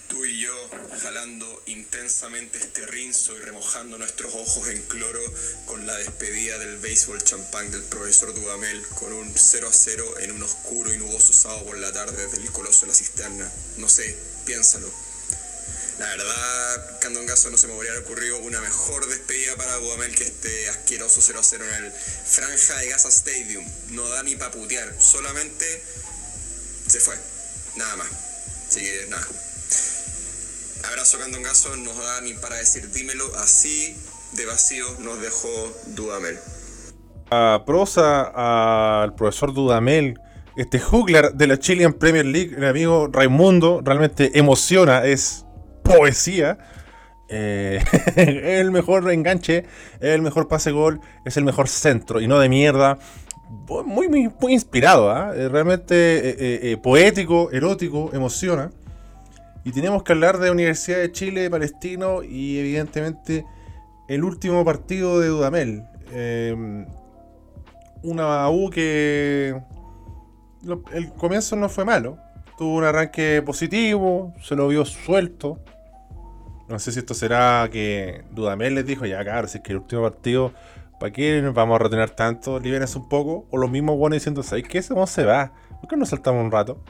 Tú 0.08 0.24
y 0.24 0.40
yo, 0.40 0.52
jalando 1.02 1.46
intensamente 1.66 2.58
este 2.58 2.86
rinzo 2.86 3.36
y 3.36 3.44
remojando 3.44 3.98
nuestros 3.98 4.34
ojos 4.34 4.68
en 4.70 4.82
cloro 4.88 5.20
la 5.86 5.96
despedida 5.96 6.58
del 6.58 6.78
béisbol 6.78 7.22
champán 7.22 7.70
del 7.70 7.82
profesor 7.84 8.34
Dudamel, 8.34 8.86
con 8.88 9.12
un 9.12 9.32
0 9.34 9.68
a 9.68 9.72
0 9.72 10.18
en 10.20 10.32
un 10.32 10.42
oscuro 10.42 10.92
y 10.92 10.98
nuboso 10.98 11.32
sábado 11.32 11.64
por 11.64 11.78
la 11.78 11.92
tarde 11.92 12.26
desde 12.26 12.42
el 12.42 12.52
coloso 12.52 12.82
de 12.82 12.88
la 12.88 12.94
cisterna. 12.94 13.50
No 13.78 13.88
sé, 13.88 14.16
piénsalo. 14.44 14.90
La 15.98 16.06
verdad, 16.08 17.00
Candongazo 17.00 17.50
no 17.50 17.58
se 17.58 17.66
me 17.66 17.74
habría 17.74 17.98
ocurrido 17.98 18.38
una 18.38 18.60
mejor 18.60 19.06
despedida 19.08 19.56
para 19.56 19.76
Dudamel 19.76 20.14
que 20.14 20.24
este 20.24 20.68
asqueroso 20.68 21.20
0 21.20 21.40
a 21.40 21.44
0 21.44 21.64
en 21.64 21.84
el 21.84 21.92
Franja 21.92 22.78
de 22.78 22.88
Gaza 22.88 23.08
Stadium. 23.08 23.64
No 23.90 24.08
da 24.08 24.22
ni 24.22 24.36
para 24.36 24.50
putear, 24.50 24.94
solamente 25.00 25.82
se 26.88 27.00
fue. 27.00 27.16
Nada 27.76 27.96
más. 27.96 28.08
Así 28.68 28.80
que 28.80 29.06
nada. 29.08 29.26
Abrazo 30.84 31.18
Candongazo 31.18 31.76
nos 31.76 31.96
da 31.96 32.20
ni 32.22 32.34
para 32.34 32.56
decir 32.56 32.90
dímelo 32.90 33.36
así 33.38 33.96
de 34.36 34.46
vacío 34.46 34.84
nos 35.00 35.20
dejó 35.20 35.48
Dudamel. 35.94 36.38
A 37.30 37.62
prosa 37.66 39.02
al 39.02 39.14
profesor 39.14 39.52
Dudamel, 39.52 40.18
este 40.56 40.78
juglar 40.78 41.34
de 41.34 41.46
la 41.46 41.58
Chilean 41.58 41.92
Premier 41.92 42.26
League, 42.26 42.54
el 42.56 42.64
amigo 42.64 43.08
Raimundo, 43.10 43.80
realmente 43.84 44.38
emociona, 44.38 45.04
es 45.04 45.44
poesía. 45.82 46.58
Eh, 47.28 47.82
el 48.16 48.70
mejor 48.70 49.10
enganche, 49.10 49.64
el 50.00 50.22
mejor 50.22 50.48
pase 50.48 50.70
gol, 50.70 51.00
es 51.24 51.36
el 51.36 51.44
mejor 51.44 51.68
centro 51.68 52.20
y 52.20 52.26
no 52.26 52.38
de 52.38 52.48
mierda. 52.48 52.98
Muy, 53.68 54.08
muy, 54.08 54.30
muy 54.40 54.52
inspirado, 54.54 55.10
¿ah? 55.10 55.32
realmente 55.32 55.94
eh, 55.94 56.72
eh, 56.72 56.76
poético, 56.78 57.50
erótico, 57.50 58.10
emociona. 58.14 58.70
Y 59.64 59.72
tenemos 59.72 60.02
que 60.02 60.12
hablar 60.12 60.38
de 60.38 60.50
Universidad 60.50 60.98
de 60.98 61.12
Chile, 61.12 61.50
Palestino 61.50 62.22
y 62.22 62.58
evidentemente 62.58 63.44
el 64.14 64.24
último 64.24 64.62
partido 64.62 65.20
de 65.20 65.28
Dudamel. 65.28 65.84
Eh, 66.12 66.84
una 68.02 68.50
U 68.50 68.68
que 68.68 69.58
el 70.92 71.12
comienzo 71.14 71.56
no 71.56 71.70
fue 71.70 71.86
malo. 71.86 72.18
Tuvo 72.58 72.76
un 72.76 72.84
arranque 72.84 73.40
positivo, 73.40 74.34
se 74.42 74.54
lo 74.54 74.68
vio 74.68 74.84
suelto. 74.84 75.58
No 76.68 76.78
sé 76.78 76.92
si 76.92 76.98
esto 76.98 77.14
será 77.14 77.66
que 77.72 78.24
Dudamel 78.32 78.74
les 78.74 78.86
dijo, 78.86 79.06
ya 79.06 79.22
claro, 79.22 79.48
si 79.48 79.58
es 79.58 79.64
que 79.64 79.72
el 79.72 79.78
último 79.78 80.02
partido, 80.02 80.52
¿para 81.00 81.10
qué 81.10 81.40
nos 81.40 81.54
vamos 81.54 81.76
a 81.76 81.84
retener 81.84 82.10
tanto? 82.10 82.60
Libérense 82.60 82.98
un 82.98 83.08
poco. 83.08 83.46
O 83.50 83.56
los 83.56 83.70
mismos 83.70 83.96
buenos 83.96 84.16
diciendo, 84.16 84.42
¿sabes 84.42 84.68
qué? 84.68 84.82
¿Cómo 84.82 85.06
se 85.06 85.24
va? 85.24 85.52
¿Por 85.80 85.88
qué 85.88 85.96
no 85.96 86.04
saltamos 86.04 86.44
un 86.44 86.50
rato? 86.50 86.84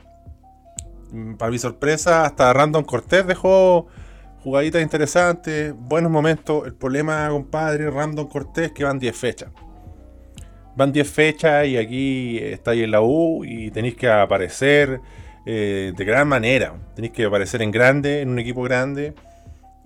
Mm, 1.12 1.35
para 1.35 1.52
mi 1.52 1.58
sorpresa, 1.58 2.24
hasta 2.24 2.52
Random 2.52 2.82
Cortés 2.82 3.24
dejó 3.28 3.87
jugaditas 4.42 4.83
interesantes, 4.83 5.74
buenos 5.76 6.11
momentos. 6.11 6.66
El 6.66 6.74
problema, 6.74 7.28
compadre, 7.31 7.90
Random 7.90 8.28
Cortés, 8.28 8.72
que 8.72 8.85
van 8.85 8.98
10 8.98 9.16
fechas. 9.16 9.50
Van 10.74 10.92
10 10.92 11.11
fechas 11.11 11.66
y 11.66 11.76
aquí 11.76 12.38
estáis 12.38 12.83
en 12.83 12.90
la 12.90 13.02
U 13.02 13.44
y 13.44 13.70
tenéis 13.70 13.94
que 13.94 14.09
aparecer 14.09 15.00
eh, 15.46 15.92
de 15.96 16.05
gran 16.05 16.26
manera. 16.26 16.74
Tenéis 16.94 17.12
que 17.12 17.24
aparecer 17.24 17.62
en 17.62 17.70
grande, 17.70 18.20
en 18.20 18.31
un 18.31 18.38
equipo 18.38 18.62
grande. 18.62 19.14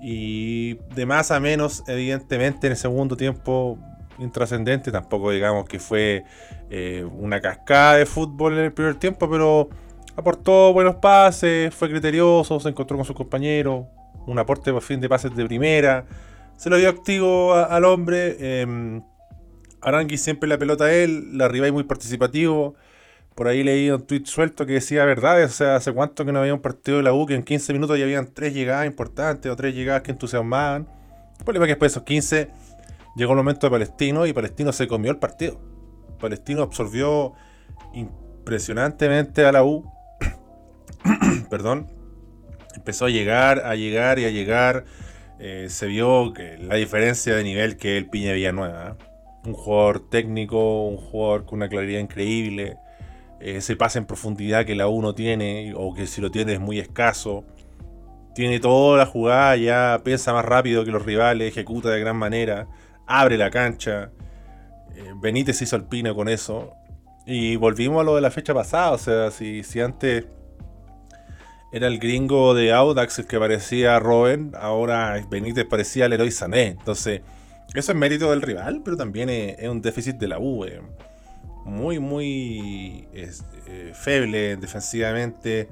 Y 0.01 0.75
de 0.95 1.07
más 1.07 1.31
a 1.31 1.41
menos, 1.41 1.83
evidentemente, 1.87 2.67
en 2.67 2.73
el 2.73 2.79
segundo 2.79 3.17
tiempo 3.17 3.79
intrascendente. 4.19 4.91
Tampoco 4.91 5.31
digamos 5.33 5.67
que 5.67 5.79
fue 5.79 6.25
eh, 6.71 7.05
una 7.19 7.41
cascada 7.41 7.97
de 7.97 8.07
fútbol 8.07 8.55
en 8.55 8.65
el 8.65 8.73
primer 8.73 8.95
tiempo, 8.95 9.29
pero 9.29 9.69
aportó 10.17 10.73
buenos 10.73 10.97
pases, 10.97 11.75
fue 11.75 11.91
criterioso, 11.91 12.59
se 12.59 12.71
encontró 12.71 12.97
con 12.97 13.05
sus 13.05 13.17
compañeros, 13.17 13.85
un 14.27 14.39
aporte 14.39 14.73
por 14.73 14.83
fin 14.83 15.01
de 15.01 15.09
pases 15.09 15.35
de 15.35 15.45
primera, 15.47 16.05
se 16.57 16.71
lo 16.71 16.77
dio 16.77 16.89
activo 16.89 17.55
al 17.55 17.85
hombre. 17.85 18.37
Eh, 18.39 19.01
Arangui 19.81 20.17
siempre 20.17 20.49
la 20.49 20.59
pelota 20.59 20.85
a 20.85 20.93
él, 20.93 21.37
la 21.39 21.49
y 21.55 21.73
muy 21.73 21.85
participativo. 21.85 22.75
Por 23.35 23.49
ahí 23.49 23.63
leí 23.63 23.91
un 23.91 24.07
tweet 24.07 24.23
suelto 24.25 24.65
que 24.65 24.73
decía 24.73 25.05
verdad, 25.05 25.45
o 25.45 25.49
sea, 25.49 25.77
hace 25.77 25.93
cuánto 25.93 26.25
que 26.25 26.33
no 26.33 26.41
había 26.41 26.55
un 26.55 26.63
partido 26.63 26.97
de 26.97 27.03
la 27.03 27.13
U 27.13 27.27
que 27.27 27.35
en 27.35 27.43
15 27.43 27.75
minutos 27.75 27.99
ya 27.99 28.05
habían 28.05 28.33
tres 28.33 28.55
llegadas 28.55 28.87
importantes 28.87 29.53
o 29.53 29.57
tres 29.57 29.75
llegadas 29.75 30.03
que 30.03 30.11
entusiasmaban. 30.11 30.89
El 31.39 31.45
problema 31.45 31.67
es 31.67 31.69
que 31.69 31.73
después 31.75 31.93
de 31.93 31.99
esos 31.99 32.03
15 32.05 32.49
llegó 33.15 33.33
el 33.33 33.37
momento 33.37 33.67
de 33.67 33.71
Palestino 33.71 34.27
y 34.27 34.33
Palestino 34.33 34.73
se 34.73 34.89
comió 34.89 35.11
el 35.11 35.19
partido. 35.19 35.61
Palestino 36.19 36.63
absorbió 36.63 37.35
impresionantemente 37.93 39.45
a 39.45 39.53
la 39.53 39.63
U 39.65 39.85
perdón, 41.51 41.89
empezó 42.77 43.07
a 43.07 43.11
llegar, 43.11 43.63
a 43.65 43.75
llegar 43.75 44.19
y 44.19 44.25
a 44.25 44.31
llegar. 44.31 44.85
Eh, 45.39 45.67
se 45.69 45.87
vio 45.87 46.33
que 46.33 46.57
la 46.59 46.77
diferencia 46.77 47.35
de 47.35 47.45
nivel 47.45 47.77
que 47.77 47.97
el 47.97 48.09
Piña 48.09 48.33
Villanueva. 48.33 48.97
¿eh? 48.99 49.05
Un 49.45 49.55
jugador 49.55 50.09
técnico, 50.09 50.87
un 50.87 50.97
jugador 50.97 51.45
con 51.45 51.59
una 51.59 51.69
claridad 51.69 52.01
increíble. 52.01 52.79
Eh, 53.41 53.61
se 53.61 53.77
pasa 53.77 53.99
en 53.99 54.07
profundidad 54.07 54.65
que 54.65 54.75
la 54.75 54.89
U 54.89 55.03
no 55.03 55.15
tiene, 55.15 55.73
o 55.77 55.95
que 55.95 56.07
si 56.07 56.21
lo 56.21 56.31
tiene 56.31 56.55
es 56.55 56.61
muy 56.61 56.79
escaso. 56.79 57.45
Tiene 58.35 58.61
toda 58.61 58.99
la 58.99 59.07
jugada, 59.07 59.57
ya 59.57 60.01
piensa 60.05 60.33
más 60.33 60.45
rápido 60.45 60.85
que 60.85 60.91
los 60.91 61.05
rivales, 61.05 61.49
ejecuta 61.49 61.91
de 61.91 62.01
gran 62.01 62.17
manera, 62.17 62.69
abre 63.07 63.39
la 63.39 63.51
cancha. 63.51 64.11
Benítez 65.23 65.61
hizo 65.63 65.77
alpina 65.77 66.15
con 66.15 66.29
eso. 66.29 66.75
Y 67.27 67.57
volvimos 67.57 68.01
a 68.03 68.05
lo 68.05 68.15
de 68.15 68.21
la 68.21 68.31
fecha 68.31 68.55
pasada, 68.55 68.93
o 68.93 68.99
sea, 68.99 69.31
si, 69.31 69.63
si 69.63 69.81
antes 69.81 70.27
era 71.73 71.89
el 71.89 71.99
gringo 71.99 72.55
de 72.55 72.73
Audax 72.73 73.19
el 73.19 73.27
que 73.27 73.39
parecía 73.39 73.99
Robin, 73.99 74.53
ahora 74.59 75.21
Benítez 75.29 75.65
parecía 75.65 76.07
héroe 76.07 76.31
Sané. 76.31 76.69
Entonces, 76.69 77.23
eso 77.75 77.93
es 77.93 77.99
mérito 77.99 78.31
del 78.31 78.43
rival, 78.43 78.83
pero 78.85 78.97
también 78.97 79.29
es, 79.29 79.69
un 79.69 79.83
déficit 79.83 80.17
de 80.17 80.29
la 80.29 80.39
U. 80.39 80.65
Eh. 80.65 80.81
Muy, 81.65 81.99
muy 81.99 83.09
eh, 83.13 83.93
feble 83.95 84.57
defensivamente. 84.57 85.69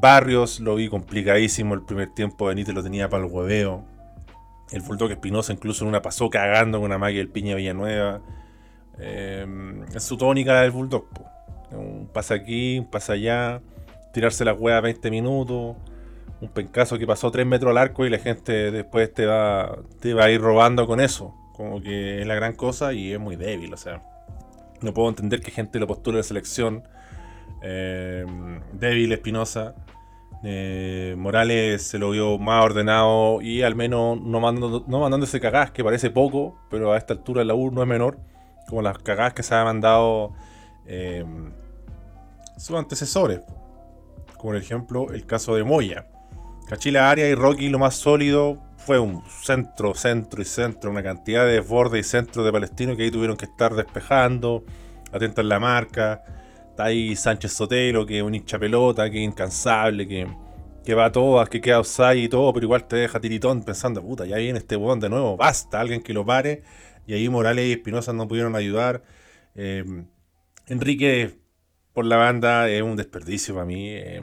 Barrios 0.00 0.60
lo 0.60 0.76
vi 0.76 0.88
complicadísimo 0.88 1.74
el 1.74 1.82
primer 1.82 2.14
tiempo. 2.14 2.46
Benítez 2.46 2.74
lo 2.74 2.82
tenía 2.82 3.08
para 3.08 3.24
el 3.24 3.30
hueveo. 3.30 3.84
El 4.70 4.82
Bulldog 4.82 5.10
Espinosa 5.10 5.52
incluso 5.52 5.84
en 5.84 5.88
una 5.88 6.00
pasó 6.00 6.30
cagando 6.30 6.78
con 6.78 6.86
una 6.86 6.98
magia 6.98 7.18
del 7.18 7.28
Piña 7.28 7.56
Villanueva. 7.56 8.22
Es 8.98 10.02
su 10.04 10.16
tónica 10.16 10.54
la 10.54 10.62
del 10.62 10.70
Bulldog. 10.70 11.06
Un 11.72 12.08
pasa 12.12 12.34
aquí, 12.34 12.78
un 12.78 12.88
pasa 12.88 13.14
allá 13.14 13.60
tirarse 14.14 14.44
la 14.44 14.54
hueá 14.54 14.80
20 14.80 15.10
minutos, 15.10 15.76
un 16.40 16.48
pencazo 16.48 16.98
que 16.98 17.06
pasó 17.06 17.30
3 17.30 17.44
metros 17.44 17.70
al 17.72 17.78
arco 17.78 18.06
y 18.06 18.10
la 18.10 18.18
gente 18.18 18.70
después 18.70 19.12
te 19.12 19.26
va, 19.26 19.78
te 20.00 20.14
va 20.14 20.24
a 20.24 20.30
ir 20.30 20.40
robando 20.40 20.86
con 20.86 21.00
eso. 21.00 21.34
Como 21.52 21.82
que 21.82 22.20
es 22.20 22.26
la 22.26 22.34
gran 22.34 22.54
cosa 22.54 22.92
y 22.92 23.12
es 23.12 23.20
muy 23.20 23.36
débil, 23.36 23.74
o 23.74 23.76
sea. 23.76 24.02
No 24.80 24.94
puedo 24.94 25.08
entender 25.08 25.40
que 25.40 25.50
gente 25.50 25.78
lo 25.78 25.86
postule 25.86 26.18
de 26.18 26.22
selección. 26.22 26.84
Eh, 27.62 28.24
débil, 28.72 29.12
Espinosa. 29.12 29.74
Eh, 30.42 31.14
Morales 31.16 31.82
se 31.82 31.98
lo 31.98 32.10
vio 32.10 32.38
más 32.38 32.64
ordenado 32.64 33.40
y 33.40 33.62
al 33.62 33.74
menos 33.74 34.20
no, 34.20 34.40
mandando, 34.40 34.84
no 34.86 35.00
mandándose 35.00 35.40
cagadas, 35.40 35.70
que 35.70 35.82
parece 35.82 36.10
poco, 36.10 36.58
pero 36.70 36.92
a 36.92 36.98
esta 36.98 37.14
altura 37.14 37.44
la 37.44 37.54
U 37.54 37.70
no 37.70 37.82
es 37.82 37.88
menor, 37.88 38.18
como 38.68 38.82
las 38.82 38.98
cagadas 38.98 39.32
que 39.32 39.42
se 39.42 39.54
han 39.54 39.64
mandado 39.64 40.34
eh, 40.86 41.24
sus 42.58 42.76
antecesores 42.76 43.40
por 44.44 44.56
ejemplo 44.56 45.10
el 45.10 45.24
caso 45.24 45.56
de 45.56 45.64
Moya. 45.64 46.06
Cachila 46.68 47.10
Aria 47.10 47.30
y 47.30 47.34
Rocky 47.34 47.70
lo 47.70 47.78
más 47.78 47.94
sólido 47.94 48.62
fue 48.76 48.98
un 48.98 49.22
centro, 49.26 49.94
centro 49.94 50.42
y 50.42 50.44
centro, 50.44 50.90
una 50.90 51.02
cantidad 51.02 51.46
de 51.46 51.60
borde 51.60 52.00
y 52.00 52.02
centro 52.02 52.44
de 52.44 52.52
palestinos 52.52 52.94
que 52.98 53.04
ahí 53.04 53.10
tuvieron 53.10 53.38
que 53.38 53.46
estar 53.46 53.74
despejando, 53.74 54.62
atentos 55.10 55.42
en 55.42 55.48
la 55.48 55.58
marca. 55.58 56.22
Está 56.68 56.84
ahí 56.84 57.16
Sánchez 57.16 57.54
Sotelo, 57.54 58.04
que 58.04 58.18
es 58.18 58.22
un 58.22 58.34
hincha 58.34 58.58
pelota, 58.58 59.08
que 59.08 59.16
es 59.16 59.24
incansable, 59.24 60.06
que, 60.06 60.26
que 60.84 60.92
va 60.92 61.06
a 61.06 61.12
todas, 61.12 61.48
que 61.48 61.62
queda 61.62 61.80
offside 61.80 62.24
y 62.24 62.28
todo, 62.28 62.52
pero 62.52 62.66
igual 62.66 62.86
te 62.86 62.96
deja 62.96 63.18
tiritón 63.20 63.62
pensando, 63.62 64.02
puta, 64.02 64.26
ya 64.26 64.36
viene 64.36 64.58
este 64.58 64.76
botón 64.76 65.00
de 65.00 65.08
nuevo, 65.08 65.38
basta, 65.38 65.80
alguien 65.80 66.02
que 66.02 66.12
lo 66.12 66.26
pare. 66.26 66.64
Y 67.06 67.14
ahí 67.14 67.30
Morales 67.30 67.66
y 67.66 67.72
Espinosa 67.72 68.12
no 68.12 68.28
pudieron 68.28 68.56
ayudar. 68.56 69.04
Eh, 69.54 70.04
Enrique 70.66 71.43
por 71.94 72.04
la 72.04 72.16
banda 72.16 72.68
es 72.68 72.82
un 72.82 72.96
desperdicio 72.96 73.54
para 73.54 73.64
mí. 73.64 73.88
Eh, 73.88 74.20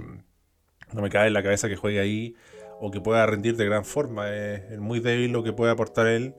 no 0.93 1.01
me 1.01 1.09
cae 1.09 1.27
en 1.27 1.33
la 1.33 1.41
cabeza 1.41 1.69
que 1.69 1.77
juegue 1.77 1.99
ahí 1.99 2.35
o 2.79 2.91
que 2.91 2.99
pueda 2.99 3.25
rendir 3.25 3.55
de 3.55 3.65
gran 3.65 3.85
forma. 3.85 4.29
Es, 4.29 4.77
muy 4.77 4.99
débil 4.99 5.31
lo 5.31 5.41
que 5.41 5.53
puede 5.53 5.71
aportar 5.71 6.07
él. 6.07 6.35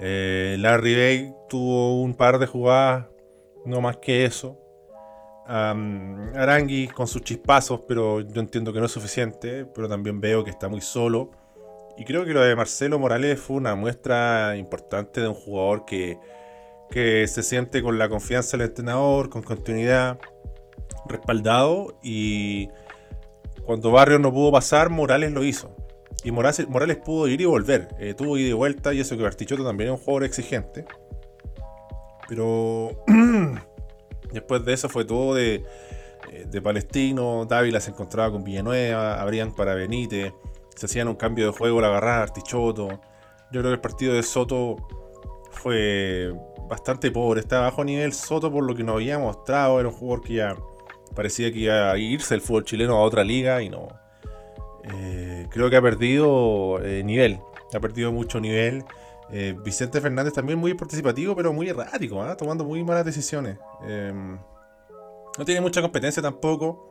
Eh, 0.00 0.56
Larry 0.58 0.96
Bay 0.96 1.34
tuvo 1.48 2.02
un 2.02 2.14
par 2.14 2.40
de 2.40 2.46
jugadas, 2.46 3.06
no 3.64 3.80
más 3.80 3.98
que 3.98 4.24
eso. 4.24 4.60
Arangui 5.46 6.88
con 6.88 7.06
sus 7.06 7.22
chispazos, 7.22 7.82
pero 7.86 8.20
yo 8.22 8.40
entiendo 8.40 8.72
que 8.72 8.80
no 8.80 8.86
es 8.86 8.92
suficiente. 8.92 9.66
Pero 9.66 9.88
también 9.88 10.20
veo 10.20 10.42
que 10.42 10.50
está 10.50 10.68
muy 10.68 10.80
solo. 10.80 11.30
Y 11.96 12.04
creo 12.04 12.24
que 12.24 12.32
lo 12.32 12.40
de 12.40 12.56
Marcelo 12.56 12.98
Morales 12.98 13.38
fue 13.38 13.56
una 13.56 13.76
muestra 13.76 14.56
importante 14.56 15.20
de 15.20 15.28
un 15.28 15.34
jugador 15.34 15.84
que, 15.84 16.18
que 16.90 17.28
se 17.28 17.44
siente 17.44 17.80
con 17.80 17.96
la 17.96 18.08
confianza 18.08 18.56
del 18.56 18.66
entrenador, 18.66 19.30
con 19.30 19.42
continuidad 19.42 20.18
respaldado 21.06 21.98
y 22.02 22.68
cuando 23.64 23.90
Barrios 23.90 24.20
no 24.20 24.32
pudo 24.32 24.52
pasar, 24.52 24.90
Morales 24.90 25.32
lo 25.32 25.42
hizo. 25.42 25.74
Y 26.22 26.30
Morales, 26.30 26.68
Morales 26.68 26.98
pudo 26.98 27.28
ir 27.28 27.40
y 27.40 27.44
volver. 27.44 27.88
Eh, 27.98 28.14
tuvo 28.14 28.36
ida 28.38 28.48
y 28.48 28.52
vuelta 28.52 28.92
y 28.94 29.00
eso 29.00 29.16
que 29.16 29.22
Bartichotto 29.22 29.64
también 29.64 29.90
es 29.90 29.98
un 29.98 30.04
jugador 30.04 30.24
exigente. 30.24 30.84
Pero 32.28 32.90
después 34.32 34.64
de 34.64 34.72
eso 34.72 34.88
fue 34.88 35.04
todo 35.04 35.34
de, 35.34 35.64
eh, 36.30 36.46
de 36.46 36.62
Palestino. 36.62 37.46
Dávila 37.46 37.80
se 37.80 37.90
encontraba 37.90 38.32
con 38.32 38.44
Villanueva, 38.44 39.20
abrían 39.20 39.54
para 39.54 39.74
Benítez. 39.74 40.32
Se 40.76 40.86
hacían 40.86 41.08
un 41.08 41.16
cambio 41.16 41.46
de 41.46 41.52
juego, 41.52 41.80
la 41.80 41.88
agarraba 41.88 42.22
Artichoto. 42.22 42.88
Yo 43.52 43.60
creo 43.60 43.64
que 43.64 43.74
el 43.74 43.80
partido 43.80 44.14
de 44.14 44.22
Soto 44.22 44.76
fue 45.50 46.32
bastante 46.68 47.10
pobre. 47.10 47.40
Estaba 47.40 47.66
bajo 47.66 47.84
nivel 47.84 48.12
Soto 48.12 48.50
por 48.50 48.64
lo 48.64 48.74
que 48.74 48.82
nos 48.82 48.96
había 48.96 49.18
mostrado. 49.18 49.78
Era 49.78 49.88
un 49.88 49.94
jugador 49.94 50.24
que 50.24 50.34
ya 50.34 50.56
parecía 51.14 51.52
que 51.52 51.60
iba 51.60 51.90
a 51.90 51.98
irse 51.98 52.34
el 52.34 52.40
fútbol 52.40 52.64
chileno 52.64 52.96
a 52.96 53.02
otra 53.02 53.24
liga 53.24 53.62
y 53.62 53.68
no. 53.68 53.88
Eh, 54.92 55.46
creo 55.50 55.70
que 55.70 55.76
ha 55.76 55.82
perdido 55.82 56.80
eh, 56.82 57.02
nivel. 57.04 57.40
Ha 57.72 57.80
perdido 57.80 58.12
mucho 58.12 58.40
nivel. 58.40 58.84
Eh, 59.30 59.56
Vicente 59.64 60.00
Fernández 60.00 60.34
también 60.34 60.58
muy 60.58 60.74
participativo, 60.74 61.34
pero 61.34 61.52
muy 61.52 61.68
errático, 61.68 62.22
¿ah? 62.22 62.36
tomando 62.36 62.64
muy 62.64 62.84
malas 62.84 63.04
decisiones. 63.04 63.58
Em, 63.86 64.38
no 65.38 65.44
tiene 65.44 65.60
mucha 65.60 65.80
competencia 65.80 66.22
tampoco. 66.22 66.90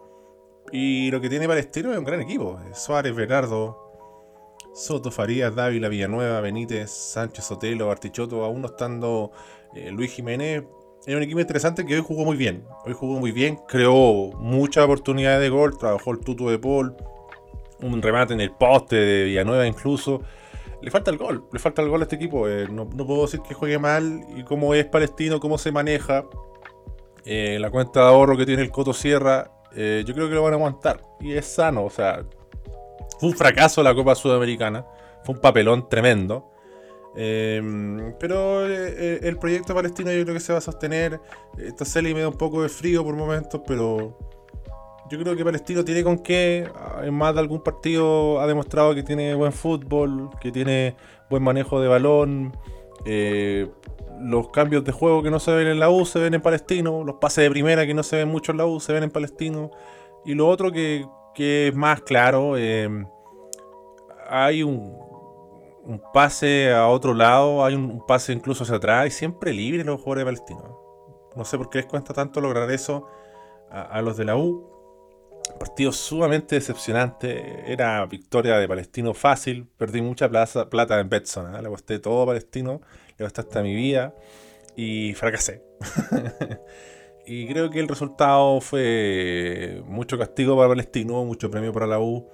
Y 0.72 1.12
lo 1.12 1.22
que 1.22 1.30
tiene 1.30 1.48
Palestino 1.48 1.92
es 1.92 1.98
un 1.98 2.04
gran 2.04 2.22
equipo. 2.22 2.60
Suárez, 2.74 3.14
Bernardo, 3.16 3.78
Soto, 4.74 5.12
Farías, 5.12 5.54
Dávila, 5.54 5.88
Villanueva, 5.88 6.42
Benítez, 6.42 6.90
Sánchez, 6.90 7.46
Sotelo, 7.46 7.92
Artichoto, 7.92 8.44
aún 8.44 8.62
no 8.62 8.68
estando 8.68 9.32
Luis 9.92 10.12
Jiménez. 10.12 10.64
Es 11.06 11.14
un 11.14 11.22
equipo 11.22 11.41
interesante 11.41 11.86
que 11.86 11.95
hoy 11.95 12.01
jugó 12.01 12.24
muy 12.24 12.38
bien. 12.38 12.66
Hoy 12.86 12.93
jugó 12.93 13.20
muy 13.20 13.34
bien, 13.34 13.60
creó 13.68 14.32
muchas 14.38 14.86
oportunidades 14.86 15.41
de 15.41 15.49
gol, 15.49 15.78
trabajó 15.78 16.12
el 16.12 16.20
tuto 16.20 16.49
de 16.49 16.58
Paul, 16.58 16.95
un 17.82 18.01
remate 18.01 18.34
en 18.34 18.39
el 18.39 18.51
poste 18.51 18.95
de 18.95 19.24
Villanueva 19.26 19.68
incluso. 19.68 20.22
Le 20.82 20.89
falta 20.91 21.12
el 21.12 21.18
gol, 21.18 21.45
le 21.51 21.60
falta 21.60 21.82
el 21.82 21.89
gol 21.89 21.99
a 21.99 22.04
este 22.04 22.16
equipo. 22.16 22.47
Eh, 22.47 22.68
no, 22.70 22.88
puedo 22.88 23.24
decir 23.24 23.41
que 23.41 23.54
juegue 23.54 23.80
mal 23.80 24.22
y 24.38 24.43
cómo 24.43 24.74
es 24.74 24.86
palestino, 24.86 25.41
cómo 25.41 25.58
se 25.58 25.74
maneja. 25.74 26.24
Eh, 27.26 27.58
la 27.60 27.70
cuenta 27.70 27.99
de 27.99 28.06
ahorro 28.08 28.38
que 28.38 28.45
tiene 28.45 28.62
el 28.62 28.72
Coto 28.72 28.93
Sierra, 28.93 29.51
eh, 29.76 30.04
yo 30.06 30.14
creo 30.14 30.30
que 30.30 30.36
lo 30.36 30.43
van 30.43 30.54
a 30.54 30.56
aguantar. 30.56 31.01
Y 31.20 31.34
es 31.34 31.47
sano, 31.47 31.84
o 31.84 31.89
sea, 31.89 32.24
fue 33.20 33.28
un 33.28 33.36
fracaso 33.36 33.84
la 33.84 33.93
Copa 33.93 34.16
Sudamericana, 34.16 34.86
fue 35.26 35.36
un 35.36 35.41
papelón 35.41 35.89
tremendo. 35.89 36.53
Pero 37.14 38.66
el 38.66 39.38
proyecto 39.38 39.76
palestino 39.76 40.11
yo 40.11 40.24
creo 40.24 40.34
que 40.34 40.39
se 40.39 40.51
va 40.51 40.59
a 40.59 40.61
sostener. 40.61 41.20
Esta 41.57 41.86
serie 41.86 42.14
me 42.14 42.22
da 42.22 42.30
un 42.30 42.38
poco 42.38 42.64
de 42.64 42.70
frío 42.70 43.03
por 43.03 43.16
momentos, 43.16 43.61
pero 43.68 44.18
yo 45.09 45.20
creo 45.20 45.36
que 45.36 45.43
Palestino 45.43 45.86
tiene 45.86 46.03
con 46.03 46.20
qué. 46.20 46.68
En 47.03 47.14
más 47.14 47.34
de 47.34 47.41
algún 47.41 47.61
partido 47.61 48.39
ha 48.39 48.47
demostrado 48.47 48.95
que 48.95 49.03
tiene 49.03 49.36
buen 49.36 49.51
fútbol, 49.51 50.30
que 50.41 50.51
tiene 50.51 50.95
buen 51.30 51.43
manejo 51.43 51.80
de 51.80 51.88
balón. 51.88 52.57
Eh, 53.05 53.70
los 54.20 54.49
cambios 54.49 54.84
de 54.86 54.91
juego 54.91 55.22
que 55.22 55.30
no 55.30 55.39
se 55.39 55.51
ven 55.51 55.68
en 55.68 55.80
la 55.80 55.89
U 55.89 56.05
se 56.05 56.20
ven 56.20 56.34
en 56.34 56.41
Palestino. 56.41 57.03
Los 57.03 57.18
pases 57.18 57.43
de 57.43 57.51
primera 57.51 57.86
que 57.86 57.93
no 57.93 58.01
se 58.01 58.18
ven 58.18 58.30
mucho 58.30 58.53
en 58.53 58.57
la 58.57 58.66
U 58.66 58.80
se 58.80 58.93
ven 58.93 59.03
en 59.03 59.11
Palestino. 59.11 59.70
Y 60.26 60.34
lo 60.34 60.47
otro 60.47 60.72
que, 60.72 61.05
es 61.38 61.76
más 61.76 62.01
claro, 62.01 62.57
eh, 62.57 62.89
hay 64.30 64.64
un, 64.64 64.97
un, 65.84 66.02
pase 66.14 66.72
a 66.72 66.88
otro 66.88 67.14
lado, 67.14 67.64
hay 67.66 67.76
un, 67.76 68.06
pase 68.06 68.34
incluso 68.34 68.64
hacia 68.64 68.76
atrás 68.76 69.08
y 69.08 69.12
siempre 69.12 69.54
libre 69.54 69.84
los 69.84 70.02
jugadores 70.02 70.22
de 70.22 70.26
Palestino. 70.26 70.80
No 71.36 71.46
sé 71.46 71.58
por 71.58 71.70
qué 71.70 71.80
les 71.80 71.88
cuesta 71.88 72.14
tanto 72.14 72.42
lograr 72.42 72.70
eso 72.72 73.08
a 73.72 74.02
los 74.04 74.18
de 74.18 74.26
la 74.26 74.36
U 74.36 74.74
partido 75.60 75.92
sumamente 75.92 76.56
decepcionante. 76.56 77.72
Era 77.72 78.06
victoria 78.06 78.58
de 78.58 78.68
Palestino 78.68 79.14
fácil. 79.14 79.68
Perdí 79.78 80.02
mucha 80.02 80.30
plata 80.30 81.00
en 81.00 81.10
Betson. 81.10 81.56
¿eh? 81.56 81.62
Le 81.62 81.70
costé 81.70 82.00
todo 82.00 82.24
a 82.24 82.26
Palestino. 82.26 82.82
Le 83.18 83.26
costé 83.26 83.42
hasta 83.42 83.62
mi 83.62 83.76
vida. 83.76 84.14
Y 84.76 85.14
fracasé. 85.14 85.64
y 87.26 87.48
creo 87.48 87.70
que 87.70 87.80
el 87.80 87.88
resultado 87.88 88.60
fue 88.62 89.82
mucho 89.86 90.18
castigo 90.18 90.56
para 90.56 90.70
Palestino, 90.70 91.24
mucho 91.24 91.52
premio 91.52 91.72
para 91.72 91.88
la 91.88 92.00
U. 92.00 92.28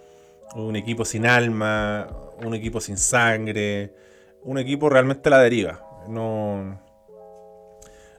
Un 0.56 0.76
equipo 0.76 1.06
sin 1.06 1.28
alma, 1.28 2.08
un 2.46 2.54
equipo 2.54 2.80
sin 2.82 2.98
sangre, 2.98 3.94
un 4.44 4.58
equipo 4.58 4.90
realmente 4.90 5.30
a 5.30 5.32
la 5.32 5.40
deriva. 5.40 5.86
No, 6.08 6.80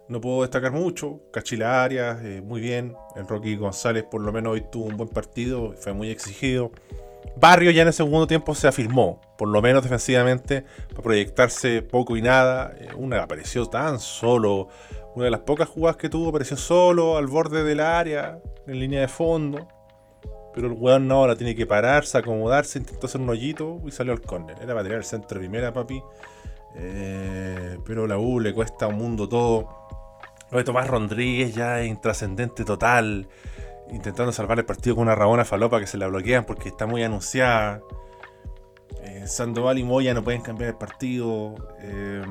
no 0.08 0.20
puedo 0.20 0.42
destacar 0.42 0.72
mucho. 0.72 1.20
Cachila 1.32 1.82
Arias, 1.84 2.18
eh, 2.24 2.42
muy 2.42 2.60
bien. 2.60 2.94
El 3.16 3.26
Rocky 3.26 3.56
González, 3.56 4.04
por 4.04 4.20
lo 4.20 4.32
menos 4.32 4.54
hoy 4.54 4.64
tuvo 4.70 4.86
un 4.86 4.96
buen 4.96 5.08
partido, 5.08 5.74
fue 5.78 5.92
muy 5.92 6.10
exigido. 6.10 6.72
Barrio 7.36 7.70
ya 7.70 7.82
en 7.82 7.88
el 7.88 7.94
segundo 7.94 8.26
tiempo 8.26 8.54
se 8.54 8.68
afirmó, 8.68 9.20
por 9.38 9.48
lo 9.48 9.62
menos 9.62 9.82
defensivamente, 9.82 10.64
para 10.90 11.02
proyectarse 11.02 11.82
poco 11.82 12.16
y 12.16 12.22
nada. 12.22 12.74
Eh, 12.78 12.88
una 12.96 13.22
apareció 13.22 13.66
tan 13.66 14.00
solo. 14.00 14.68
Una 15.14 15.24
de 15.24 15.30
las 15.30 15.40
pocas 15.40 15.68
jugadas 15.68 15.96
que 15.96 16.08
tuvo 16.08 16.28
apareció 16.28 16.56
solo, 16.56 17.16
al 17.16 17.26
borde 17.26 17.64
del 17.64 17.80
área, 17.80 18.38
en 18.66 18.78
línea 18.78 19.00
de 19.00 19.08
fondo. 19.08 19.68
Pero 20.54 20.66
el 20.66 20.72
weón 20.72 21.06
no, 21.06 21.26
la 21.26 21.36
tiene 21.36 21.54
que 21.54 21.66
pararse, 21.66 22.18
acomodarse, 22.18 22.78
intentó 22.78 23.06
hacer 23.06 23.20
un 23.20 23.28
hoyito 23.28 23.80
y 23.86 23.90
salió 23.90 24.12
al 24.12 24.20
córner. 24.20 24.56
Era 24.60 24.74
para 24.74 24.82
tirar 24.82 24.98
el 24.98 25.04
centro 25.04 25.38
de 25.38 25.40
primera, 25.40 25.72
papi. 25.72 26.02
Eh, 26.74 27.78
pero 27.84 28.06
la 28.06 28.18
U 28.18 28.40
le 28.40 28.52
cuesta 28.52 28.86
un 28.86 28.96
mundo 28.96 29.28
todo. 29.28 29.68
Lo 30.50 30.58
de 30.58 30.64
Tomás 30.64 30.88
Rodríguez 30.88 31.54
ya 31.54 31.80
es 31.80 31.88
intrascendente 31.88 32.64
total. 32.64 33.28
Intentando 33.92 34.32
salvar 34.32 34.58
el 34.58 34.64
partido 34.64 34.96
con 34.96 35.02
una 35.02 35.14
Rabona 35.14 35.44
Falopa 35.44 35.80
que 35.80 35.86
se 35.86 35.98
la 35.98 36.08
bloquean 36.08 36.44
porque 36.44 36.68
está 36.68 36.86
muy 36.86 37.02
anunciada. 37.02 37.82
Eh, 39.02 39.26
Sandoval 39.26 39.78
y 39.78 39.84
Moya 39.84 40.14
no 40.14 40.24
pueden 40.24 40.42
cambiar 40.42 40.70
el 40.70 40.76
partido. 40.76 41.54
Eh, 41.80 42.24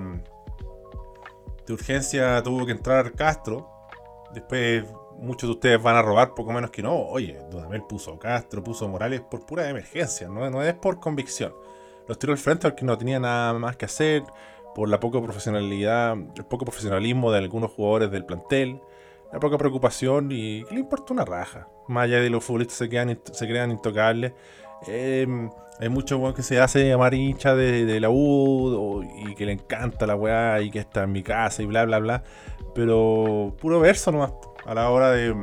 de 1.65 1.73
urgencia 1.73 2.41
tuvo 2.43 2.65
que 2.65 2.73
entrar 2.73 3.13
Castro. 3.13 3.69
Después 4.33 4.83
muchos 5.21 5.49
de 5.49 5.53
ustedes 5.53 5.81
van 5.81 5.95
a 5.95 6.01
robar 6.01 6.33
poco 6.33 6.51
menos 6.51 6.71
que 6.71 6.81
no. 6.81 6.95
Oye, 6.95 7.39
Dudamel 7.51 7.83
puso 7.83 8.17
Castro, 8.17 8.63
puso 8.63 8.87
Morales 8.87 9.21
por 9.21 9.45
pura 9.45 9.69
emergencia, 9.69 10.27
no, 10.27 10.63
es 10.63 10.73
por 10.75 10.99
convicción. 10.99 11.53
Los 12.07 12.17
tiró 12.17 12.33
al 12.33 12.39
frente 12.39 12.67
porque 12.67 12.85
no 12.85 12.97
tenía 12.97 13.19
nada 13.19 13.53
más 13.53 13.77
que 13.77 13.85
hacer 13.85 14.23
por 14.73 14.89
la 14.89 14.99
poca 14.99 15.21
profesionalidad, 15.21 16.13
el 16.13 16.45
poco 16.45 16.65
profesionalismo 16.65 17.31
de 17.31 17.39
algunos 17.39 17.71
jugadores 17.71 18.11
del 18.11 18.25
plantel, 18.25 18.81
la 19.31 19.39
poca 19.39 19.57
preocupación 19.57 20.31
y 20.31 20.63
que 20.63 20.73
le 20.73 20.79
importa 20.79 21.13
una 21.13 21.25
raja. 21.25 21.67
Más 21.87 22.05
allá 22.05 22.19
de 22.19 22.29
los 22.29 22.43
futbolistas 22.43 22.77
se, 22.77 22.89
quedan, 22.89 23.19
se 23.31 23.47
crean 23.47 23.71
intocables. 23.71 24.33
Em, 24.87 25.49
hay 25.79 25.89
muchos 25.89 26.33
que 26.33 26.43
se 26.43 26.59
hace 26.59 26.87
llamar 26.87 27.13
hincha 27.13 27.55
de, 27.55 27.99
la 27.99 28.09
U 28.09 29.03
y 29.25 29.35
que 29.35 29.45
le 29.45 29.53
encanta 29.53 30.05
la 30.07 30.15
weá 30.15 30.61
y 30.61 30.71
que 30.71 30.79
está 30.79 31.03
en 31.03 31.11
mi 31.11 31.23
casa 31.23 31.61
y 31.61 31.65
bla 31.65 31.85
bla 31.85 31.99
bla. 31.99 32.23
Pero 32.79 33.53
puro 33.59 33.81
verso 33.81 34.09
nomás. 34.09 34.31
A 34.65 34.73
la 34.73 34.89
hora 34.89 35.11
de, 35.11 35.35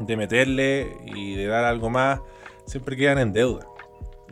de 0.00 0.16
meterle 0.16 0.96
y 1.04 1.36
de 1.36 1.46
dar 1.46 1.64
algo 1.64 1.90
más, 1.90 2.18
siempre 2.64 2.96
quedan 2.96 3.18
en 3.18 3.32
deuda. 3.32 3.68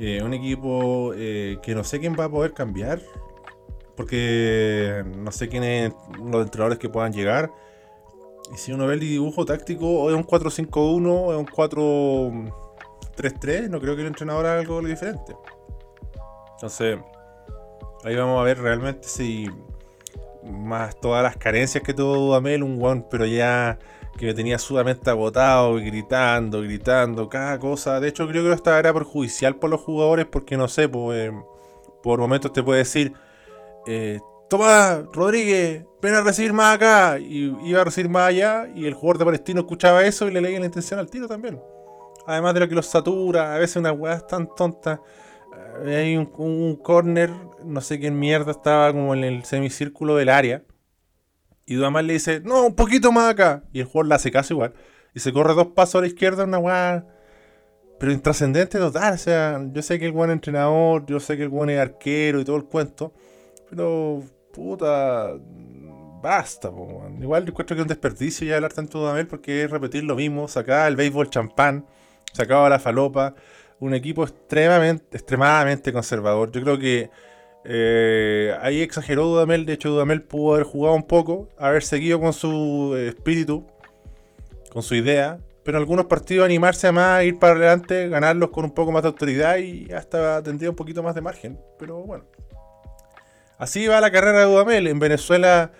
Eh, 0.00 0.20
un 0.20 0.34
equipo 0.34 1.12
eh, 1.14 1.58
que 1.62 1.76
no 1.76 1.84
sé 1.84 2.00
quién 2.00 2.16
va 2.18 2.24
a 2.24 2.28
poder 2.28 2.52
cambiar 2.52 3.00
porque 3.96 5.04
no 5.16 5.30
sé 5.30 5.48
quiénes 5.48 5.92
los 6.18 6.42
entrenadores 6.42 6.80
que 6.80 6.88
puedan 6.88 7.12
llegar. 7.12 7.52
Y 8.52 8.56
si 8.56 8.72
uno 8.72 8.88
ve 8.88 8.94
el 8.94 9.00
dibujo 9.00 9.46
táctico, 9.46 10.10
es 10.10 10.16
un 10.16 10.26
4-5-1 10.26 11.06
o 11.06 11.32
es 11.32 11.38
un 11.38 11.46
4-3-3, 11.46 13.68
no 13.68 13.78
creo 13.78 13.94
que 13.94 14.02
el 14.02 14.08
entrenador 14.08 14.46
haga 14.46 14.58
algo 14.58 14.82
diferente. 14.82 15.36
Entonces, 16.54 16.98
ahí 18.02 18.16
vamos 18.16 18.40
a 18.40 18.42
ver 18.42 18.58
realmente 18.58 19.06
si 19.06 19.48
más 20.44 20.98
todas 21.00 21.22
las 21.22 21.36
carencias 21.36 21.82
que 21.82 21.94
tuvo 21.94 22.16
Dudamel, 22.16 22.62
un 22.62 22.82
one, 22.82 23.04
pero 23.10 23.26
ya 23.26 23.78
que 24.16 24.26
me 24.26 24.34
tenía 24.34 24.58
sudamente 24.58 25.10
agotado, 25.10 25.74
gritando, 25.76 26.62
gritando, 26.62 27.28
cada 27.28 27.58
cosa. 27.58 28.00
De 28.00 28.08
hecho, 28.08 28.28
creo 28.28 28.44
que 28.44 28.52
esta 28.52 28.78
era 28.78 28.92
perjudicial 28.92 29.56
por 29.56 29.70
los 29.70 29.80
jugadores 29.80 30.26
porque 30.26 30.56
no 30.56 30.68
sé, 30.68 30.88
pues, 30.88 31.32
por 32.02 32.20
momentos 32.20 32.52
te 32.52 32.62
puede 32.62 32.80
decir, 32.80 33.12
eh, 33.86 34.20
toma, 34.48 35.02
Rodríguez, 35.12 35.84
ven 36.00 36.14
a 36.14 36.20
recibir 36.22 36.52
más 36.52 36.76
acá. 36.76 37.18
Y 37.18 37.56
iba 37.64 37.80
a 37.80 37.84
recibir 37.84 38.10
más 38.10 38.28
allá. 38.28 38.68
Y 38.74 38.86
el 38.86 38.94
jugador 38.94 39.18
de 39.18 39.24
Palestino 39.24 39.60
escuchaba 39.60 40.04
eso 40.04 40.28
y 40.28 40.32
le 40.32 40.40
leía 40.40 40.60
la 40.60 40.66
intención 40.66 41.00
al 41.00 41.10
tiro 41.10 41.26
también. 41.26 41.60
Además 42.26 42.54
de 42.54 42.60
lo 42.60 42.68
que 42.68 42.74
los 42.74 42.86
satura, 42.86 43.54
a 43.54 43.58
veces 43.58 43.76
unas 43.76 43.98
weas 43.98 44.26
tan 44.26 44.48
tontas. 44.54 45.00
Hay 45.84 46.16
un, 46.16 46.76
corner, 46.76 47.30
no 47.64 47.80
sé 47.80 47.98
qué 47.98 48.10
mierda 48.10 48.52
estaba 48.52 48.92
como 48.92 49.14
en 49.14 49.24
el 49.24 49.44
semicírculo 49.44 50.16
del 50.16 50.28
área. 50.28 50.62
Y 51.66 51.74
Dudamás 51.74 52.04
le 52.04 52.14
dice, 52.14 52.40
no, 52.44 52.66
un 52.66 52.74
poquito 52.74 53.10
más 53.12 53.30
acá. 53.30 53.64
Y 53.72 53.80
el 53.80 53.86
jugador 53.86 54.08
la 54.08 54.14
hace 54.16 54.30
casi 54.30 54.54
igual. 54.54 54.74
Y 55.14 55.20
se 55.20 55.32
corre 55.32 55.54
dos 55.54 55.68
pasos 55.68 55.96
a 55.96 56.00
la 56.02 56.06
izquierda, 56.06 56.44
una 56.44 56.58
weá. 56.58 57.06
Pero 57.98 58.12
intrascendente 58.12 58.78
total. 58.78 59.14
O 59.14 59.18
sea, 59.18 59.60
yo 59.72 59.82
sé 59.82 59.98
que 59.98 60.06
el 60.06 60.12
buen 60.12 60.30
entrenador, 60.30 61.06
yo 61.06 61.20
sé 61.20 61.36
que 61.36 61.44
el 61.44 61.48
buen 61.48 61.70
es 61.70 61.80
arquero 61.80 62.40
y 62.40 62.44
todo 62.44 62.56
el 62.56 62.64
cuento. 62.64 63.12
Pero, 63.70 64.22
puta, 64.52 65.34
basta, 66.22 66.70
Igual 67.20 67.46
encuentro 67.48 67.76
que 67.76 67.80
es 67.80 67.84
un 67.84 67.88
desperdicio 67.88 68.46
ya 68.46 68.56
hablar 68.56 68.72
tanto 68.72 68.98
de 68.98 69.04
Dudamel 69.04 69.26
porque 69.26 69.64
es 69.64 69.70
repetir 69.70 70.04
lo 70.04 70.16
mismo. 70.16 70.48
Sacaba 70.48 70.88
el 70.88 70.96
béisbol 70.96 71.30
champán, 71.30 71.86
sacaba 72.32 72.68
la 72.68 72.78
falopa. 72.78 73.34
Un 73.84 73.94
equipo 73.94 74.24
extremadamente, 74.24 75.16
extremadamente 75.16 75.92
conservador. 75.92 76.50
Yo 76.50 76.62
creo 76.62 76.78
que 76.78 77.10
eh, 77.64 78.56
ahí 78.62 78.80
exageró 78.80 79.26
Dudamel. 79.26 79.66
De 79.66 79.74
hecho, 79.74 79.90
Dudamel 79.90 80.22
pudo 80.22 80.54
haber 80.54 80.64
jugado 80.64 80.96
un 80.96 81.06
poco, 81.06 81.48
haber 81.58 81.82
seguido 81.82 82.18
con 82.18 82.32
su 82.32 82.96
espíritu, 82.96 83.66
con 84.72 84.82
su 84.82 84.94
idea. 84.94 85.38
Pero 85.64 85.78
en 85.78 85.82
algunos 85.82 86.06
partidos 86.06 86.44
animarse 86.46 86.86
a 86.86 86.92
más, 86.92 87.24
ir 87.24 87.38
para 87.38 87.54
adelante, 87.54 88.08
ganarlos 88.08 88.50
con 88.50 88.64
un 88.64 88.72
poco 88.72 88.92
más 88.92 89.02
de 89.02 89.08
autoridad 89.08 89.56
y 89.58 89.90
hasta 89.92 90.42
tendría 90.42 90.70
un 90.70 90.76
poquito 90.76 91.02
más 91.02 91.14
de 91.14 91.20
margen. 91.20 91.58
Pero 91.78 92.02
bueno. 92.02 92.24
Así 93.58 93.86
va 93.86 94.00
la 94.00 94.10
carrera 94.10 94.40
de 94.40 94.44
Dudamel. 94.46 94.86
En 94.86 94.98
Venezuela, 94.98 95.72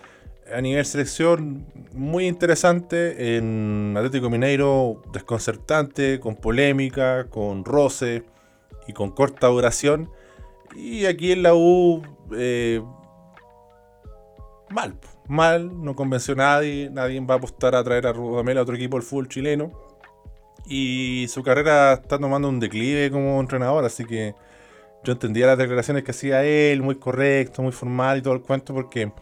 a 0.53 0.61
nivel 0.61 0.85
selección, 0.85 1.67
muy 1.93 2.27
interesante. 2.27 3.37
En 3.37 3.95
Atlético 3.97 4.31
Mineiro, 4.31 5.03
desconcertante, 5.13 6.21
con 6.21 6.37
polémica, 6.37 7.29
con 7.29 7.65
roce 7.65 8.25
y 8.87 8.93
con 8.93 9.11
corta 9.11 9.47
duración. 9.49 10.11
Y 10.75 11.07
aquí 11.07 11.33
en 11.33 11.43
la 11.43 11.55
U, 11.55 12.03
eh, 12.37 12.83
mal, 14.71 14.99
mal, 15.29 15.83
no 15.83 15.95
convenció 15.95 16.35
a 16.35 16.39
nadie. 16.39 16.91
Nadie 16.91 17.21
va 17.21 17.35
a 17.35 17.39
apostar 17.39 17.75
a 17.75 17.85
traer 17.85 18.07
a 18.07 18.13
Dudamel 18.13 18.59
a 18.59 18.63
otro 18.63 18.75
equipo 18.75 18.97
del 18.97 19.07
fútbol 19.07 19.29
chileno. 19.29 19.73
Y 20.67 21.27
su 21.29 21.43
carrera 21.43 21.95
está 21.95 22.19
tomando 22.19 22.49
un 22.49 22.59
declive 22.59 23.11
como 23.11 23.39
entrenador, 23.39 23.85
así 23.85 24.07
que 24.07 24.35
yo 25.05 25.13
entendía 25.13 25.47
las 25.47 25.59
declaraciones 25.59 26.05
que 26.05 26.13
hacía 26.13 26.43
él, 26.45 26.81
muy 26.81 26.95
correcto, 26.95 27.61
muy 27.61 27.73
formal 27.73 28.19
y 28.19 28.23
todo 28.23 28.33
el 28.33 28.41
cuento, 28.41 28.73
porque 28.73 29.13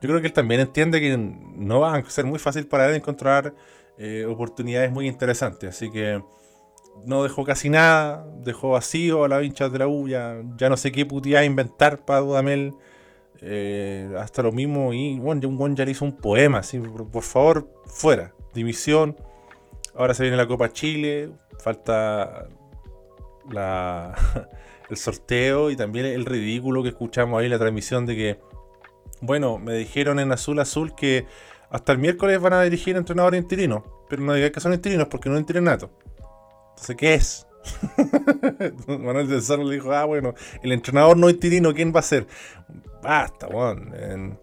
yo 0.00 0.08
creo 0.08 0.20
que 0.20 0.28
él 0.28 0.32
también 0.32 0.60
entiende 0.60 1.00
que 1.00 1.16
no 1.16 1.80
va 1.80 1.96
a 1.96 2.04
ser 2.10 2.24
muy 2.24 2.38
fácil 2.38 2.66
para 2.66 2.88
él 2.88 2.94
encontrar 2.94 3.54
eh, 3.98 4.24
oportunidades 4.26 4.92
muy 4.92 5.08
interesantes. 5.08 5.70
Así 5.70 5.90
que 5.90 6.22
no 7.04 7.22
dejó 7.24 7.44
casi 7.44 7.68
nada, 7.68 8.26
dejó 8.44 8.70
vacío 8.70 9.24
a 9.24 9.28
la 9.28 9.42
hincha 9.42 9.68
de 9.68 9.78
la 9.78 9.88
U, 9.88 10.08
ya, 10.08 10.40
no 10.68 10.76
sé 10.76 10.92
qué 10.92 11.04
putía 11.04 11.44
inventar 11.44 12.04
para 12.04 12.20
Dudamel. 12.20 12.74
Eh, 13.40 14.12
hasta 14.18 14.42
lo 14.42 14.50
mismo, 14.50 14.92
y 14.92 15.16
bueno, 15.20 15.48
un 15.48 15.76
ya 15.76 15.84
le 15.84 15.92
hizo 15.92 16.04
un 16.04 16.16
poema, 16.16 16.58
así, 16.58 16.80
por, 16.80 17.22
favor, 17.22 17.68
fuera, 17.86 18.34
división. 18.52 19.16
Ahora 19.94 20.12
se 20.14 20.24
viene 20.24 20.36
la 20.36 20.48
Copa 20.48 20.72
Chile, 20.72 21.30
falta 21.60 22.48
el 24.90 24.96
sorteo 24.96 25.70
y 25.70 25.76
también 25.76 26.06
el 26.06 26.24
ridículo 26.24 26.82
que 26.82 26.88
escuchamos 26.88 27.38
ahí 27.38 27.46
en 27.46 27.52
la 27.52 27.58
transmisión 27.58 28.06
de 28.06 28.16
que, 28.16 28.40
bueno, 29.20 29.58
me 29.58 29.74
dijeron 29.74 30.18
en 30.18 30.32
Azul 30.32 30.60
Azul 30.60 30.94
que 30.94 31.26
hasta 31.70 31.92
el 31.92 31.98
miércoles 31.98 32.40
van 32.40 32.54
a 32.54 32.62
dirigir 32.62 32.96
entrenadores 32.96 33.40
interinos, 33.40 33.82
pero 34.08 34.22
no 34.22 34.34
digan 34.34 34.52
que 34.52 34.60
son 34.60 34.72
interinos 34.72 35.08
porque 35.08 35.28
no 35.28 35.36
es 35.36 35.40
interinato. 35.40 35.90
Entonces, 36.70 36.96
¿qué 36.96 37.14
es? 37.14 37.46
Manuel 38.86 39.28
del 39.28 39.42
Cerro 39.42 39.64
le 39.64 39.74
dijo, 39.74 39.92
ah, 39.92 40.04
bueno, 40.04 40.34
el 40.62 40.72
entrenador 40.72 41.16
no 41.16 41.28
interino, 41.28 41.74
¿quién 41.74 41.92
va 41.94 42.00
a 42.00 42.04
ser? 42.04 42.26
Basta, 43.02 43.46
bueno, 43.48 44.36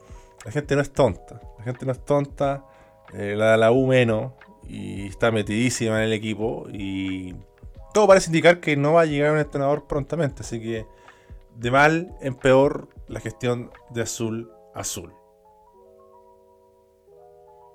la 0.43 0.51
gente 0.51 0.75
no 0.75 0.81
es 0.81 0.91
tonta, 0.91 1.41
la 1.57 1.63
gente 1.63 1.85
no 1.85 1.91
es 1.91 2.05
tonta, 2.05 2.63
eh, 3.13 3.35
la 3.35 3.53
de 3.53 3.57
la 3.57 3.71
U 3.71 3.87
menos, 3.87 4.33
y 4.67 5.07
está 5.07 5.31
metidísima 5.31 5.97
en 5.97 6.03
el 6.03 6.13
equipo, 6.13 6.67
y 6.71 7.35
todo 7.93 8.07
parece 8.07 8.27
indicar 8.27 8.59
que 8.59 8.75
no 8.77 8.93
va 8.93 9.01
a 9.01 9.05
llegar 9.05 9.31
un 9.31 9.39
entrenador 9.39 9.87
prontamente, 9.87 10.41
así 10.41 10.61
que 10.61 10.85
de 11.55 11.71
mal 11.71 12.15
en 12.21 12.35
peor 12.35 12.89
la 13.07 13.19
gestión 13.19 13.71
de 13.91 14.01
azul 14.01 14.51
azul. 14.75 15.13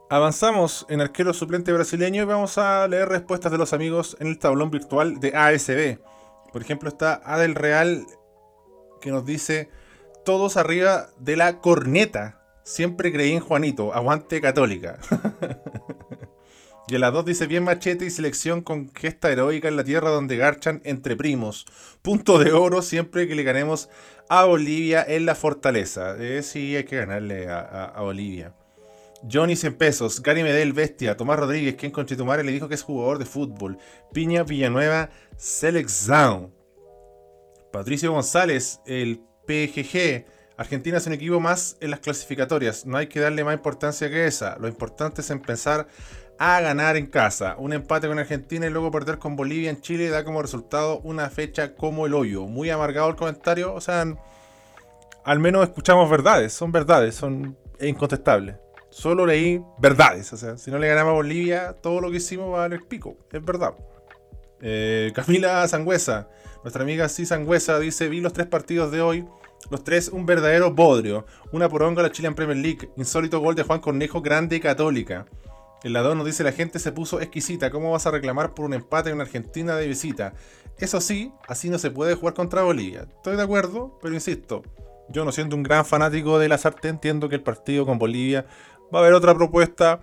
Avanzamos 0.09 0.86
en 0.88 1.01
arquero 1.01 1.32
suplente 1.32 1.72
brasileño 1.72 2.22
y 2.22 2.26
vamos 2.26 2.59
a 2.59 2.86
leer 2.88 3.09
respuestas 3.09 3.53
de 3.53 3.59
los 3.59 3.72
amigos 3.72 4.16
en 4.20 4.26
el 4.26 4.38
tablón 4.38 4.70
virtual 4.70 5.20
de 5.20 5.36
ASB. 5.36 5.98
Por 6.53 6.62
ejemplo, 6.62 6.88
está 6.88 7.20
Adel 7.24 7.55
Real 7.55 8.07
que 9.01 9.11
nos 9.11 9.24
dice: 9.24 9.70
Todos 10.24 10.57
arriba 10.57 11.09
de 11.18 11.36
la 11.36 11.59
corneta. 11.59 12.36
Siempre 12.64 13.12
creí 13.12 13.32
en 13.32 13.40
Juanito. 13.40 13.94
Aguante 13.94 14.40
católica. 14.40 14.98
Y 16.91 16.97
en 16.97 17.03
las 17.03 17.12
dos 17.12 17.24
dice 17.24 17.47
bien 17.47 17.62
machete 17.62 18.05
y 18.05 18.11
selección 18.11 18.62
con 18.62 18.93
gesta 18.93 19.30
heroica 19.30 19.68
en 19.68 19.76
la 19.76 19.84
tierra 19.84 20.11
donde 20.11 20.36
garchan 20.36 20.80
entre 20.84 21.14
primos. 21.14 21.64
Punto 22.03 22.41
de 22.41 22.51
oro 22.51 22.82
siempre 22.82 23.28
que 23.28 23.36
le 23.36 23.45
ganemos 23.45 23.88
a 24.28 24.45
Bolivia 24.45 25.05
en 25.07 25.24
la 25.24 25.36
fortaleza. 25.36 26.16
Eh, 26.18 26.43
sí, 26.43 26.74
hay 26.74 26.82
que 26.82 26.97
ganarle 26.97 27.49
a, 27.49 27.95
Bolivia. 28.01 28.55
Johnny 29.30 29.55
100 29.55 29.74
pesos, 29.74 30.20
Gary 30.20 30.43
Medel, 30.43 30.72
Bestia, 30.72 31.16
Tomás 31.16 31.38
Rodríguez, 31.38 31.76
quien 31.76 31.93
con 31.93 32.07
Chitumare 32.07 32.43
le 32.43 32.51
dijo 32.51 32.68
que 32.68 32.74
es 32.74 32.82
jugador 32.82 33.18
de 33.18 33.24
fútbol. 33.24 33.78
Piña 34.12 34.43
Villanueva, 34.43 35.11
Selección. 35.36 36.53
Patricio 37.72 38.11
González, 38.11 38.80
el 38.84 39.20
PGG. 39.47 40.24
Argentina 40.57 40.99
es 40.99 41.07
un 41.07 41.12
equipo 41.12 41.38
más 41.38 41.76
en 41.80 41.91
las 41.91 42.01
clasificatorias. 42.01 42.84
No 42.84 42.97
hay 42.97 43.07
que 43.07 43.20
darle 43.20 43.45
más 43.45 43.55
importancia 43.55 44.11
que 44.11 44.26
esa. 44.26 44.59
Lo 44.59 44.66
importante 44.66 45.20
es 45.20 45.30
en 45.30 45.41
pensar 45.41 45.86
a 46.43 46.59
ganar 46.62 46.97
en 46.97 47.07
casa. 47.07 47.55
Un 47.59 47.74
empate 47.74 48.09
con 48.09 48.18
Argentina 48.18 48.66
y 48.66 48.70
luego 48.70 48.91
perder 48.91 49.18
con 49.18 49.36
Bolivia 49.36 49.68
en 49.68 49.82
Chile 49.82 50.09
da 50.09 50.24
como 50.24 50.41
resultado 50.41 50.99
una 51.01 51.28
fecha 51.28 51.74
como 51.74 52.07
el 52.07 52.14
hoyo. 52.14 52.47
Muy 52.47 52.70
amargado 52.70 53.11
el 53.11 53.14
comentario. 53.14 53.74
O 53.74 53.80
sea, 53.82 54.07
al 55.22 55.38
menos 55.38 55.64
escuchamos 55.64 56.09
verdades. 56.09 56.55
Son 56.55 56.72
verdades, 56.72 57.14
son 57.14 57.59
incontestables. 57.78 58.57
Solo 58.88 59.26
leí 59.26 59.62
verdades. 59.78 60.32
O 60.32 60.38
sea, 60.38 60.57
si 60.57 60.70
no 60.70 60.78
le 60.78 60.88
ganamos 60.88 61.11
a 61.11 61.16
Bolivia, 61.16 61.74
todo 61.74 62.01
lo 62.01 62.11
que 62.11 62.16
hicimos 62.16 62.51
va 62.51 62.57
a 62.57 62.61
valer 62.61 62.86
pico. 62.88 63.18
Es 63.30 63.45
verdad. 63.45 63.74
Eh, 64.62 65.12
Camila 65.14 65.68
Sangüesa, 65.68 66.28
nuestra 66.62 66.82
amiga 66.84 67.11
sí 67.11 67.26
Sangüesa, 67.26 67.78
dice: 67.78 68.09
Vi 68.09 68.22
los 68.22 68.32
tres 68.32 68.47
partidos 68.47 68.91
de 68.91 69.03
hoy. 69.03 69.26
Los 69.70 69.84
tres, 69.84 70.09
un 70.09 70.24
verdadero 70.24 70.72
bodrio. 70.72 71.26
Una 71.53 71.68
poronga 71.68 72.01
a 72.01 72.05
la 72.05 72.12
Chilean 72.12 72.34
Premier 72.34 72.57
League. 72.57 72.88
Insólito 72.97 73.41
gol 73.41 73.55
de 73.55 73.62
Juan 73.62 73.80
Cornejo, 73.80 74.22
grande 74.22 74.57
y 74.57 74.61
católica. 74.61 75.26
El 75.83 75.95
ladrón 75.95 76.18
nos 76.18 76.26
dice 76.26 76.45
la 76.45 76.53
gente 76.53 76.78
se 76.78 76.93
puso 76.93 77.20
exquisita. 77.20 77.70
¿Cómo 77.70 77.93
vas 77.93 78.07
a 78.07 78.11
reclamar 78.11 78.55
por 78.55 78.66
un 78.66 78.74
empate 78.74 79.11
en 79.11 79.20
Argentina 79.20 79.76
de 79.76 79.89
visita? 79.89 80.35
Eso 80.78 81.01
sí, 81.01 81.33
así 81.49 81.70
no 81.70 81.78
se 81.78 81.91
puede 81.91 82.14
jugar 82.14 82.35
contra 82.35 82.62
Bolivia. 82.62 83.07
Estoy 83.09 83.37
de 83.37 83.43
acuerdo, 83.43 83.99
pero 84.03 84.14
insisto, 84.14 84.62
yo 85.09 85.24
no 85.24 85.33
siendo 85.33 85.57
un 85.57 85.62
gran 85.62 85.87
fanático 85.87 86.39
de 86.39 86.49
las 86.49 86.66
artes, 86.66 86.91
entiendo 86.91 87.28
que 87.28 87.37
el 87.37 87.43
partido 87.43 87.87
con 87.87 87.99
Bolivia 87.99 88.47
va 88.95 88.99
a 88.99 89.03
haber 89.03 89.14
otra 89.14 89.35
propuesta, 89.35 90.01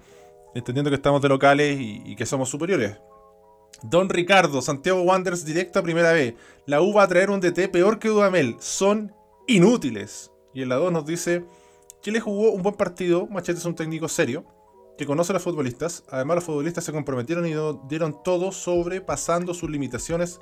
entendiendo 0.55 0.89
que 0.89 0.95
estamos 0.95 1.21
de 1.21 1.30
locales 1.30 1.78
y, 1.80 2.15
que 2.15 2.25
somos 2.25 2.49
superiores. 2.49 2.97
Don 3.84 4.09
Ricardo, 4.09 4.61
Santiago 4.63 5.01
Wanderers 5.01 5.45
directo 5.45 5.78
a 5.78 5.84
primera 5.84 6.11
vez. 6.11 6.34
La 6.65 6.82
U 6.82 6.93
va 6.93 7.03
a 7.03 7.07
traer 7.07 7.30
un 7.30 7.39
DT 7.39 7.69
peor 7.71 7.99
que 7.99 8.09
Dudamel. 8.09 8.55
Son 8.59 9.13
inútiles. 9.45 10.32
Y 10.55 10.63
el 10.63 10.69
lado 10.69 10.89
nos 10.89 11.05
dice, 11.05 11.45
Chile 12.01 12.19
jugó 12.19 12.49
un 12.51 12.63
buen 12.63 12.75
partido, 12.75 13.28
Machete 13.28 13.59
es 13.59 13.65
un 13.65 13.75
técnico 13.75 14.07
serio 14.07 14.57
que 14.97 15.05
conoce 15.05 15.31
a 15.31 15.35
los 15.35 15.43
futbolistas. 15.43 16.03
Además, 16.09 16.35
los 16.35 16.43
futbolistas 16.43 16.83
se 16.83 16.91
comprometieron 16.91 17.45
y 17.45 17.53
dieron 17.87 18.23
todo 18.23 18.51
sobrepasando 18.51 19.53
sus 19.53 19.69
limitaciones, 19.69 20.39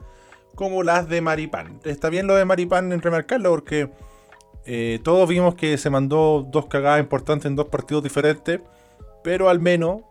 como 0.55 0.83
las 0.83 1.09
de 1.09 1.21
Maripán. 1.21 1.79
Está 1.83 2.09
bien 2.09 2.27
lo 2.27 2.35
de 2.35 2.45
Maripán 2.45 2.91
en 2.91 3.01
remarcarlo 3.01 3.49
porque 3.49 3.91
eh, 4.65 4.99
todos 5.03 5.29
vimos 5.29 5.55
que 5.55 5.77
se 5.77 5.89
mandó 5.89 6.47
dos 6.49 6.65
cagadas 6.67 6.99
importantes 6.99 7.45
en 7.45 7.55
dos 7.55 7.67
partidos 7.67 8.03
diferentes, 8.03 8.61
pero 9.23 9.49
al 9.49 9.59
menos 9.59 10.01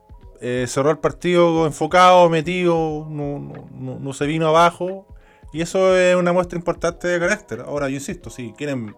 eh, 0.40 0.66
cerró 0.68 0.90
el 0.90 0.98
partido 0.98 1.66
enfocado, 1.66 2.28
metido, 2.28 3.06
no, 3.08 3.38
no, 3.72 4.12
se 4.12 4.26
vino 4.26 4.46
abajo. 4.48 5.06
Y 5.52 5.62
eso 5.62 5.96
es 5.96 6.16
una 6.16 6.32
muestra 6.32 6.58
importante 6.58 7.08
de 7.08 7.18
carácter. 7.18 7.60
Ahora, 7.60 7.88
yo 7.88 7.94
insisto, 7.94 8.28
si 8.28 8.52
quieren 8.52 8.94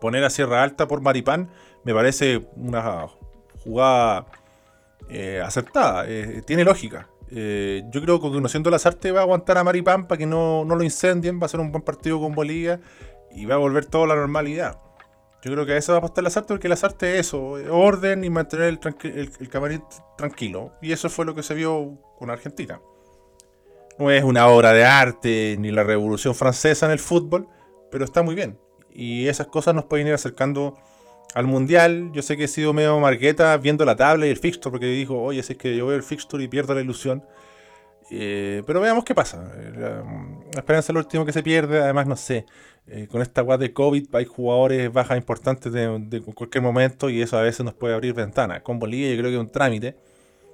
poner 0.00 0.24
a 0.24 0.30
Sierra 0.30 0.62
Alta 0.62 0.86
por 0.86 1.00
Maripán, 1.00 1.50
me 1.84 1.92
parece 1.92 2.46
una 2.56 3.08
jugada 3.64 4.26
eh, 5.08 5.40
acertada, 5.44 6.04
eh, 6.08 6.42
tiene 6.44 6.64
lógica. 6.64 7.08
Eh, 7.30 7.82
yo 7.90 8.00
creo 8.00 8.20
que 8.20 8.28
conociendo 8.28 8.70
las 8.70 8.86
artes 8.86 9.14
va 9.14 9.20
a 9.20 9.22
aguantar 9.22 9.58
a 9.58 9.64
Maripán 9.64 10.06
para 10.06 10.18
que 10.18 10.26
no, 10.26 10.64
lo 10.64 10.82
incendien, 10.82 11.40
va 11.40 11.46
a 11.46 11.48
ser 11.48 11.60
un 11.60 11.72
buen 11.72 11.82
partido 11.82 12.20
con 12.20 12.34
Bolivia 12.34 12.80
y 13.32 13.46
va 13.46 13.56
a 13.56 13.58
volver 13.58 13.86
toda 13.86 14.06
la 14.06 14.16
normalidad. 14.16 14.80
Yo 15.42 15.52
creo 15.52 15.64
que 15.64 15.72
a 15.72 15.76
eso 15.76 15.92
va 15.92 15.96
a 15.96 15.98
apostar 15.98 16.24
las 16.24 16.36
artes 16.36 16.48
porque 16.48 16.68
las 16.68 16.82
artes 16.82 17.14
es 17.14 17.26
eso, 17.28 17.40
orden 17.70 18.24
y 18.24 18.30
mantener 18.30 18.78
el, 18.82 19.30
el, 19.40 19.48
camarín 19.48 19.82
tranquilo. 20.16 20.72
Y 20.82 20.92
eso 20.92 21.08
fue 21.08 21.24
lo 21.24 21.34
que 21.34 21.42
se 21.42 21.54
vio 21.54 21.98
con 22.18 22.30
Argentina. 22.30 22.80
No 23.98 24.10
es 24.10 24.24
una 24.24 24.48
obra 24.48 24.72
de 24.72 24.84
arte 24.84 25.56
ni 25.58 25.70
la 25.70 25.84
revolución 25.84 26.34
francesa 26.34 26.86
en 26.86 26.92
el 26.92 26.98
fútbol, 26.98 27.48
pero 27.92 28.04
está 28.04 28.22
muy 28.22 28.34
bien. 28.34 28.58
Y 28.90 29.28
esas 29.28 29.46
cosas 29.46 29.74
nos 29.74 29.84
pueden 29.84 30.08
ir 30.08 30.14
acercando 30.14 30.76
al 31.36 31.46
mundial. 31.46 32.10
Yo 32.14 32.22
sé 32.22 32.38
que 32.38 32.44
he 32.44 32.48
sido 32.48 32.72
medio 32.72 32.98
marqueta 32.98 33.54
viendo 33.58 33.84
la 33.84 33.94
tabla 33.94 34.26
y 34.26 34.30
el 34.30 34.38
fixture, 34.38 34.70
porque 34.70 34.86
dijo, 34.86 35.20
oye, 35.20 35.42
si 35.42 35.52
es 35.52 35.58
que 35.58 35.76
yo 35.76 35.86
veo 35.86 35.96
el 35.96 36.02
fixture 36.02 36.42
y 36.42 36.48
pierdo 36.48 36.74
la 36.74 36.80
ilusión. 36.80 37.22
Eh, 38.10 38.62
pero 38.66 38.80
veamos 38.80 39.04
qué 39.04 39.14
pasa. 39.14 39.52
La, 39.76 40.02
esperanza 40.56 40.92
es 40.92 40.94
lo 40.94 41.00
último 41.00 41.26
que 41.26 41.32
se 41.32 41.42
pierde. 41.42 41.78
Además, 41.78 42.06
no 42.06 42.16
sé, 42.16 42.46
eh, 42.86 43.06
con 43.06 43.20
esta 43.20 43.42
guay 43.42 43.58
de 43.58 43.74
COVID 43.74 44.14
hay 44.14 44.24
jugadores 44.24 44.90
bajas 44.90 45.18
importantes 45.18 45.70
de, 45.74 46.22
cualquier 46.34 46.62
momento 46.62 47.10
y 47.10 47.20
eso 47.20 47.36
a 47.36 47.42
veces 47.42 47.66
nos 47.66 47.74
puede 47.74 47.92
abrir 47.92 48.14
ventanas. 48.14 48.62
Con 48.62 48.78
Bolivia 48.78 49.10
yo 49.10 49.18
creo 49.18 49.30
que 49.30 49.36
es 49.36 49.40
un 49.40 49.52
trámite. 49.52 49.94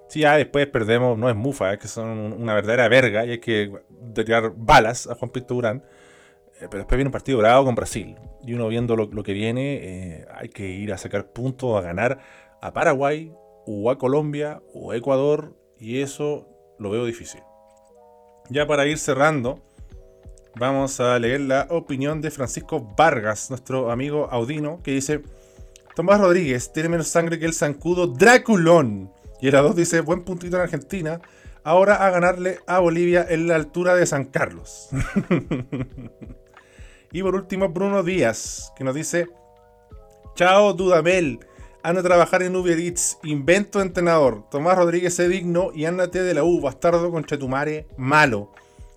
Si 0.08 0.20
ya 0.20 0.36
después 0.36 0.66
perdemos, 0.66 1.16
no 1.16 1.30
es 1.30 1.36
mufa, 1.36 1.72
es 1.72 1.78
que 1.78 1.86
son 1.86 2.08
una 2.32 2.54
verdadera 2.54 2.88
verga 2.88 3.24
y 3.24 3.30
hay 3.30 3.38
que 3.38 3.72
tirar 4.16 4.52
balas 4.56 5.06
a 5.06 5.14
Juan 5.14 5.30
Pinto 5.30 5.54
Durán. 5.54 5.84
Eh, 6.62 6.68
pero 6.70 6.82
después 6.82 6.96
viene 6.96 7.08
un 7.08 7.12
partido 7.12 7.38
bravo 7.38 7.64
con 7.64 7.74
Brasil. 7.74 8.16
Y 8.44 8.54
uno 8.54 8.68
viendo 8.68 8.94
lo, 8.96 9.22
que 9.22 9.32
viene, 9.32 9.80
eh, 9.82 10.26
hay 10.32 10.48
que 10.48 10.68
ir 10.68 10.92
a 10.92 10.98
sacar 10.98 11.32
puntos, 11.32 11.76
a 11.76 11.80
ganar 11.80 12.20
a 12.60 12.72
Paraguay, 12.72 13.32
o 13.66 13.90
a 13.90 13.98
Colombia, 13.98 14.62
o 14.72 14.92
a 14.92 14.96
Ecuador. 14.96 15.56
Y 15.78 16.00
eso 16.00 16.48
lo 16.78 16.90
veo 16.90 17.04
difícil. 17.04 17.40
Ya 18.48 18.66
para 18.66 18.86
ir 18.86 18.98
cerrando, 18.98 19.60
vamos 20.54 21.00
a 21.00 21.18
leer 21.18 21.40
la 21.40 21.66
opinión 21.70 22.20
de 22.20 22.30
Francisco 22.30 22.94
Vargas, 22.96 23.50
nuestro 23.50 23.90
amigo 23.90 24.28
Audino, 24.30 24.80
que 24.84 24.92
dice: 24.92 25.22
Tomás 25.96 26.20
Rodríguez 26.20 26.72
tiene 26.72 26.88
menos 26.88 27.08
sangre 27.08 27.38
que 27.40 27.46
el 27.46 27.54
zancudo 27.54 28.06
Draculón. 28.06 29.12
Y 29.40 29.48
el 29.48 29.54
A2 29.54 29.74
dice, 29.74 30.00
buen 30.00 30.24
puntito 30.24 30.56
en 30.56 30.62
Argentina. 30.62 31.20
Ahora 31.64 32.06
a 32.06 32.10
ganarle 32.10 32.58
a 32.66 32.78
Bolivia 32.78 33.26
en 33.28 33.48
la 33.48 33.56
altura 33.56 33.96
de 33.96 34.06
San 34.06 34.26
Carlos. 34.26 34.88
y 37.12 37.22
por 37.22 37.34
último, 37.34 37.68
Bruno 37.68 38.02
Díaz, 38.02 38.72
que 38.76 38.84
nos 38.84 38.94
dice, 38.94 39.28
chao 40.34 40.72
Dudamel, 40.72 41.40
anda 41.82 42.00
a 42.00 42.04
trabajar 42.04 42.42
en 42.42 42.56
Uber 42.56 42.78
Eats, 42.78 43.18
invento 43.22 43.80
entrenador. 43.82 44.48
Tomás 44.50 44.78
Rodríguez 44.78 45.18
es 45.18 45.28
digno 45.28 45.70
y 45.74 45.84
ándate 45.84 46.22
de 46.22 46.34
la 46.34 46.44
U, 46.44 46.60
bastardo 46.60 47.10
con 47.10 47.24
Chetumare, 47.24 47.86
malo. 47.96 48.52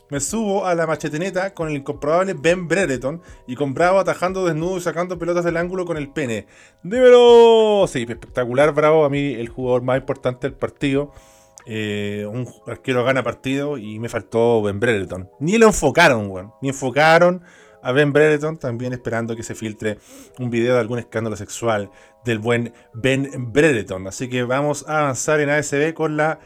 Me 0.10 0.20
subo 0.20 0.68
a 0.68 0.76
la 0.76 0.86
macheteneta 0.86 1.56
con 1.56 1.68
el 1.68 1.78
incomprobable 1.78 2.36
Ben 2.36 2.68
Brereton 2.68 3.22
y 3.48 3.56
con 3.56 3.74
Bravo 3.74 3.98
atajando 3.98 4.46
desnudo 4.46 4.78
y 4.78 4.82
sacando 4.82 5.18
pelotas 5.18 5.44
del 5.44 5.58
ángulo 5.58 5.86
con 5.86 5.98
el 5.98 6.10
pene. 6.10 6.46
¡Dímelo! 6.84 7.86
Sí, 7.88 8.06
espectacular 8.08 8.72
Bravo, 8.72 9.04
a 9.04 9.10
mí 9.10 9.34
el 9.34 9.50
jugador 9.50 9.82
más 9.82 9.98
importante 9.98 10.48
del 10.48 10.56
partido. 10.56 11.12
Eh, 11.66 12.28
un 12.32 12.48
arquero 12.68 13.04
gana 13.04 13.24
partido 13.24 13.80
y 13.80 13.98
me 13.98 14.08
faltó 14.08 14.62
Ben 14.62 14.80
Brereton. 14.80 15.28
Ni 15.40 15.58
lo 15.58 15.66
enfocaron, 15.66 16.30
weón. 16.30 16.54
Ni 16.62 16.70
enfocaron 16.70 17.42
a 17.86 17.92
Ben 17.92 18.12
Brereton, 18.12 18.58
también 18.58 18.94
esperando 18.94 19.36
que 19.36 19.44
se 19.44 19.54
filtre 19.54 20.00
un 20.40 20.50
video 20.50 20.74
de 20.74 20.80
algún 20.80 20.98
escándalo 20.98 21.36
sexual 21.36 21.92
del 22.26 22.40
buen 22.40 22.74
Ben 22.96 23.54
Brereton. 23.54 24.08
Así 24.08 24.28
que 24.28 24.42
vamos 24.42 24.86
a 24.88 25.02
avanzar 25.02 25.40
en 25.40 25.52
ASB 25.52 25.94
con 25.94 26.18
la 26.18 26.40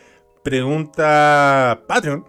pregunta 0.43 1.83
Patreon 1.87 2.25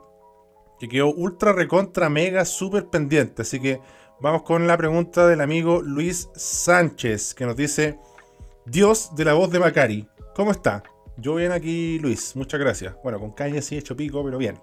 que 0.78 0.88
quedó 0.88 1.12
ultra 1.12 1.52
recontra 1.52 2.08
mega 2.08 2.44
super 2.44 2.86
pendiente. 2.86 3.42
Así 3.42 3.58
que 3.58 3.80
vamos 4.20 4.44
con 4.44 4.68
la 4.68 4.76
pregunta 4.76 5.26
del 5.26 5.40
amigo 5.40 5.82
Luis 5.82 6.28
Sánchez, 6.36 7.34
que 7.34 7.46
nos 7.46 7.56
dice: 7.56 7.98
Dios 8.64 9.11
de 9.16 9.24
la 9.24 9.34
voz 9.34 9.50
de 9.50 9.58
Macari, 9.58 10.06
¿cómo 10.36 10.52
está? 10.52 10.84
Yo 11.16 11.34
bien 11.34 11.50
aquí, 11.50 11.98
Luis, 11.98 12.36
muchas 12.36 12.61
gracias. 12.61 12.94
Bueno, 13.02 13.18
con 13.18 13.32
caña 13.32 13.61
sí 13.61 13.76
hecho 13.76 13.96
pico, 13.96 14.24
pero 14.24 14.38
bien. 14.38 14.56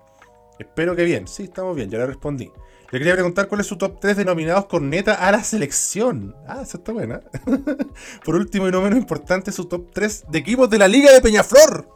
Espero 0.57 0.95
que 0.95 1.03
bien, 1.03 1.27
sí, 1.27 1.43
estamos 1.43 1.75
bien, 1.75 1.89
ya 1.89 1.97
le 1.97 2.07
respondí. 2.07 2.49
Le 2.89 2.99
quería 2.99 3.15
preguntar 3.15 3.49
cuál 3.49 3.61
es 3.61 3.67
su 3.67 3.77
top 3.77 3.99
3 3.99 4.15
denominados 4.15 4.65
corneta 4.65 5.15
a 5.15 5.29
la 5.31 5.43
selección. 5.43 6.33
Ah, 6.47 6.61
eso 6.63 6.77
está 6.77 6.93
buena. 6.93 7.21
Por 8.25 8.35
último 8.35 8.67
y 8.67 8.71
no 8.71 8.81
menos 8.81 8.97
importante, 8.97 9.51
su 9.51 9.65
top 9.65 9.91
3 9.91 10.25
de 10.29 10.39
equipos 10.39 10.69
de 10.69 10.77
la 10.77 10.87
Liga 10.87 11.11
de 11.11 11.19
Peñaflor. 11.19 11.89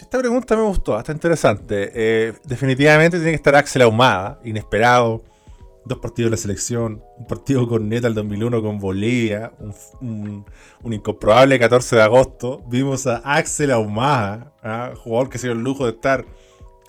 Esta 0.00 0.18
pregunta 0.18 0.56
me 0.56 0.62
gustó, 0.62 0.98
está 0.98 1.12
interesante. 1.12 1.90
Eh, 1.94 2.32
definitivamente 2.44 3.18
tiene 3.18 3.32
que 3.32 3.36
estar 3.36 3.54
Axel 3.54 3.82
Ahumada, 3.82 4.40
inesperado. 4.44 5.22
Dos 5.86 5.98
partidos 5.98 6.30
de 6.30 6.36
la 6.38 6.40
selección, 6.40 7.02
un 7.18 7.26
partido 7.26 7.68
con 7.68 7.86
Neta 7.90 8.08
el 8.08 8.14
2001 8.14 8.62
con 8.62 8.78
Bolivia, 8.78 9.52
un, 10.00 10.46
incomprobable 10.84 11.58
14 11.58 11.96
de 11.96 12.02
agosto. 12.02 12.62
Vimos 12.68 13.06
a 13.06 13.16
Axel 13.18 13.70
Ahumada, 13.70 14.54
¿ah? 14.62 14.94
jugador 14.96 15.28
que 15.28 15.36
se 15.36 15.48
dio 15.48 15.52
el 15.52 15.62
lujo 15.62 15.84
de 15.84 15.90
estar, 15.90 16.24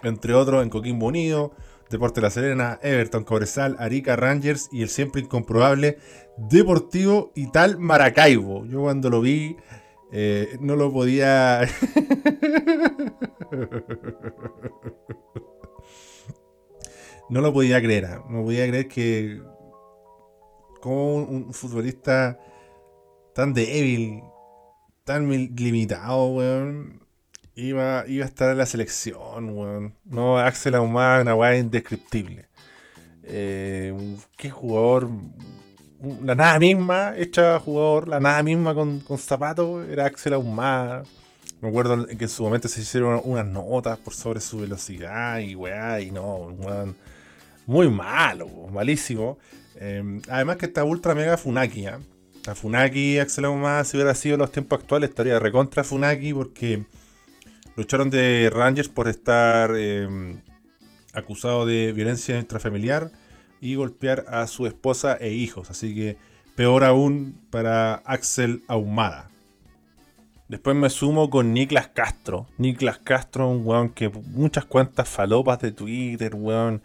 entre 0.02 0.34
otros, 0.34 0.64
en 0.64 0.70
Coquimbo 0.70 1.08
Unido, 1.08 1.52
Deporte 1.90 2.22
La 2.22 2.30
Serena, 2.30 2.80
Everton, 2.82 3.24
Cobresal, 3.24 3.76
Arica, 3.80 4.16
Rangers 4.16 4.70
y 4.72 4.82
el 4.82 4.90
siempre 4.90 5.22
incomprobable 5.22 5.98
Deportivo 6.38 7.32
Ital 7.36 7.78
Maracaibo. 7.78 8.66
Yo 8.66 8.82
cuando 8.82 9.10
lo 9.10 9.22
vi 9.22 9.58
eh, 10.12 10.58
no 10.62 10.76
lo 10.76 10.92
podía. 10.94 11.62
no 17.30 17.42
lo 17.42 17.52
podía 17.54 17.82
creer. 17.82 18.06
¿ah? 18.06 18.24
No 18.30 18.44
podía 18.44 18.68
creer 18.68 18.88
que. 18.88 19.42
Como 20.82 21.16
un, 21.16 21.54
futbolista 21.54 22.40
tan 23.34 23.54
débil, 23.54 24.22
tan 25.04 25.28
limitado, 25.30 26.28
weón, 26.28 27.05
iba, 27.56 28.06
iba 28.08 28.26
a 28.26 28.28
estar 28.28 28.51
en 28.51 28.58
la 28.58 28.66
selección, 28.66 29.49
weón. 29.49 29.95
No, 30.06 30.38
Axel 30.38 30.76
Ahumada, 30.76 31.22
una 31.22 31.36
weá 31.36 31.58
indescriptible. 31.58 32.47
Eh, 33.24 33.93
qué 34.38 34.49
jugador 34.49 35.10
la 36.24 36.36
nada 36.36 36.60
misma 36.60 37.14
hecha 37.18 37.60
jugador, 37.60 38.08
la 38.08 38.20
nada 38.20 38.43
misma 38.43 38.74
con, 38.74 38.99
con 38.99 39.18
zapatos, 39.18 39.88
era 39.89 40.06
Axel 40.06 40.34
Ahumada. 40.34 41.03
Me 41.62 41.70
acuerdo 41.70 42.06
que 42.06 42.26
en 42.26 42.30
su 42.30 42.43
momento 42.43 42.68
se 42.68 42.82
hicieron 42.82 43.22
unas 43.24 43.45
notas 43.45 43.97
por 43.97 44.14
sobre 44.14 44.41
su 44.41 44.60
velocidad 44.60 45.39
y 45.39 45.56
weá, 45.56 46.01
y 46.01 46.12
no, 46.12 46.56
muy 47.66 47.89
malo, 47.89 48.47
malísimo. 48.72 49.38
Em, 49.78 50.22
además 50.30 50.58
que 50.58 50.68
está 50.68 50.84
ultra 50.84 51.16
mega 51.16 51.38
Funaki, 51.38 51.88
¿eh? 51.88 51.97
La 52.45 52.53
Funaki, 52.56 53.18
Axel 53.18 53.45
Ahumada, 53.45 53.84
si 53.84 53.97
hubiera 53.97 54.14
sido 54.14 54.36
en 54.36 54.41
los 54.41 54.51
tiempos 54.51 54.80
actuales, 54.80 55.10
estaría 55.10 55.39
recontra 55.39 55.84
Funaki 55.84 56.34
porque 56.34 56.84
lucharon 57.76 58.10
de 58.10 58.50
Rangers 58.54 58.90
por 58.90 59.08
estar 59.08 59.76
em, 59.76 60.42
acusado 61.14 61.66
de 61.66 61.92
violencia 61.94 62.40
intrafamiliar 62.40 63.12
y 63.62 63.76
golpear 63.76 64.26
a 64.28 64.48
su 64.48 64.68
esposa 64.68 65.18
e 65.20 65.32
hijos. 65.32 65.70
Así 65.70 65.94
que 65.96 66.18
peor 66.56 66.84
aún 66.84 67.40
para 67.50 67.96
Axel 67.96 68.64
Ahumada. 68.68 69.30
Después 70.48 70.76
me 70.76 70.92
sumo 70.92 71.30
con 71.30 71.54
Niklas 71.54 71.88
Castro. 71.88 72.48
Niklas 72.58 73.00
Castro, 73.00 73.50
un 73.50 73.66
weón 73.66 73.90
que 73.90 74.10
muchas 74.10 74.66
cuentas 74.66 75.10
falopas 75.10 75.60
de 75.60 75.72
Twitter, 75.72 76.36
weón, 76.36 76.84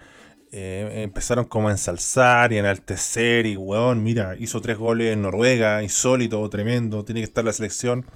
eh, 0.50 1.02
empezaron 1.04 1.44
como 1.44 1.68
a 1.68 1.72
ensalzar 1.72 2.52
y 2.52 2.58
enaltecer. 2.58 3.44
Y 3.44 3.56
weón, 3.56 4.02
mira, 4.02 4.34
hizo 4.38 4.62
tres 4.62 4.78
goles 4.78 5.12
en 5.12 5.22
Noruega, 5.22 5.82
insólito, 5.82 6.48
tremendo, 6.48 7.04
tiene 7.04 7.20
que 7.20 7.26
estar 7.26 7.44
la 7.44 7.52
selección. 7.52 8.06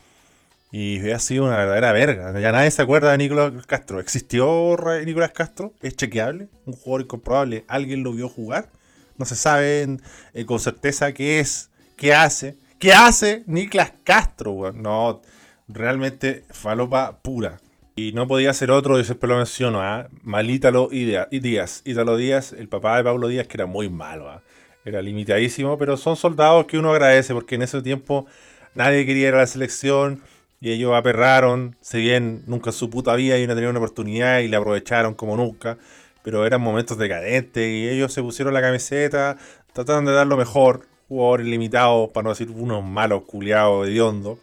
Y 0.77 1.09
ha 1.13 1.21
sido 1.21 1.45
una 1.45 1.57
verdadera 1.57 1.93
verga. 1.93 2.41
Ya 2.41 2.51
nadie 2.51 2.69
se 2.73 2.83
acuerda 2.83 3.13
de 3.13 3.19
Nicolás 3.19 3.65
Castro. 3.65 4.01
¿Existió 4.01 4.77
Nicolás 5.05 5.31
Castro? 5.31 5.73
¿Es 5.81 5.95
chequeable? 5.95 6.49
¿Un 6.67 6.73
jugador 6.73 7.03
incomprobable? 7.03 7.65
¿Alguien 7.69 8.03
lo 8.03 8.13
vio 8.13 8.29
jugar? 8.29 8.71
No 9.17 9.25
se 9.25 9.37
sabe 9.37 9.87
eh, 10.33 10.45
con 10.45 10.59
certeza 10.59 11.15
qué 11.15 11.39
es, 11.39 11.71
qué 11.97 12.13
hace. 12.13 12.57
¿Qué 12.81 12.93
hace 12.93 13.45
Nicolás 13.47 13.93
Castro? 14.03 14.73
No, 14.73 15.23
realmente 15.69 16.43
falopa 16.51 17.21
pura. 17.23 17.61
Y 17.95 18.11
no 18.11 18.27
podía 18.27 18.53
ser 18.53 18.73
otro, 18.73 18.99
yo 18.99 19.05
siempre 19.05 19.29
lo 19.29 19.37
menciono, 19.37 19.81
¿ah? 19.81 20.09
Malítalo 20.25 20.89
y 20.91 21.05
Díaz. 21.39 21.83
Ítalo 21.85 22.17
Díaz, 22.17 22.53
el 22.53 22.69
papá 22.69 22.97
de 22.97 23.05
Pablo 23.05 23.29
Díaz, 23.29 23.47
que 23.47 23.59
era 23.59 23.67
muy 23.67 23.89
malo. 23.89 24.29
¿ah? 24.29 24.43
Era 24.85 25.01
limitadísimo, 25.03 25.79
pero 25.79 25.97
son 25.97 26.17
soldados 26.17 26.67
que 26.67 26.79
uno 26.79 26.91
agradece 26.91 27.33
porque 27.33 27.55
en 27.55 27.63
ese 27.63 27.81
tiempo 27.81 28.27
nadie 28.75 29.07
quería 29.07 29.29
ir 29.29 29.35
a 29.35 29.39
la 29.39 29.47
selección 29.47 30.21
y 30.65 30.73
ellos 30.73 30.95
aperraron, 30.95 31.77
si 31.83 32.01
bien 32.01 32.43
nunca 32.47 32.71
en 32.71 32.73
su 32.73 32.89
puta 32.89 33.15
vida 33.17 33.39
y 33.39 33.47
no 33.47 33.55
tenían 33.55 33.73
una 33.73 33.81
oportunidad 33.81 34.39
y 34.39 34.49
la 34.49 34.57
aprovecharon 34.57 35.13
como 35.13 35.37
nunca, 35.37 35.77
pero 36.23 36.47
eran 36.47 36.63
momentos 36.63 36.97
decadentes 36.97 37.71
y 37.71 37.87
ellos 37.87 38.15
se 38.15 38.23
pusieron 38.23 38.55
la 38.55 38.63
camiseta, 38.63 39.37
trataron 39.75 40.07
de 40.07 40.13
dar 40.13 40.27
lo 40.27 40.39
mejor, 40.39 40.87
jugadores 41.07 41.47
limitados, 41.47 42.09
para 42.15 42.25
no 42.25 42.31
decir 42.31 42.49
unos 42.49 42.83
malos 42.83 43.25
culiados 43.25 43.87
hediondos, 43.87 44.39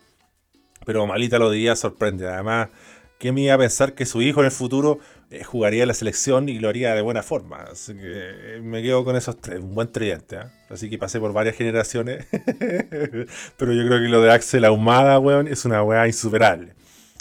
pero 0.85 1.07
Malita 1.07 1.39
lo 1.39 1.49
diría 1.49 1.75
sorprende, 1.75 2.27
además, 2.27 2.69
¿qué 3.17 3.31
me 3.31 3.41
iba 3.41 3.55
a 3.55 3.57
pensar 3.57 3.93
que 3.93 4.05
su 4.05 4.21
hijo 4.21 4.41
en 4.41 4.45
el 4.45 4.51
futuro 4.51 4.99
eh, 5.31 5.45
jugaría 5.45 5.85
la 5.85 5.93
selección 5.93 6.49
y 6.49 6.59
lo 6.59 6.67
haría 6.67 6.93
de 6.93 7.01
buena 7.01 7.23
forma. 7.23 7.63
Así 7.63 7.93
que 7.93 8.01
eh, 8.03 8.61
me 8.61 8.83
quedo 8.83 9.05
con 9.05 9.15
esos 9.15 9.39
tres, 9.39 9.61
un 9.61 9.73
buen 9.73 9.89
tridente. 9.89 10.35
¿ah? 10.35 10.51
Así 10.69 10.89
que 10.89 10.97
pasé 10.97 11.21
por 11.21 11.31
varias 11.31 11.55
generaciones. 11.55 12.25
Pero 13.57 13.71
yo 13.71 13.85
creo 13.87 14.01
que 14.01 14.09
lo 14.09 14.21
de 14.21 14.29
Axel 14.29 14.65
Ahumada, 14.65 15.17
weón, 15.19 15.47
es 15.47 15.63
una 15.63 15.83
weá 15.83 16.05
insuperable. 16.05 16.73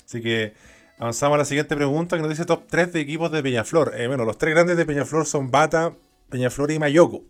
Así 0.05 0.21
que 0.21 0.55
avanzamos 0.99 1.37
a 1.37 1.39
la 1.39 1.45
siguiente 1.45 1.77
pregunta 1.77 2.17
que 2.17 2.23
nos 2.23 2.31
dice 2.31 2.45
top 2.45 2.65
3 2.69 2.93
de 2.93 3.01
equipos 3.01 3.31
de 3.31 3.45
Peñaflor. 3.45 3.93
Eh, 3.97 4.09
bueno, 4.09 4.25
los 4.25 4.37
tres 4.37 4.55
grandes 4.55 4.77
de 4.77 4.85
Peñaflor 4.85 5.25
son 5.25 5.53
Bata, 5.53 5.93
Peñaflor 6.31 6.73
y 6.73 6.81
Mayoco. 6.81 7.23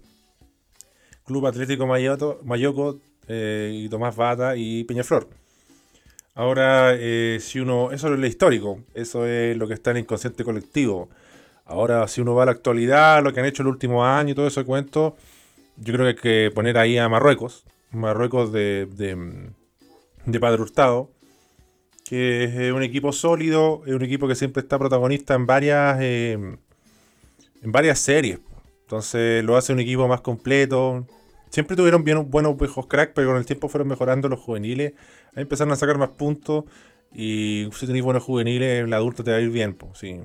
Club 1.27 1.47
Atlético 1.47 1.87
Mayoco, 1.87 3.01
y 3.29 3.89
Tomás 3.91 4.17
Bata 4.17 4.57
y 4.57 4.85
Peñaflor. 4.85 5.29
Ahora, 6.35 6.95
eh, 6.95 7.39
si 7.41 7.61
uno, 7.61 7.91
eso 7.91 8.13
es 8.13 8.19
lo 8.19 8.27
histórico, 8.27 8.81
eso 8.95 9.27
es 9.27 9.57
lo 9.57 9.67
que 9.67 9.75
está 9.75 9.91
en 9.91 9.99
el 9.99 10.03
inconsciente 10.05 10.45
colectivo. 10.45 11.09
Ahora, 11.65 12.07
si 12.09 12.21
uno 12.21 12.35
va 12.35 12.45
a 12.45 12.47
la 12.47 12.53
actualidad, 12.53 13.23
lo 13.23 13.33
que 13.33 13.41
han 13.41 13.47
hecho 13.47 13.63
el 13.63 13.69
último 13.69 14.05
año 14.05 14.33
y 14.33 14.35
todo 14.35 14.47
ese 14.47 14.65
cuento, 14.65 15.17
yo 15.77 15.93
creo 15.95 16.07
que 16.07 16.09
hay 16.09 16.49
que 16.49 16.55
poner 16.55 16.79
ahí 16.79 16.99
a 16.99 17.09
Marruecos, 17.09 17.65
Marruecos 17.91 18.53
de, 18.53 18.87
de, 20.25 20.41
Padre 20.41 20.63
Hurtado, 20.63 21.11
que 22.05 22.45
es 22.45 22.73
un 22.73 22.83
equipo 22.83 23.13
sólido, 23.13 23.83
es 23.87 23.95
un 23.95 24.03
equipo 24.03 24.29
que 24.29 24.35
siempre 24.35 24.63
está 24.63 24.79
protagonista 24.79 25.35
en 25.35 25.47
varias, 25.47 25.99
eh, 26.01 26.33
en 27.63 27.73
varias 27.73 27.99
series. 27.99 28.39
Entonces 28.83 29.45
lo 29.45 29.57
hace 29.57 29.73
un 29.73 29.81
equipo 29.81 30.09
más 30.09 30.21
completo. 30.21 31.07
Siempre 31.51 31.77
tuvieron 31.77 32.05
bien, 32.05 32.31
buenos 32.31 32.57
viejos 32.57 32.87
crack, 32.87 33.13
pero 33.13 33.29
con 33.29 33.37
el 33.37 33.45
tiempo 33.45 33.69
fueron 33.69 33.89
mejorando 33.89 34.29
los 34.29 34.39
juveniles. 34.39 34.95
Ahí 35.35 35.43
empezaron 35.43 35.73
a 35.73 35.77
sacar 35.77 35.99
más 35.99 36.11
puntos. 36.11 36.65
Y 37.13 37.69
si 37.73 37.87
tenéis 37.87 38.05
buenos 38.05 38.23
juveniles, 38.23 38.85
el 38.85 38.93
adulto 38.93 39.25
te 39.25 39.33
va 39.33 39.39
a 39.39 39.41
ir 39.41 39.51
bien. 39.51 39.75
Pues, 39.75 39.99
sí. 39.99 40.21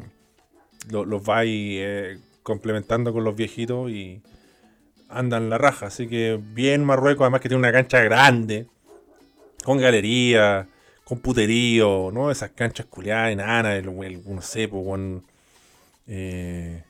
los, 0.92 1.24
vais 1.24 1.50
eh, 1.50 2.20
complementando 2.44 3.12
con 3.12 3.24
los 3.24 3.36
viejitos 3.36 3.90
y 3.90 4.22
andan 5.10 5.50
la 5.50 5.58
raja. 5.58 5.88
Así 5.88 6.08
que 6.08 6.40
bien 6.40 6.86
Marruecos, 6.86 7.24
además 7.24 7.42
que 7.42 7.50
tiene 7.50 7.60
una 7.60 7.72
cancha 7.72 8.04
grande, 8.04 8.68
con 9.64 9.80
galería, 9.80 10.70
con 11.04 11.20
puterío, 11.20 12.12
¿no? 12.14 12.30
Esas 12.30 12.52
canchas 12.52 12.86
culiadas, 12.86 13.32
enanas, 13.32 13.84
no 13.84 14.42
sé, 14.44 14.68
pues, 14.68 14.86
con, 14.86 15.26
eh, 16.06 16.84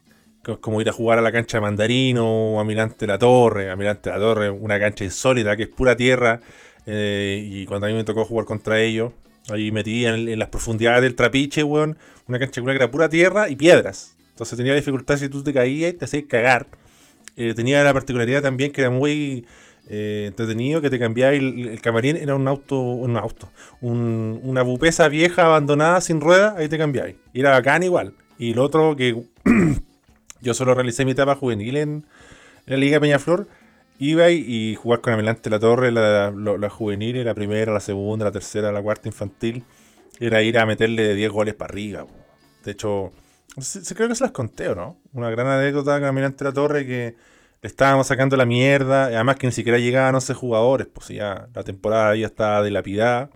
como 0.61 0.81
ir 0.81 0.89
a 0.89 0.93
jugar 0.93 1.19
a 1.19 1.21
la 1.21 1.31
cancha 1.31 1.57
de 1.57 1.61
Mandarino 1.61 2.53
o 2.53 2.59
a 2.59 2.63
Mirante 2.63 3.07
la 3.07 3.17
Torre. 3.17 3.69
A 3.69 3.75
Mirante 3.75 4.09
la 4.09 4.17
Torre, 4.17 4.49
una 4.49 4.79
cancha 4.79 5.03
insólita 5.03 5.55
que 5.57 5.63
es 5.63 5.69
pura 5.69 5.95
tierra. 5.95 6.39
Eh, 6.85 7.43
y 7.43 7.65
cuando 7.65 7.87
a 7.87 7.89
mí 7.89 7.95
me 7.95 8.03
tocó 8.03 8.25
jugar 8.25 8.45
contra 8.45 8.79
ellos, 8.79 9.11
ahí 9.49 9.71
metí 9.71 10.05
en, 10.05 10.37
las 10.37 10.49
profundidades 10.49 11.01
del 11.01 11.15
trapiche, 11.15 11.63
weón, 11.63 11.97
una 12.27 12.39
cancha 12.39 12.61
que 12.61 12.71
era 12.71 12.91
pura 12.91 13.09
tierra 13.09 13.49
y 13.49 13.55
piedras. 13.55 14.15
Entonces 14.31 14.57
tenía 14.57 14.75
dificultad 14.75 15.17
si 15.17 15.29
tú 15.29 15.43
te 15.43 15.53
caías 15.53 15.93
y 15.93 15.97
te 15.97 16.05
hacías 16.05 16.25
cagar. 16.27 16.67
Eh, 17.37 17.53
tenía 17.53 17.83
la 17.83 17.93
particularidad 17.93 18.41
también 18.41 18.71
que 18.71 18.81
era 18.81 18.89
muy 18.89 19.45
eh, 19.87 20.25
entretenido, 20.27 20.81
que 20.81 20.89
te 20.89 20.97
cambiaba 20.97 21.33
el, 21.33 21.79
camarín, 21.81 22.17
era 22.17 22.35
un 22.35 22.47
auto, 22.47 22.79
un 22.79 23.17
auto, 23.17 23.49
una 23.81 24.63
bupesa 24.63 25.07
vieja 25.09 25.45
abandonada 25.45 26.01
sin 26.01 26.21
ruedas, 26.21 26.55
ahí 26.57 26.67
te 26.67 26.77
cambiáis. 26.77 27.15
Era 27.33 27.51
bacán 27.51 27.83
igual. 27.83 28.13
Y 28.37 28.51
el 28.51 28.59
otro 28.59 28.95
que 28.95 29.15
yo 30.45 30.53
solo 30.53 30.75
realicé 30.75 31.03
mi 31.03 31.11
etapa 31.11 31.35
juvenil 31.35 31.75
en, 31.75 32.05
la 32.67 32.77
Liga 32.77 32.99
Peñaflor, 32.99 33.47
iba 33.99 34.29
y 34.29 34.75
jugar 34.75 35.01
con 35.01 35.13
Amelante 35.13 35.49
La 35.49 35.59
Torre, 35.59 35.91
la, 35.91 36.31
la, 36.31 36.69
juvenil, 36.69 37.23
la 37.23 37.33
primera, 37.33 37.73
la 37.73 37.79
segunda, 37.79 38.25
la 38.25 38.31
tercera, 38.31 38.71
la 38.71 38.81
cuarta 38.81 39.07
infantil, 39.07 39.63
era 40.19 40.41
ir 40.41 40.57
a 40.57 40.65
meterle 40.65 41.03
de 41.03 41.15
10 41.15 41.31
goles 41.31 41.53
para 41.53 41.71
arriba. 41.71 42.05
De 42.63 42.71
hecho, 42.71 43.11
creo 43.95 44.07
que 44.07 44.15
se 44.15 44.23
las 44.23 44.31
conté, 44.31 44.73
no? 44.73 44.97
Una 45.13 45.29
gran 45.29 45.47
anécdota 45.47 45.99
con 45.99 46.07
Amelante 46.09 46.43
La 46.43 46.53
Torre 46.53 46.85
que 46.85 47.15
le 47.61 47.67
estábamos 47.67 48.07
sacando 48.07 48.35
la 48.37 48.45
mierda, 48.45 49.05
además 49.05 49.37
que 49.37 49.47
ni 49.47 49.53
siquiera 49.53 49.77
llegaban 49.77 50.15
11 50.15 50.33
jugadores, 50.33 50.87
pues 50.87 51.09
ya 51.09 51.47
la 51.53 51.63
temporada 51.63 52.15
ya 52.15 52.27
estaba 52.27 52.63
dilapidada. 52.63 53.29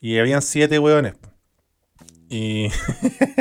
Y 0.00 0.18
habían 0.18 0.42
7 0.42 0.78
hueones. 0.78 1.14
Y, 2.34 2.68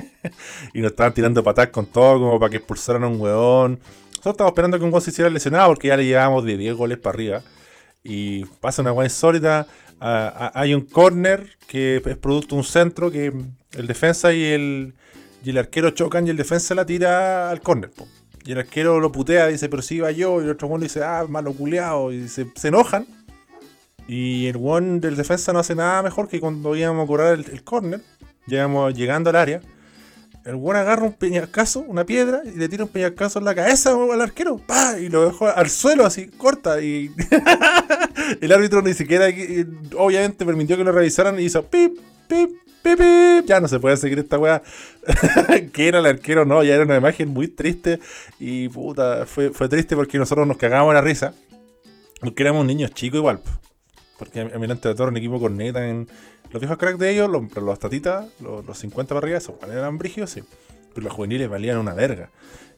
y 0.73 0.81
nos 0.81 0.91
estaban 0.91 1.15
tirando 1.15 1.43
patadas 1.43 1.71
con 1.71 1.87
todo, 1.87 2.19
como 2.19 2.39
para 2.39 2.51
que 2.51 2.57
expulsaran 2.57 3.03
a 3.03 3.07
un 3.07 3.19
hueón. 3.19 3.79
Nosotros 4.09 4.33
estábamos 4.33 4.51
esperando 4.51 4.77
que 4.77 4.85
un 4.85 4.91
gol 4.91 5.01
se 5.01 5.09
hiciera 5.09 5.31
lesionado, 5.31 5.69
porque 5.69 5.87
ya 5.87 5.97
le 5.97 6.05
llevábamos 6.05 6.45
de 6.45 6.57
10 6.57 6.75
goles 6.75 6.99
para 6.99 7.15
arriba. 7.15 7.41
Y 8.03 8.45
pasa 8.61 8.83
una 8.83 8.91
hueá 8.91 9.07
insólita. 9.07 9.65
hay 9.99 10.75
un 10.75 10.81
corner 10.81 11.57
que 11.67 12.03
es 12.05 12.17
producto 12.17 12.55
de 12.55 12.59
un 12.59 12.65
centro 12.65 13.09
que 13.09 13.33
el 13.71 13.87
defensa 13.87 14.31
y 14.31 14.43
el, 14.43 14.93
y 15.43 15.49
el 15.49 15.57
arquero 15.57 15.89
chocan 15.89 16.27
y 16.27 16.29
el 16.29 16.37
defensa 16.37 16.75
la 16.75 16.85
tira 16.85 17.49
al 17.49 17.61
corner. 17.61 17.89
Y 18.45 18.51
el 18.51 18.59
arquero 18.59 18.99
lo 18.99 19.11
putea, 19.11 19.47
dice, 19.47 19.69
pero 19.69 19.81
si 19.81 19.95
iba 19.95 20.11
yo. 20.11 20.39
Y 20.39 20.43
el 20.43 20.51
otro 20.51 20.67
one 20.67 20.83
dice, 20.83 21.03
ah, 21.03 21.25
malo 21.27 21.51
culeado. 21.53 22.11
Y 22.11 22.27
se, 22.27 22.45
enojan. 22.63 23.07
Y 24.07 24.45
el 24.45 24.57
one 24.61 24.99
del 24.99 25.15
defensa 25.15 25.51
no 25.51 25.59
hace 25.59 25.73
nada 25.73 26.03
mejor 26.03 26.27
que 26.27 26.39
cuando 26.39 26.75
íbamos 26.75 27.05
a 27.05 27.07
curar 27.07 27.33
el, 27.33 27.45
el 27.49 27.63
corner 27.63 28.01
Llegamos 28.45 28.93
llegando 28.93 29.29
al 29.29 29.35
área. 29.35 29.61
El 30.45 30.55
buen 30.55 30.75
agarra 30.75 31.03
un 31.03 31.13
peñascazo, 31.13 31.79
una 31.79 32.05
piedra, 32.05 32.41
y 32.43 32.57
le 32.57 32.67
tira 32.67 32.83
un 32.83 32.89
peñascazo 32.89 33.39
en 33.39 33.45
la 33.45 33.55
cabeza 33.55 33.91
al 33.93 34.19
arquero. 34.19 34.57
¡Pah! 34.57 34.99
Y 34.99 35.07
lo 35.07 35.25
dejó 35.25 35.47
al 35.47 35.69
suelo 35.69 36.05
así, 36.05 36.27
corta. 36.27 36.81
Y 36.81 37.11
el 38.41 38.51
árbitro 38.51 38.81
ni 38.81 38.93
siquiera, 38.93 39.27
obviamente, 39.97 40.45
permitió 40.45 40.75
que 40.75 40.83
lo 40.83 40.91
revisaran 40.91 41.39
y 41.39 41.43
hizo 41.43 41.63
pip, 41.63 41.97
pip, 42.27 42.49
pip, 42.81 42.97
pip. 42.97 43.45
Ya 43.45 43.61
no 43.61 43.69
se 43.69 43.79
puede 43.79 43.95
seguir 43.95 44.19
esta 44.19 44.37
weá. 44.37 44.61
que 45.73 45.87
era 45.87 45.99
el 45.99 46.05
arquero, 46.05 46.43
no, 46.43 46.61
ya 46.61 46.75
era 46.75 46.83
una 46.83 46.97
imagen 46.97 47.29
muy 47.29 47.47
triste. 47.47 48.01
Y 48.37 48.67
puta, 48.67 49.25
fue, 49.25 49.51
fue 49.51 49.69
triste 49.69 49.95
porque 49.95 50.17
nosotros 50.17 50.45
nos 50.45 50.57
cagamos 50.57 50.93
la 50.93 50.99
risa. 50.99 51.33
Porque 52.19 52.43
éramos 52.43 52.65
niños 52.65 52.91
chicos 52.91 53.19
igual. 53.19 53.39
Porque 54.23 54.41
a 54.41 54.57
mí 54.57 54.67
de 54.67 54.75
todo 54.75 55.07
un 55.07 55.17
equipo 55.17 55.39
corneta 55.39 55.87
en 55.87 56.07
los 56.51 56.61
viejos 56.61 56.77
cracks 56.77 56.99
de 56.99 57.11
ellos, 57.11 57.29
los, 57.29 57.53
los 57.55 57.79
tatitas, 57.79 58.27
los, 58.39 58.65
los 58.65 58.77
50 58.77 59.09
para 59.09 59.25
arriba, 59.25 59.37
esos 59.37 59.55
eran 59.63 59.97
brígidos, 59.97 60.29
sí. 60.29 60.43
Pero 60.93 61.05
los 61.05 61.13
juveniles 61.13 61.49
valían 61.49 61.77
una 61.77 61.93
verga. 61.93 62.29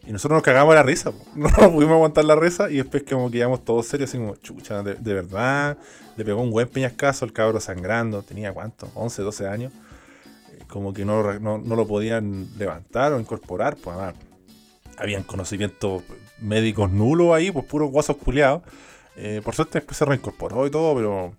Y 0.07 0.11
nosotros 0.11 0.37
nos 0.37 0.43
cagamos 0.43 0.75
la 0.75 0.83
risa, 0.83 1.11
no 1.35 1.49
pudimos 1.49 1.95
aguantar 1.95 2.25
la 2.25 2.35
risa 2.35 2.69
y 2.69 2.77
después 2.77 3.03
como 3.03 3.31
que 3.31 3.39
íbamos 3.39 3.63
todos 3.65 3.87
serios, 3.87 4.09
así 4.09 4.17
como, 4.17 4.35
chucha, 4.35 4.83
de, 4.83 5.13
verdad, 5.13 5.77
le 6.15 6.25
pegó 6.25 6.41
un 6.41 6.51
buen 6.51 6.67
peñascazo, 6.67 7.25
el 7.25 7.33
cabro 7.33 7.59
sangrando, 7.59 8.21
tenía 8.21 8.53
cuánto, 8.53 8.89
11, 8.93 9.21
12 9.23 9.47
años, 9.47 9.73
eh, 10.51 10.63
como 10.67 10.93
que 10.93 11.05
no, 11.05 11.39
no, 11.39 11.57
lo 11.57 11.87
podían 11.87 12.47
levantar 12.57 13.13
o 13.13 13.19
incorporar, 13.19 13.75
pues 13.77 13.95
además, 13.95 14.15
habían 14.97 15.23
conocimientos 15.23 16.03
médicos 16.39 16.91
nulos 16.91 17.33
ahí, 17.33 17.51
pues 17.51 17.65
puros 17.65 17.91
guasos 17.91 18.17
culiados. 18.17 18.61
Eh, 19.17 19.41
por 19.43 19.55
suerte 19.55 19.79
después 19.79 19.97
se 19.97 20.05
reincorporó 20.05 20.67
y 20.67 20.71
todo, 20.71 20.95
pero 20.95 21.33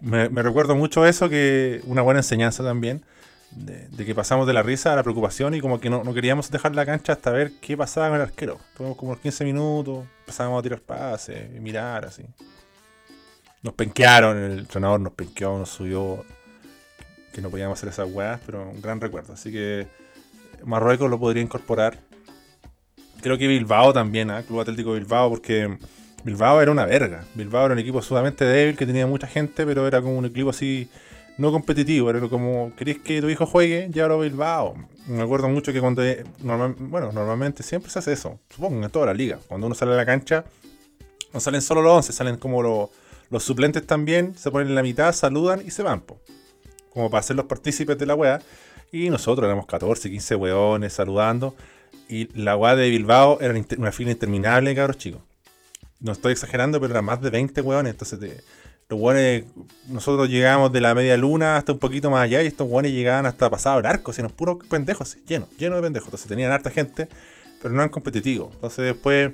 me, 0.00 0.42
recuerdo 0.42 0.74
mucho 0.74 1.06
eso, 1.06 1.28
que 1.28 1.82
una 1.86 2.02
buena 2.02 2.20
enseñanza 2.20 2.64
también, 2.64 3.04
de, 3.52 4.04
que 4.04 4.14
pasamos 4.14 4.46
de 4.46 4.52
la 4.52 4.62
risa 4.62 4.92
a 4.92 4.96
la 4.96 5.02
preocupación 5.02 5.54
y 5.54 5.60
como 5.60 5.80
que 5.80 5.90
no, 5.90 6.02
queríamos 6.14 6.50
dejar 6.50 6.74
la 6.74 6.86
cancha 6.86 7.12
hasta 7.12 7.30
ver 7.30 7.52
qué 7.60 7.76
pasaba 7.76 8.08
con 8.08 8.16
el 8.16 8.22
arquero. 8.22 8.58
Tuvimos 8.76 8.96
como 8.96 9.12
unos 9.12 9.22
15 9.22 9.44
minutos, 9.44 10.06
empezábamos 10.20 10.60
a 10.60 10.62
tirar 10.62 10.80
pases, 10.80 11.50
mirar 11.60 12.06
así. 12.06 12.24
Nos 13.62 13.74
penquearon, 13.74 14.38
el 14.38 14.58
entrenador 14.60 15.00
nos 15.00 15.12
penqueó, 15.12 15.58
nos 15.58 15.68
subió, 15.68 16.24
que 17.32 17.42
no 17.42 17.50
podíamos 17.50 17.78
hacer 17.78 17.90
esas 17.90 18.08
weas, 18.10 18.40
pero 18.46 18.70
un 18.70 18.80
gran 18.80 19.00
recuerdo. 19.00 19.34
Así 19.34 19.52
que 19.52 19.86
Marruecos 20.64 21.10
lo 21.10 21.18
podría 21.18 21.42
incorporar. 21.42 21.98
Creo 23.20 23.36
que 23.36 23.46
Bilbao 23.46 23.92
también, 23.92 24.30
¿eh? 24.30 24.42
Club 24.46 24.60
Atlético 24.60 24.94
Bilbao, 24.94 25.28
porque 25.28 25.78
Bilbao 26.24 26.60
era 26.60 26.70
una 26.70 26.84
verga. 26.84 27.24
Bilbao 27.34 27.66
era 27.66 27.74
un 27.74 27.78
equipo 27.78 28.02
sumamente 28.02 28.44
débil 28.44 28.76
que 28.76 28.86
tenía 28.86 29.06
mucha 29.06 29.26
gente, 29.26 29.64
pero 29.64 29.86
era 29.86 30.02
como 30.02 30.18
un 30.18 30.26
equipo 30.26 30.50
así 30.50 30.88
no 31.38 31.50
competitivo. 31.50 32.10
Era 32.10 32.20
como, 32.28 32.72
¿querés 32.76 32.98
que 32.98 33.20
tu 33.20 33.28
hijo 33.28 33.46
juegue? 33.46 33.88
Llévalo 33.92 34.14
a 34.14 34.22
Bilbao. 34.22 34.74
Me 35.06 35.22
acuerdo 35.22 35.48
mucho 35.48 35.72
que 35.72 35.80
cuando. 35.80 36.02
bueno, 36.42 37.12
normalmente 37.12 37.62
siempre 37.62 37.90
se 37.90 37.98
hace 37.98 38.12
eso. 38.12 38.38
Supongo 38.50 38.84
en 38.84 38.90
toda 38.90 39.06
la 39.06 39.14
liga. 39.14 39.38
Cuando 39.48 39.66
uno 39.66 39.74
sale 39.74 39.92
a 39.92 39.96
la 39.96 40.06
cancha, 40.06 40.44
no 41.32 41.40
salen 41.40 41.62
solo 41.62 41.82
los 41.82 41.92
11, 41.92 42.12
salen 42.12 42.36
como 42.36 42.62
los, 43.30 43.42
suplentes 43.42 43.86
también. 43.86 44.36
Se 44.36 44.50
ponen 44.50 44.68
en 44.68 44.74
la 44.74 44.82
mitad, 44.82 45.12
saludan 45.14 45.62
y 45.64 45.70
se 45.70 45.82
van, 45.82 46.02
como 46.92 47.10
para 47.10 47.22
ser 47.22 47.36
los 47.36 47.46
partícipes 47.46 47.96
de 47.98 48.06
la 48.06 48.14
wea. 48.14 48.40
Y 48.92 49.08
nosotros 49.08 49.46
éramos 49.46 49.66
14, 49.66 50.10
15 50.10 50.34
weones 50.34 50.92
saludando. 50.92 51.54
Y 52.08 52.28
la 52.38 52.56
wea 52.56 52.76
de 52.76 52.90
Bilbao 52.90 53.40
era 53.40 53.54
una 53.78 53.92
fila 53.92 54.10
interminable, 54.10 54.74
cabros 54.74 54.98
chicos 54.98 55.29
no 56.00 56.12
estoy 56.12 56.32
exagerando, 56.32 56.80
pero 56.80 56.92
eran 56.92 57.04
más 57.04 57.20
de 57.20 57.30
20 57.30 57.60
hueones. 57.60 57.92
Entonces, 57.92 58.42
los 58.88 58.98
hueones, 58.98 59.44
nosotros 59.88 60.28
llegábamos 60.28 60.72
de 60.72 60.80
la 60.80 60.94
media 60.94 61.16
luna 61.16 61.56
hasta 61.56 61.72
un 61.72 61.78
poquito 61.78 62.10
más 62.10 62.24
allá 62.24 62.42
y 62.42 62.46
estos 62.46 62.68
hueones 62.68 62.92
llegaban 62.92 63.26
hasta 63.26 63.48
pasado 63.48 63.78
el 63.78 63.86
arco, 63.86 64.12
sino 64.12 64.28
puros 64.30 64.58
pendejos, 64.68 65.16
llenos, 65.26 65.48
llenos 65.56 65.76
de 65.76 65.82
pendejos. 65.82 66.08
Entonces 66.08 66.28
tenían 66.28 66.50
harta 66.50 66.70
gente, 66.70 67.08
pero 67.62 67.72
no 67.72 67.80
eran 67.80 67.90
competitivos. 67.90 68.52
Entonces 68.54 68.86
después, 68.86 69.32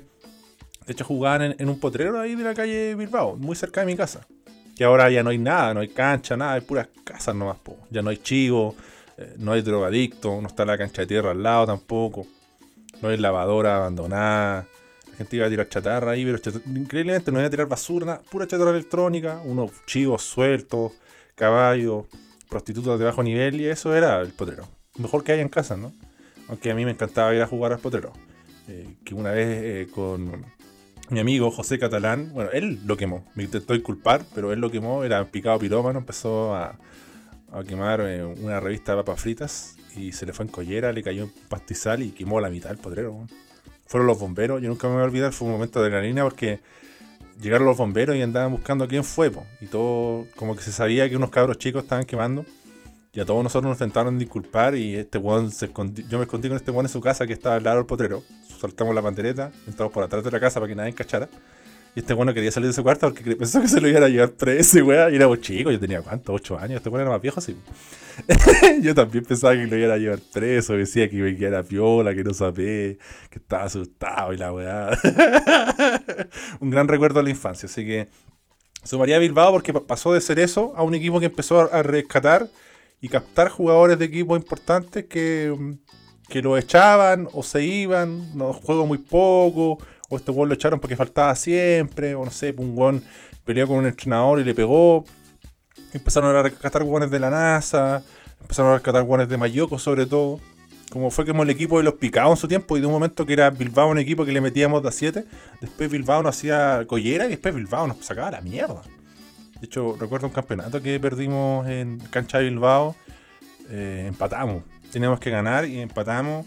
de 0.85 0.93
hecho, 0.93 1.05
jugaban 1.05 1.55
en, 1.57 1.69
un 1.69 1.79
potrero 1.79 2.19
ahí 2.19 2.35
de 2.35 2.43
la 2.43 2.53
calle 2.53 2.95
Bilbao, 2.95 3.35
muy 3.35 3.55
cerca 3.55 3.81
de 3.81 3.87
mi 3.87 3.95
casa. 3.95 4.27
Que 4.75 4.83
ahora 4.83 5.09
ya 5.09 5.23
no 5.23 5.31
hay 5.31 5.39
nada, 5.39 5.73
no 5.73 5.79
hay 5.79 5.87
cancha, 5.87 6.37
nada, 6.37 6.53
hay 6.53 6.61
puras 6.61 6.87
casas 7.03 7.33
nomás. 7.33 7.57
Ya 7.89 8.03
no 8.03 8.11
hay 8.11 8.17
chivo, 8.17 8.75
eh, 9.17 9.33
no 9.39 9.53
hay 9.53 9.63
drogadicto, 9.63 10.39
no 10.39 10.47
está 10.47 10.65
la 10.65 10.77
cancha 10.77 11.01
de 11.01 11.07
tierra 11.07 11.31
al 11.31 11.41
lado 11.41 11.65
tampoco. 11.65 12.27
No 13.01 13.09
hay 13.09 13.17
lavadora 13.17 13.77
abandonada 13.77 14.67
gente 15.17 15.35
iba 15.35 15.47
a 15.47 15.49
tirar 15.49 15.67
chatarra 15.67 16.11
ahí, 16.11 16.23
pero 16.23 16.39
increíblemente 16.67 17.31
no 17.31 17.39
iba 17.39 17.47
a 17.47 17.49
tirar 17.49 17.67
basura, 17.67 18.21
pura 18.29 18.47
chatarra 18.47 18.71
electrónica, 18.71 19.41
unos 19.43 19.71
chivos 19.85 20.21
sueltos, 20.21 20.93
caballos, 21.35 22.05
prostitutas 22.49 22.99
de 22.99 23.05
bajo 23.05 23.23
nivel, 23.23 23.59
y 23.59 23.65
eso 23.65 23.95
era 23.95 24.21
el 24.21 24.31
potrero. 24.31 24.67
Mejor 24.97 25.23
que 25.23 25.31
haya 25.31 25.41
en 25.41 25.49
casa, 25.49 25.75
¿no? 25.75 25.91
Aunque 26.47 26.71
a 26.71 26.75
mí 26.75 26.85
me 26.85 26.91
encantaba 26.91 27.33
ir 27.33 27.41
a 27.41 27.47
jugar 27.47 27.73
al 27.73 27.79
potrero. 27.79 28.13
Eh, 28.67 28.95
que 29.03 29.15
una 29.15 29.31
vez 29.31 29.47
eh, 29.47 29.87
con 29.91 30.45
mi 31.09 31.19
amigo 31.19 31.49
José 31.51 31.79
Catalán, 31.79 32.31
bueno, 32.33 32.51
él 32.51 32.79
lo 32.85 32.97
quemó, 32.97 33.25
me 33.33 33.43
intentó 33.43 33.73
inculpar, 33.73 34.25
pero 34.35 34.51
él 34.51 34.59
lo 34.59 34.69
quemó, 34.69 35.03
era 35.03 35.23
picado 35.25 35.57
pirómano, 35.57 35.99
empezó 35.99 36.53
a, 36.53 36.77
quemar 37.65 38.01
eh, 38.01 38.23
una 38.23 38.59
revista 38.59 38.91
de 38.91 38.97
papas 38.97 39.21
fritas 39.21 39.77
y 39.95 40.11
se 40.11 40.25
le 40.25 40.33
fue 40.33 40.45
en 40.45 40.51
collera, 40.51 40.91
le 40.91 41.01
cayó 41.01 41.23
un 41.23 41.33
pastizal 41.47 42.03
y 42.03 42.11
quemó 42.11 42.41
la 42.41 42.49
mitad 42.49 42.69
del 42.69 42.77
potrero 42.77 43.25
fueron 43.87 44.07
los 44.07 44.19
bomberos. 44.19 44.61
Yo 44.61 44.69
nunca 44.69 44.87
me 44.87 44.93
voy 44.93 45.03
a 45.03 45.05
olvidar, 45.05 45.33
fue 45.33 45.47
un 45.47 45.53
momento 45.53 45.81
de 45.81 45.87
adrenalina 45.87 46.23
porque 46.23 46.59
llegaron 47.41 47.65
los 47.65 47.77
bomberos 47.77 48.15
y 48.15 48.21
andaban 48.21 48.51
buscando 48.51 48.85
a 48.85 48.87
quién 48.87 49.03
fue. 49.03 49.31
Y 49.61 49.65
todo, 49.67 50.25
como 50.35 50.55
que 50.55 50.61
se 50.61 50.71
sabía 50.71 51.09
que 51.09 51.15
unos 51.15 51.29
cabros 51.29 51.57
chicos 51.57 51.83
estaban 51.83 52.05
quemando. 52.05 52.45
Y 53.13 53.19
a 53.19 53.25
todos 53.25 53.41
nosotros 53.43 53.69
nos 53.69 53.77
intentaron 53.77 54.19
disculpar 54.19 54.75
y 54.75 54.95
este 54.95 55.17
weón 55.17 55.49
se 55.49 55.73
escondi- 55.73 56.07
yo 56.07 56.19
me 56.19 56.25
escondí 56.25 56.49
con 56.49 56.57
este 56.57 56.69
weón 56.69 56.85
en 56.85 56.91
su 56.91 57.01
casa 57.01 57.25
que 57.25 57.33
estaba 57.33 57.55
al 57.55 57.63
lado 57.63 57.77
del 57.77 57.85
potrero. 57.87 58.21
Saltamos 58.59 58.93
la 58.93 59.01
pandereta, 59.01 59.51
entramos 59.65 59.91
por 59.91 60.03
atrás 60.03 60.23
de 60.23 60.29
la 60.29 60.39
casa 60.39 60.59
para 60.59 60.67
que 60.69 60.75
nadie 60.75 60.93
cachara. 60.93 61.27
Y 61.97 62.01
este 62.01 62.13
weón 62.13 62.27
no 62.27 62.33
quería 62.35 62.51
salir 62.51 62.67
de 62.67 62.73
su 62.73 62.83
cuarto 62.83 63.11
porque 63.11 63.35
pensó 63.35 63.59
que 63.59 63.67
se 63.67 63.81
lo 63.81 63.87
iban 63.87 64.03
a 64.03 64.07
llevar 64.07 64.29
preso, 64.29 64.85
weón. 64.85 65.11
Y 65.11 65.15
éramos 65.15 65.41
chicos, 65.41 65.73
yo 65.73 65.79
tenía 65.79 65.99
cuánto, 66.03 66.31
8 66.31 66.59
años, 66.59 66.75
este 66.77 66.89
weón 66.89 67.01
era 67.01 67.09
más 67.09 67.19
viejo, 67.19 67.41
sí. 67.41 67.57
yo 68.83 68.93
también 68.93 69.25
pensaba 69.25 69.55
que 69.55 69.65
lo 69.65 69.75
iban 69.75 69.89
a 69.89 69.97
llevar 69.97 70.19
preso, 70.31 70.73
decía 70.73 71.09
que 71.09 71.35
quedara 71.35 71.63
piola, 71.63 72.13
que 72.13 72.23
no 72.23 72.35
sabía, 72.35 72.93
que 73.31 73.39
estaba 73.39 73.63
asustado 73.63 74.31
y 74.31 74.37
la 74.37 74.53
weá. 74.53 74.91
un 76.59 76.69
gran 76.69 76.87
recuerdo 76.87 77.17
de 77.17 77.23
la 77.23 77.29
infancia, 77.31 77.65
así 77.65 77.83
que 77.83 78.09
sumaría 78.83 79.15
a 79.15 79.19
Bilbao 79.19 79.51
porque 79.51 79.73
pa- 79.73 79.87
pasó 79.87 80.13
de 80.13 80.21
ser 80.21 80.37
eso 80.37 80.73
a 80.75 80.83
un 80.83 80.93
equipo 80.93 81.19
que 81.19 81.25
empezó 81.25 81.73
a 81.73 81.81
rescatar 81.81 82.47
y 83.01 83.09
captar 83.09 83.49
jugadores 83.49 83.97
de 83.97 84.05
equipos 84.05 84.39
importantes 84.39 85.05
que, 85.05 85.51
que 86.29 86.43
lo 86.43 86.59
echaban 86.59 87.27
o 87.33 87.41
se 87.41 87.63
iban, 87.63 88.37
no 88.37 88.53
juego 88.53 88.85
muy 88.85 88.99
poco, 88.99 89.79
o 90.09 90.17
este 90.17 90.31
gol 90.31 90.49
lo 90.49 90.55
echaron 90.55 90.79
porque 90.79 90.95
faltaba 90.95 91.35
siempre, 91.35 92.15
o 92.15 92.23
no 92.25 92.31
sé, 92.31 92.53
un 92.57 92.75
gol 92.75 93.01
peleó 93.45 93.67
con 93.67 93.77
un 93.77 93.85
entrenador 93.85 94.39
y 94.39 94.43
le 94.43 94.53
pegó. 94.53 95.05
Empezaron 95.93 96.35
a 96.35 96.43
rescatar 96.43 96.83
guones 96.83 97.09
de 97.09 97.19
la 97.19 97.29
NASA, 97.29 98.03
empezaron 98.41 98.71
a 98.71 98.75
rescatar 98.75 99.03
guones 99.03 99.29
de 99.29 99.37
Mayoco 99.37 99.79
sobre 99.79 100.05
todo. 100.05 100.39
Como 100.91 101.11
fue 101.11 101.25
como 101.25 101.43
el 101.43 101.49
equipo 101.49 101.77
de 101.77 101.83
los 101.83 101.95
picados 101.95 102.31
en 102.31 102.37
su 102.37 102.47
tiempo, 102.47 102.77
y 102.77 102.79
de 102.79 102.87
un 102.87 102.93
momento 102.93 103.25
que 103.25 103.33
era 103.33 103.49
Bilbao 103.49 103.89
un 103.89 103.99
equipo 103.99 104.23
que 104.23 104.31
le 104.31 104.39
metíamos 104.39 104.81
de 104.81 104.89
a 104.89 104.91
7, 104.91 105.25
después 105.59 105.91
Bilbao 105.91 106.23
nos 106.23 106.37
hacía 106.37 106.85
collera 106.87 107.25
y 107.25 107.29
después 107.29 107.53
Bilbao 107.53 107.87
nos 107.87 107.97
sacaba 108.05 108.31
la 108.31 108.41
mierda. 108.41 108.81
De 109.59 109.65
hecho, 109.65 109.97
recuerdo 109.99 110.27
un 110.27 110.33
campeonato 110.33 110.81
que 110.81 110.97
perdimos 110.99 111.67
en 111.67 111.99
cancha 112.09 112.37
de 112.37 112.45
Bilbao. 112.45 112.95
eh, 113.69 114.05
empatamos. 114.07 114.63
Teníamos 114.91 115.19
que 115.19 115.29
ganar 115.29 115.65
y 115.65 115.79
empatamos. 115.79 116.45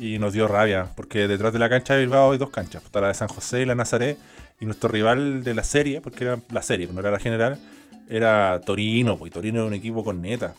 Y 0.00 0.18
nos 0.18 0.32
dio 0.32 0.48
rabia. 0.48 0.88
Porque 0.96 1.28
detrás 1.28 1.52
de 1.52 1.58
la 1.58 1.68
cancha 1.68 1.94
de 1.94 2.00
Bilbao 2.00 2.32
hay 2.32 2.38
dos 2.38 2.50
canchas. 2.50 2.82
La 2.92 3.08
de 3.08 3.14
San 3.14 3.28
José 3.28 3.60
y 3.62 3.66
la 3.66 3.74
Nazaret. 3.74 4.16
Y 4.58 4.64
nuestro 4.64 4.88
rival 4.88 5.44
de 5.44 5.54
la 5.54 5.62
serie, 5.62 6.00
porque 6.00 6.24
era 6.24 6.38
la 6.50 6.62
serie, 6.62 6.88
no 6.92 7.00
era 7.00 7.10
la 7.10 7.18
general, 7.18 7.58
era 8.08 8.60
Torino. 8.64 9.16
Pues 9.18 9.30
y 9.30 9.32
Torino 9.32 9.58
era 9.60 9.66
un 9.68 9.74
equipo 9.74 10.02
con 10.04 10.20
neta. 10.20 10.54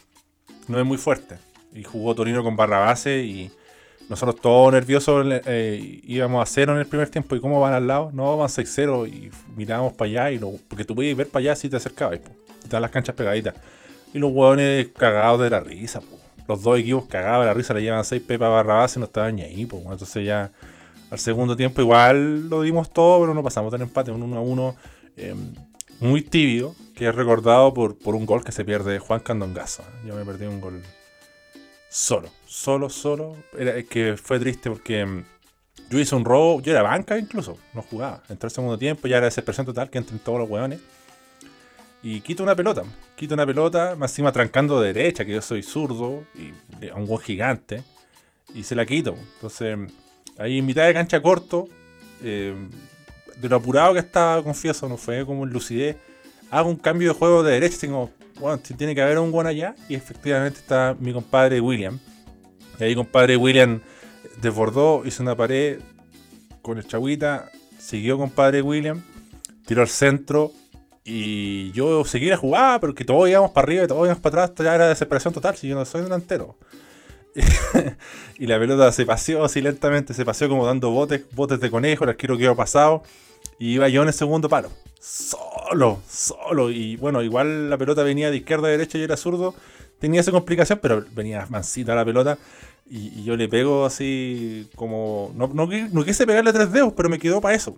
No 0.68 0.80
es 0.80 0.86
muy 0.86 0.98
fuerte. 0.98 1.36
Y 1.74 1.84
jugó 1.84 2.16
Torino 2.16 2.44
con 2.44 2.56
barra 2.56 2.80
base. 2.80 3.24
Y 3.24 3.52
nosotros 4.10 4.39
todos 4.42 4.72
nerviosos 4.74 5.26
eh, 5.46 6.02
íbamos 6.04 6.42
a 6.42 6.52
cero 6.52 6.74
en 6.74 6.80
el 6.80 6.86
primer 6.88 7.10
tiempo. 7.10 7.36
¿Y 7.36 7.42
cómo 7.42 7.60
van 7.60 7.74
al 7.74 7.88
lado? 7.88 8.12
No, 8.14 8.38
van 8.38 8.48
6-0 8.50 9.08
y 9.08 9.32
mirábamos 9.56 9.94
para 9.94 10.10
allá. 10.10 10.32
y 10.32 10.39
lo- 10.39 10.54
Porque 10.68 10.86
tú 10.86 10.96
podías 10.96 11.18
ver 11.18 11.28
para 11.30 11.42
allá 11.42 11.56
si 11.56 11.70
te 11.70 11.78
acercabas. 11.78 12.20
po. 12.20 12.32
Y 12.62 12.64
estaban 12.66 12.82
las 12.84 12.92
canchas 12.92 13.16
pegaditas. 13.16 13.56
Y 14.14 14.20
los 14.20 14.32
hueones 14.32 14.89
cagados 14.98 15.42
de 15.42 15.50
la 15.50 15.60
risa. 15.62 16.00
po. 16.02 16.21
Los 16.52 16.64
dos 16.64 16.78
equipos 16.78 17.06
cagados 17.06 17.45
la 17.45 17.54
risa 17.54 17.74
le 17.74 17.82
llevan 17.82 18.04
6 18.04 18.22
pepas 18.24 18.49
barra 18.49 18.76
base 18.76 18.97
y 18.97 19.02
no 19.02 19.06
estaban 19.06 19.36
ni 19.36 19.43
ahí. 19.43 19.66
po. 19.66 19.78
Entonces 19.78 20.26
ya 20.26 20.52
al 21.10 21.20
segundo 21.20 21.56
tiempo 21.56 21.82
igual 21.82 22.49
lo 22.49 22.62
dimos 22.62 22.91
todo, 22.91 23.22
pero 23.22 23.34
no 23.34 23.41
pasamos 23.41 23.72
del 23.72 23.84
empate. 23.84 24.12
Un 24.12 24.30
1-1 24.34 24.76
eh, 25.18 25.36
muy 25.99 26.22
tibio. 26.22 26.76
Que 26.95 27.08
es 27.08 27.16
recordado 27.16 27.74
por, 27.74 27.97
por 27.97 28.14
un 28.14 28.28
gol 28.28 28.43
que 28.43 28.52
se 28.52 28.64
pierde 28.64 28.99
Juan 28.99 29.22
Candongazo. 29.22 29.84
Yo 30.06 30.14
me 30.14 30.24
perdí 30.24 30.45
un 30.45 30.62
gol 30.62 30.84
solo, 31.89 32.30
solo, 32.45 32.89
solo. 32.89 33.36
Era, 33.58 33.82
que 33.84 34.18
fue 34.18 34.39
triste 34.39 34.70
porque 34.70 35.06
mm, 35.06 35.24
yo 35.89 35.99
hice 35.99 36.16
un 36.16 36.26
robo, 36.26 36.62
yo 36.62 36.72
era 36.72 36.82
banca 36.82 37.18
incluso, 37.18 37.58
no 37.74 37.82
jugaba. 37.82 38.24
Entró 38.30 38.47
el 38.47 38.54
segundo 38.54 38.78
tiempo, 38.78 39.08
ya 39.08 39.18
era 39.18 39.26
desesperación 39.26 39.66
total, 39.66 39.89
que 39.89 39.97
entren 39.97 40.20
todos 40.20 40.39
los 40.39 40.49
hueones. 40.49 40.80
Y 42.04 42.22
quito 42.22 42.43
una 42.43 42.56
pelota, 42.56 42.84
quito 43.22 43.36
una 43.36 43.46
pelota, 43.46 43.96
más 43.96 44.10
encima 44.14 44.32
trancando 44.32 44.82
de 44.82 44.94
derecha, 44.94 45.24
que 45.24 45.34
yo 45.34 45.44
soy 45.44 45.62
zurdo, 45.62 46.24
y 46.34 46.88
a 46.88 46.96
un 46.96 47.06
gol 47.06 47.22
gigante, 47.22 47.84
y 48.56 48.64
se 48.64 48.74
la 48.74 48.84
quito. 48.84 49.16
Entonces, 49.36 49.78
ahí 50.40 50.58
en 50.58 50.66
mitad 50.66 50.88
de 50.88 50.94
cancha 50.96 51.22
corto, 51.22 51.68
eh, 52.24 52.56
de 53.38 53.48
lo 53.48 53.58
apurado 53.58 53.94
que 53.94 54.00
estaba, 54.00 54.42
confieso, 54.44 54.90
no 54.90 54.98
fue 54.98 55.24
como 55.24 55.44
en 55.44 55.52
lucidez, 55.52 55.98
hago 56.50 56.68
un 56.68 56.78
cambio 56.78 57.10
de 57.10 57.14
juego 57.14 57.44
de 57.44 57.54
derecha, 57.54 57.78
tengo, 57.82 58.10
bueno, 58.40 58.58
tiene 58.58 58.96
que 58.96 59.04
haber 59.04 59.20
un 59.20 59.32
buen 59.32 59.46
allá, 59.46 59.76
y 59.88 59.94
efectivamente 59.94 60.58
está 60.58 60.96
mi 61.00 61.14
compadre 61.14 61.62
William. 61.62 62.00
Y 62.80 62.84
ahí 62.84 62.96
compadre 62.96 63.38
William 63.38 63.82
desbordó, 64.42 65.04
hizo 65.06 65.22
una 65.22 65.36
pared 65.36 65.80
con 66.64 66.80
el 66.80 66.88
chagüita, 66.88 67.52
siguió 67.78 68.18
compadre 68.18 68.64
William, 68.64 69.04
tiró 69.68 69.84
al 69.84 69.90
centro 69.90 70.52
y 71.04 71.72
yo 71.72 72.06
seguí 72.06 72.28
la 72.28 72.38
jugada, 72.38 72.80
pero 72.80 72.93
que 72.93 73.06
todos 73.06 73.28
íbamos 73.28 73.52
para 73.52 73.66
arriba 73.66 73.84
y 73.84 73.88
todos 73.88 74.06
íbamos 74.06 74.22
para 74.22 74.43
atrás, 74.43 74.66
ya 74.66 74.76
era 74.76 74.88
desesperación 74.88 75.34
total, 75.34 75.56
si 75.56 75.68
yo 75.68 75.76
no 75.76 75.86
soy 75.86 76.02
delantero. 76.04 76.56
y 78.38 78.45
la 78.45 78.60
pelota 78.60 78.91
se 78.91 79.06
paseó 79.06 79.43
así 79.43 79.62
lentamente, 79.62 80.14
se 80.14 80.26
paseó 80.26 80.49
como 80.49 80.66
dando 80.66 80.91
botes, 80.91 81.24
botes 81.34 81.60
de 81.60 81.72
conejo, 81.72 82.04
el 82.04 82.12
arquero 82.12 82.38
quedó 82.38 82.56
pasado 82.56 83.04
y 83.58 83.74
iba 83.74 83.88
yo 83.89 84.02
en 84.02 84.10
el 84.10 84.14
segundo 84.14 84.49
palo. 84.49 84.70
Solo, 84.99 86.02
solo. 86.08 86.70
Y 86.70 86.95
bueno, 86.97 87.24
igual 87.24 87.70
la 87.70 87.78
pelota 87.78 88.04
venía 88.04 88.30
de 88.30 88.38
izquierda 88.38 88.68
a 88.68 88.72
derecha 88.72 88.97
y 88.97 89.02
yo 89.02 89.06
era 89.06 89.18
zurdo. 89.18 89.56
Tenía 89.99 90.22
esa 90.22 90.32
complicación, 90.32 90.80
pero 90.82 91.06
venía 91.12 91.45
mansita 91.49 91.95
la 91.95 92.06
pelota. 92.06 92.38
Y, 92.89 93.20
y 93.20 93.24
yo 93.24 93.36
le 93.36 93.47
pego 93.47 93.86
así 93.86 94.70
como. 94.76 95.32
No, 95.36 95.47
no, 95.47 95.68
no 95.68 96.04
quise 96.04 96.28
pegarle 96.28 96.54
tres 96.54 96.72
dedos, 96.72 96.93
pero 96.93 97.10
me 97.10 97.20
quedó 97.20 97.39
para 97.39 97.56
eso. 97.56 97.78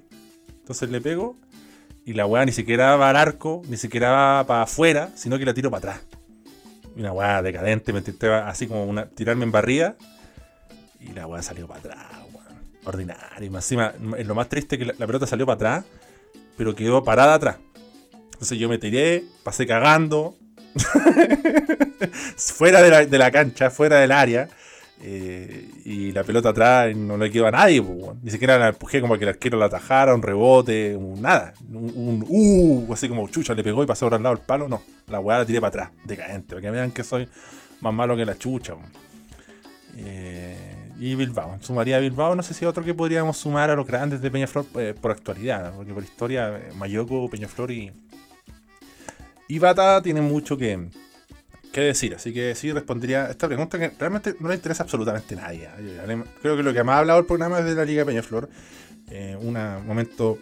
Entonces 0.59 0.89
le 0.89 1.01
pego. 1.01 1.35
Y 2.05 2.13
la 2.13 2.25
weá 2.25 2.45
ni 2.45 2.51
siquiera 2.51 2.95
va 2.95 3.09
al 3.09 3.15
arco, 3.15 3.61
ni 3.67 3.77
siquiera 3.77 4.11
va 4.11 4.47
para 4.47 4.63
afuera, 4.63 5.09
sino 5.15 5.37
que 5.39 5.45
la 5.45 5.53
tiro 5.53 5.71
para 5.71 5.93
atrás. 5.93 6.05
Una 6.95 7.11
weá 7.11 7.41
decadente, 7.41 7.93
me 7.93 7.99
intenté 7.99 8.31
así 8.31 8.67
como 8.67 8.85
una, 8.85 9.05
tirarme 9.05 9.45
en 9.45 9.51
barrida. 9.51 9.95
Y 10.99 11.13
la 11.13 11.27
weá 11.27 11.41
salió 11.41 11.67
para 11.67 11.79
atrás, 11.79 12.05
weón. 12.33 12.61
Ordinario. 12.85 13.51
Y 13.51 13.55
encima, 13.55 13.93
es 14.17 14.27
lo 14.27 14.35
más 14.35 14.49
triste 14.49 14.77
que 14.77 14.85
la, 14.85 14.93
la 14.97 15.07
pelota 15.07 15.25
salió 15.25 15.45
para 15.45 15.55
atrás, 15.55 15.85
pero 16.57 16.75
quedó 16.75 17.03
parada 17.03 17.35
atrás. 17.35 17.57
Entonces 18.33 18.59
yo 18.59 18.67
me 18.67 18.77
tiré, 18.77 19.23
pasé 19.43 19.65
cagando. 19.65 20.35
fuera 22.35 22.81
de 22.81 22.89
la, 22.89 23.05
de 23.05 23.17
la 23.17 23.31
cancha, 23.31 23.69
fuera 23.69 23.99
del 23.99 24.11
área. 24.11 24.49
Eh, 25.05 25.69
y 25.83 26.13
la 26.13 26.23
pelota 26.23 26.49
atrás 26.49 26.95
no 26.95 27.17
le 27.17 27.29
quedó 27.29 27.47
a 27.47 27.51
nadie, 27.51 27.81
pues, 27.81 28.15
ni 28.23 28.31
siquiera 28.31 28.57
la 28.57 28.69
empujé 28.69 29.01
como 29.01 29.17
que 29.17 29.25
el 29.25 29.31
arquero 29.31 29.57
la 29.57 29.65
atajara, 29.65 30.15
un 30.15 30.21
rebote, 30.21 30.95
un 30.95 31.21
nada, 31.21 31.53
un, 31.69 32.25
uh, 32.25 32.93
así 32.93 33.09
como 33.09 33.27
chucha 33.27 33.53
le 33.53 33.65
pegó 33.65 33.83
y 33.83 33.85
pasó 33.85 34.05
por 34.05 34.13
al 34.13 34.23
lado 34.23 34.37
del 34.37 34.45
palo, 34.45 34.69
no, 34.69 34.81
la 35.07 35.19
weá 35.19 35.39
la 35.39 35.45
tiré 35.45 35.59
para 35.59 35.67
atrás, 35.67 35.89
decadente, 36.05 36.55
para 36.55 36.61
que 36.61 36.71
vean 36.71 36.91
que 36.91 37.03
soy 37.03 37.27
más 37.81 37.93
malo 37.93 38.15
que 38.15 38.25
la 38.25 38.37
chucha. 38.37 38.75
Eh, 39.97 40.73
y 40.97 41.15
Bilbao, 41.15 41.57
sumaría 41.59 41.97
a 41.97 41.99
Bilbao, 41.99 42.33
no 42.33 42.41
sé 42.41 42.53
si 42.53 42.63
otro 42.63 42.81
que 42.81 42.93
podríamos 42.93 43.35
sumar 43.35 43.69
a 43.69 43.75
los 43.75 43.85
grandes 43.85 44.21
de 44.21 44.31
Peñaflor 44.31 44.65
eh, 44.75 44.95
por 44.99 45.11
actualidad, 45.11 45.73
porque 45.75 45.93
por 45.93 46.01
historia, 46.01 46.57
eh, 46.57 46.71
Mayoco, 46.77 47.29
Peñaflor 47.29 47.71
y, 47.71 47.91
y 49.49 49.59
Bata 49.59 50.01
tienen 50.01 50.23
mucho 50.23 50.55
que, 50.55 50.87
que 51.73 51.81
decir. 51.81 52.15
Así 52.15 52.33
que 52.33 52.55
sí 52.55 52.71
respondería 52.71 53.29
esta 53.29 53.47
pregunta 53.47 53.77
que 53.77 53.89
realmente 53.99 54.35
no 54.39 54.47
le 54.47 54.55
interesa 54.55 54.83
absolutamente 54.83 55.35
a 55.35 55.41
nadie. 55.41 55.67
¿eh? 55.77 56.23
Creo 56.41 56.55
que 56.55 56.63
lo 56.63 56.71
que 56.73 56.83
más 56.83 56.95
ha 56.95 56.99
hablado 56.99 57.19
el 57.19 57.25
programa 57.25 57.59
es 57.59 57.65
de 57.65 57.75
la 57.75 57.83
Liga 57.83 58.05
Peñaflor. 58.05 58.47
Eh, 59.09 59.35
un 59.41 59.53
momento 59.85 60.37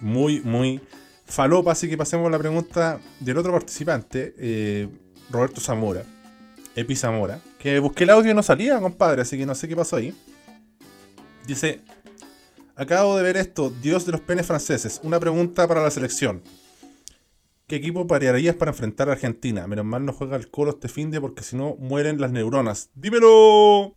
muy, 0.00 0.40
muy 0.40 0.80
falopa. 1.24 1.72
Así 1.72 1.88
que 1.88 1.96
pasemos 1.96 2.26
a 2.26 2.30
la 2.30 2.38
pregunta 2.38 3.00
del 3.20 3.38
otro 3.38 3.52
participante, 3.52 4.34
eh, 4.36 4.88
Roberto 5.30 5.60
Zamora, 5.60 6.02
Epi 6.76 6.96
Zamora, 6.96 7.40
que 7.58 7.78
busqué 7.78 8.04
el 8.04 8.10
audio 8.10 8.32
y 8.32 8.34
no 8.34 8.42
salía, 8.42 8.78
compadre, 8.80 9.22
así 9.22 9.38
que 9.38 9.46
no 9.46 9.54
sé 9.54 9.68
qué 9.68 9.76
pasó 9.76 9.96
ahí. 9.96 10.14
Dice, 11.46 11.80
acabo 12.76 13.16
de 13.16 13.22
ver 13.22 13.36
esto, 13.36 13.70
Dios 13.70 14.04
de 14.04 14.12
los 14.12 14.20
penes 14.20 14.46
franceses, 14.46 15.00
una 15.02 15.18
pregunta 15.18 15.66
para 15.66 15.82
la 15.82 15.90
selección. 15.90 16.42
¿Qué 17.66 17.76
equipo 17.76 18.06
parearías 18.06 18.56
para 18.56 18.70
enfrentar 18.70 19.08
a 19.08 19.12
Argentina? 19.12 19.66
Menos 19.66 19.84
mal 19.84 20.04
no 20.04 20.12
juega 20.12 20.36
el 20.36 20.50
Colo 20.50 20.72
este 20.72 20.88
fin 20.88 21.10
de 21.10 21.20
porque 21.20 21.42
si 21.42 21.56
no 21.56 21.76
mueren 21.78 22.20
las 22.20 22.30
neuronas. 22.30 22.90
¡Dímelo! 22.94 23.96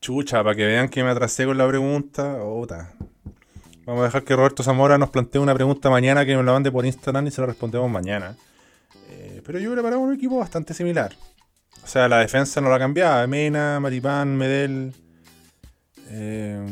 Chucha, 0.00 0.42
para 0.42 0.56
que 0.56 0.66
vean 0.66 0.88
que 0.88 1.04
me 1.04 1.10
atrasé 1.10 1.46
con 1.46 1.56
la 1.56 1.68
pregunta. 1.68 2.42
Ota. 2.42 2.92
Vamos 3.86 4.02
a 4.02 4.04
dejar 4.04 4.24
que 4.24 4.34
Roberto 4.34 4.62
Zamora 4.62 4.98
nos 4.98 5.10
plantee 5.10 5.40
una 5.40 5.54
pregunta 5.54 5.90
mañana 5.90 6.24
que 6.24 6.36
me 6.36 6.42
la 6.42 6.52
mande 6.52 6.72
por 6.72 6.86
Instagram 6.86 7.26
y 7.26 7.30
se 7.30 7.40
la 7.40 7.48
respondemos 7.48 7.90
mañana. 7.90 8.34
Eh, 9.10 9.42
pero 9.44 9.58
yo 9.58 9.70
he 9.70 9.74
preparado 9.74 10.00
un 10.00 10.14
equipo 10.14 10.38
bastante 10.38 10.72
similar. 10.74 11.14
O 11.82 11.86
sea, 11.86 12.08
la 12.08 12.18
defensa 12.18 12.60
no 12.60 12.70
la 12.70 12.78
cambiaba. 12.78 13.26
Mena, 13.26 13.78
Maripán, 13.78 14.36
Medel. 14.36 14.94
Eh, 16.08 16.66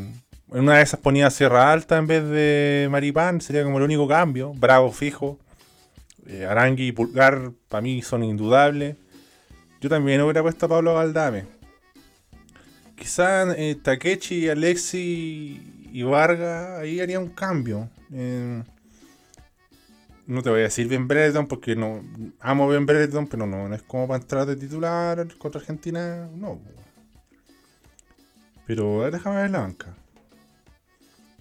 en 0.53 0.61
una 0.61 0.77
de 0.77 0.83
esas 0.83 1.01
ponía 1.01 1.31
Sierra 1.31 1.71
Alta 1.71 1.99
en 1.99 2.07
vez 2.07 2.25
de 2.25 2.89
Maripán. 2.91 3.41
Sería 3.43 3.63
como 3.63 3.77
el 3.79 3.85
único 3.85 4.09
cambio. 4.09 4.53
Bravo, 4.55 4.91
fijo. 4.91 5.39
Eh, 6.27 6.45
Arangui 6.45 6.89
y 6.89 6.93
Pulgar 6.93 7.53
para 7.69 7.83
mí 7.83 8.03
son 8.03 8.23
indudables. 8.25 8.97
Yo 9.81 9.89
también 9.89 10.21
hubiera 10.21 10.43
puesto 10.43 10.67
a 10.67 10.69
Pablo 10.69 10.95
Galdame. 10.95 11.45
Quizá 12.95 13.53
eh, 13.57 13.75
Takechi, 13.75 14.49
Alexi 14.49 15.89
y 15.93 16.03
Vargas 16.05 16.79
ahí 16.81 17.01
haría 17.01 17.19
un 17.19 17.31
cambio. 17.31 17.91
Eh, 18.13 18.63
no 20.27 20.43
te 20.43 20.51
voy 20.51 20.61
a 20.61 20.65
decir 20.65 20.87
Ben 20.87 21.09
Brereton 21.09 21.49
porque 21.49 21.75
no 21.75 22.05
amo 22.39 22.69
Ben 22.69 22.87
Brereton, 22.87 23.27
pero 23.27 23.47
no, 23.47 23.69
no 23.69 23.75
es 23.75 23.83
como 23.83 24.07
para 24.07 24.23
entrar 24.23 24.47
de 24.47 24.57
titular 24.57 25.27
contra 25.37 25.61
Argentina, 25.61 26.29
no. 26.35 26.61
Pero 28.67 29.11
déjame 29.11 29.43
ver 29.43 29.51
la 29.51 29.61
banca. 29.61 29.95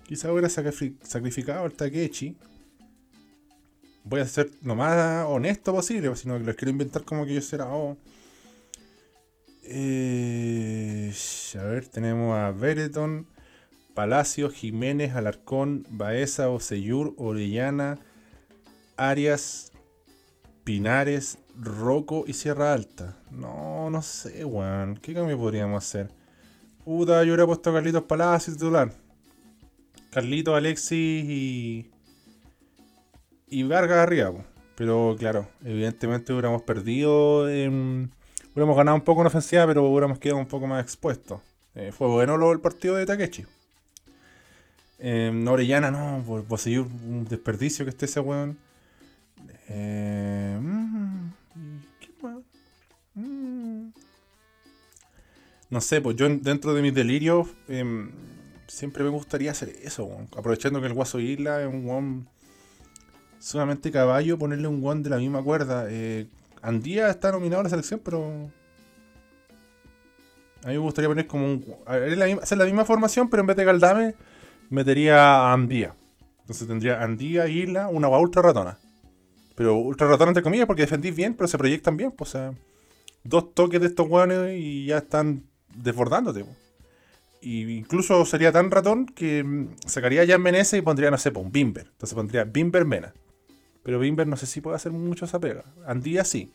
Quizá 0.03 0.31
hubiera 0.31 0.49
sacrificado 0.49 1.63
al 1.63 1.73
Takechi. 1.73 2.35
Voy 4.03 4.21
a 4.21 4.25
ser 4.25 4.49
lo 4.63 4.75
más 4.75 5.25
honesto 5.27 5.73
posible, 5.73 6.15
sino 6.15 6.37
que 6.37 6.43
los 6.43 6.55
quiero 6.55 6.71
inventar 6.71 7.03
como 7.03 7.25
que 7.25 7.35
yo 7.35 7.41
será. 7.41 7.67
Oh. 7.67 7.97
Eh, 9.63 11.13
a 11.59 11.63
ver, 11.63 11.87
tenemos 11.87 12.37
a 12.37 12.51
Bereton, 12.51 13.27
Palacio, 13.93 14.49
Jiménez, 14.49 15.15
Alarcón, 15.15 15.85
Baeza, 15.89 16.49
Oseyur, 16.49 17.13
Orellana, 17.17 17.99
Arias, 18.97 19.71
Pinares, 20.63 21.37
Roco 21.59 22.23
y 22.27 22.33
Sierra 22.33 22.73
Alta. 22.73 23.17
No, 23.29 23.89
no 23.89 24.01
sé, 24.01 24.45
weón. 24.45 24.97
¿Qué 24.97 25.13
cambio 25.13 25.37
podríamos 25.37 25.83
hacer? 25.83 26.09
Puta, 26.83 27.23
yo 27.23 27.33
hubiera 27.33 27.45
puesto 27.45 27.69
a 27.69 27.73
Carlitos 27.73 28.03
Palacio 28.03 28.53
titular. 28.53 28.91
Carlitos, 30.11 30.55
Alexis 30.55 31.25
y. 31.29 31.91
Y 33.53 33.63
Vargas 33.63 33.97
arriba, 33.97 34.31
Pero 34.75 35.17
claro, 35.19 35.45
evidentemente 35.65 36.31
hubiéramos 36.31 36.61
perdido. 36.61 37.43
hubiéramos 37.43 38.77
ganado 38.77 38.95
un 38.95 39.03
poco 39.03 39.19
en 39.19 39.27
ofensiva, 39.27 39.67
pero 39.67 39.83
hubiéramos 39.83 40.19
quedado 40.19 40.39
un 40.39 40.47
poco 40.47 40.67
más 40.67 40.81
expuestos. 40.81 41.41
Eh, 41.75 41.91
fue 41.91 42.07
bueno 42.07 42.37
lo, 42.37 42.53
el 42.53 42.61
partido 42.61 42.95
de 42.95 43.05
Takechi. 43.05 43.43
Eh, 44.99 45.45
Orellana, 45.45 45.91
no, 45.91 46.23
por, 46.25 46.45
por, 46.45 46.59
seguir 46.59 46.79
un 46.79 47.25
desperdicio 47.27 47.83
que 47.83 47.89
esté 47.89 48.05
ese 48.05 48.21
weón. 48.21 48.57
Eh, 49.67 50.57
mm, 50.57 51.29
¿Qué 51.99 52.09
mm. 53.15 53.91
No 55.69 55.81
sé, 55.81 55.99
pues 55.99 56.15
yo 56.15 56.29
dentro 56.29 56.73
de 56.73 56.81
mis 56.81 56.93
delirios 56.93 57.49
em, 57.67 58.11
siempre 58.67 59.03
me 59.03 59.09
gustaría 59.09 59.51
hacer 59.51 59.75
eso, 59.83 60.09
aprovechando 60.37 60.79
que 60.79 60.87
el 60.87 60.93
Guaso 60.93 61.19
Isla 61.19 61.61
es 61.61 61.67
un 61.67 61.83
guan 61.83 62.27
sumamente 63.41 63.91
caballo, 63.91 64.37
ponerle 64.37 64.67
un 64.67 64.79
guan 64.81 65.03
de 65.03 65.09
la 65.09 65.17
misma 65.17 65.43
cuerda. 65.43 65.85
Eh, 65.89 66.27
Andía 66.61 67.09
está 67.09 67.31
nominado 67.31 67.61
a 67.61 67.63
la 67.63 67.69
selección, 67.69 67.99
pero 68.03 68.51
a 70.63 70.67
mí 70.67 70.73
me 70.73 70.77
gustaría 70.77 71.09
poner 71.09 71.27
como 71.27 71.45
un. 71.45 71.65
hacer 72.41 72.57
la 72.57 72.65
misma 72.65 72.85
formación, 72.85 73.29
pero 73.29 73.41
en 73.41 73.47
vez 73.47 73.57
de 73.57 73.65
Galdame, 73.65 74.15
metería 74.69 75.47
a 75.47 75.53
Andía. 75.53 75.95
Entonces 76.41 76.67
tendría 76.67 77.01
Andía, 77.01 77.47
Isla, 77.47 77.87
una 77.87 78.09
ultra 78.09 78.41
ratona. 78.41 78.77
Pero 79.55 79.75
ultra 79.75 80.07
ratona 80.07 80.29
entre 80.29 80.43
comillas 80.43 80.67
porque 80.67 80.83
defendís 80.83 81.15
bien, 81.15 81.33
pero 81.33 81.47
se 81.47 81.57
proyectan 81.57 81.97
bien. 81.97 82.11
Pues, 82.11 82.29
o 82.29 82.33
sea, 82.33 82.53
dos 83.23 83.53
toques 83.55 83.81
de 83.81 83.87
estos 83.87 84.07
guanes 84.07 84.55
y 84.55 84.85
ya 84.85 84.99
están 84.99 85.43
desbordándote. 85.75 86.45
Y 87.41 87.75
incluso 87.75 88.23
sería 88.25 88.51
tan 88.51 88.69
ratón 88.69 89.07
que 89.07 89.43
mm, 89.43 89.77
sacaría 89.87 90.23
ya 90.25 90.35
en 90.35 90.43
Menezes 90.43 90.77
y 90.77 90.83
pondría, 90.83 91.09
no 91.09 91.17
sé, 91.17 91.31
un 91.35 91.51
Bimber. 91.51 91.87
Entonces 91.91 92.13
pondría 92.13 92.43
Bimber 92.43 92.85
Mena. 92.85 93.13
Pero 93.83 93.99
Bimber 93.99 94.27
no 94.27 94.37
sé 94.37 94.45
si 94.45 94.61
puede 94.61 94.75
hacer 94.75 94.91
mucho 94.91 95.25
esa 95.25 95.39
pega. 95.39 95.63
Andía 95.85 96.23
sí. 96.23 96.51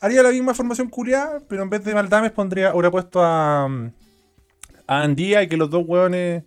Haría 0.00 0.22
la 0.22 0.30
misma 0.30 0.54
formación 0.54 0.88
culiada, 0.88 1.40
pero 1.48 1.62
en 1.62 1.70
vez 1.70 1.84
de 1.84 1.94
Maldames 1.94 2.32
pondría, 2.32 2.72
hubiera 2.72 2.90
puesto 2.90 3.22
a, 3.22 3.68
mm, 3.68 3.92
a 4.86 5.02
Andía 5.02 5.42
y 5.42 5.48
que 5.48 5.56
los 5.56 5.70
dos 5.70 5.84
hueones 5.86 6.44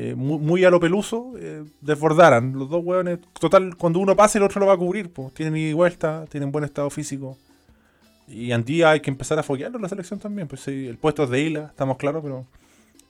eh, 0.00 0.14
muy, 0.14 0.64
a 0.64 0.70
lo 0.70 0.78
peluso 0.78 1.32
eh, 1.38 1.64
desbordaran. 1.80 2.52
Los 2.56 2.68
dos 2.68 2.84
hueones, 2.84 3.18
total, 3.40 3.76
cuando 3.76 3.98
uno 3.98 4.14
pase 4.14 4.38
el 4.38 4.44
otro 4.44 4.60
lo 4.60 4.66
va 4.66 4.74
a 4.74 4.76
cubrir. 4.76 5.12
Pues. 5.12 5.34
Tienen 5.34 5.56
ida 5.56 5.74
vuelta, 5.74 6.24
tienen 6.28 6.52
buen 6.52 6.64
estado 6.64 6.88
físico. 6.88 7.36
Y 8.28 8.52
Andía 8.52 8.90
hay 8.90 9.00
que 9.00 9.10
empezar 9.10 9.38
a 9.40 9.42
foguearlo 9.42 9.78
en 9.78 9.82
la 9.82 9.88
selección 9.88 10.20
también. 10.20 10.46
Pues 10.46 10.68
el 10.68 10.98
puesto 10.98 11.24
es 11.24 11.30
de 11.30 11.40
Isla, 11.40 11.66
estamos 11.70 11.96
claros, 11.96 12.22
pero 12.22 12.46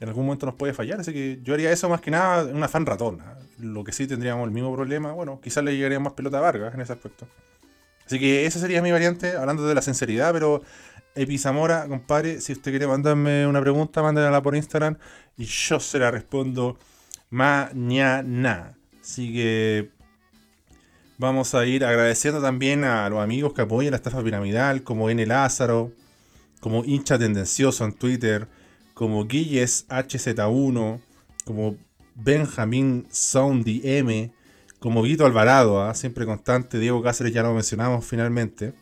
en 0.01 0.09
algún 0.09 0.26
momento 0.26 0.46
nos 0.46 0.55
puede 0.55 0.72
fallar. 0.72 1.01
Así 1.01 1.12
que 1.12 1.40
yo 1.42 1.55
haría 1.55 1.70
eso 1.72 1.88
más 1.88 2.01
que 2.01 2.11
nada 2.11 2.44
una 2.44 2.68
fan 2.68 2.86
ratona. 2.86 3.36
Lo 3.59 3.84
que 3.84 3.92
sí 3.92 4.07
tendríamos 4.07 4.46
el 4.46 4.53
mismo 4.53 4.74
problema, 4.74 5.12
bueno, 5.12 5.40
quizás 5.42 5.64
le 5.64 5.76
llegaría 5.76 6.01
más 6.01 6.12
pelota 6.12 6.38
a 6.38 6.40
Vargas 6.40 6.74
en 6.74 6.80
ese 6.80 6.92
aspecto. 6.92 7.26
Así 8.07 8.18
que 8.18 8.46
esa 8.46 8.59
sería 8.59 8.80
mi 8.80 8.90
variante, 8.90 9.36
hablando 9.36 9.66
de 9.66 9.74
la 9.74 9.82
sinceridad, 9.82 10.32
pero 10.32 10.62
Epizamora, 11.14 11.86
compadre, 11.88 12.40
si 12.40 12.53
usted 12.53 12.70
quiere 12.70 12.86
mandarme 12.86 13.46
una 13.46 13.61
pregunta, 13.61 14.03
mándela 14.03 14.40
por 14.42 14.55
Instagram 14.55 14.96
y 15.36 15.44
yo 15.44 15.80
se 15.80 15.99
la 15.99 16.11
respondo 16.11 16.78
mañana. 17.30 18.76
Así 19.03 19.32
que 19.32 19.90
Vamos 21.20 21.53
a 21.57 21.66
ir 21.66 21.84
agradeciendo 21.84 22.40
también 22.40 22.84
a 22.84 23.09
los 23.11 23.18
amigos 23.18 23.53
que 23.53 23.62
apoyan 23.62 23.90
la 23.90 23.96
estafa 23.96 24.22
piramidal, 24.22 24.84
como 24.84 25.11
N. 25.11 25.26
Lázaro, 25.26 25.90
como 26.61 26.84
hincha 26.84 27.18
tendencioso 27.18 27.84
en 27.84 27.92
Twitter, 27.92 28.46
como 28.99 29.26
Guilles 29.26 29.86
HZ1, 29.90 31.01
como 31.44 31.76
Benjamín 32.16 33.07
Soundy 33.12 33.80
M, 33.84 34.32
como 34.80 35.03
Vito 35.03 35.24
Alvarado, 35.24 35.80
¿ah? 35.80 35.94
siempre 35.94 36.26
constante, 36.26 36.80
Diego 36.80 37.01
Cáceres 37.01 37.32
ya 37.32 37.44
lo 37.44 37.55
mencionamos 37.55 38.05
finalmente, 38.05 38.72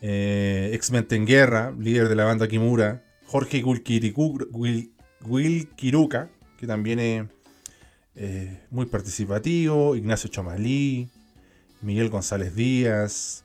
eh, 0.00 0.70
Ex-Mente 0.72 1.16
en 1.16 1.26
Guerra, 1.26 1.74
líder 1.78 2.08
de 2.08 2.14
la 2.14 2.24
banda 2.24 2.48
Kimura, 2.48 3.04
Jorge 3.26 3.62
Wilkiruka, 5.26 6.30
que 6.56 6.66
también 6.66 6.98
es 6.98 7.26
eh, 8.14 8.62
muy 8.70 8.86
participativo, 8.86 9.94
Ignacio 9.94 10.30
Chomalí, 10.30 11.10
Miguel 11.82 12.08
González 12.08 12.54
Díaz, 12.54 13.44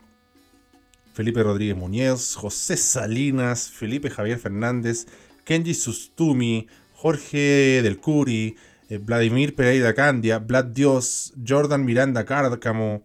Felipe 1.14 1.44
Rodríguez 1.44 1.76
Muñez, 1.76 2.36
José 2.36 2.78
Salinas, 2.78 3.70
Felipe 3.70 4.10
Javier 4.10 4.40
Fernández, 4.40 5.08
Kenji 5.44 5.74
Sustumi, 5.74 6.68
Jorge 6.96 7.82
Del 7.82 8.00
Curi, 8.00 8.56
eh, 8.90 8.98
Vladimir 8.98 9.56
Pereira 9.56 9.94
Candia, 9.94 10.40
Vlad 10.40 10.66
Dios, 10.66 11.34
Jordan 11.46 11.84
Miranda 11.84 12.26
Cárcamo, 12.26 13.04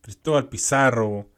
Cristóbal 0.00 0.48
Pizarro. 0.48 1.28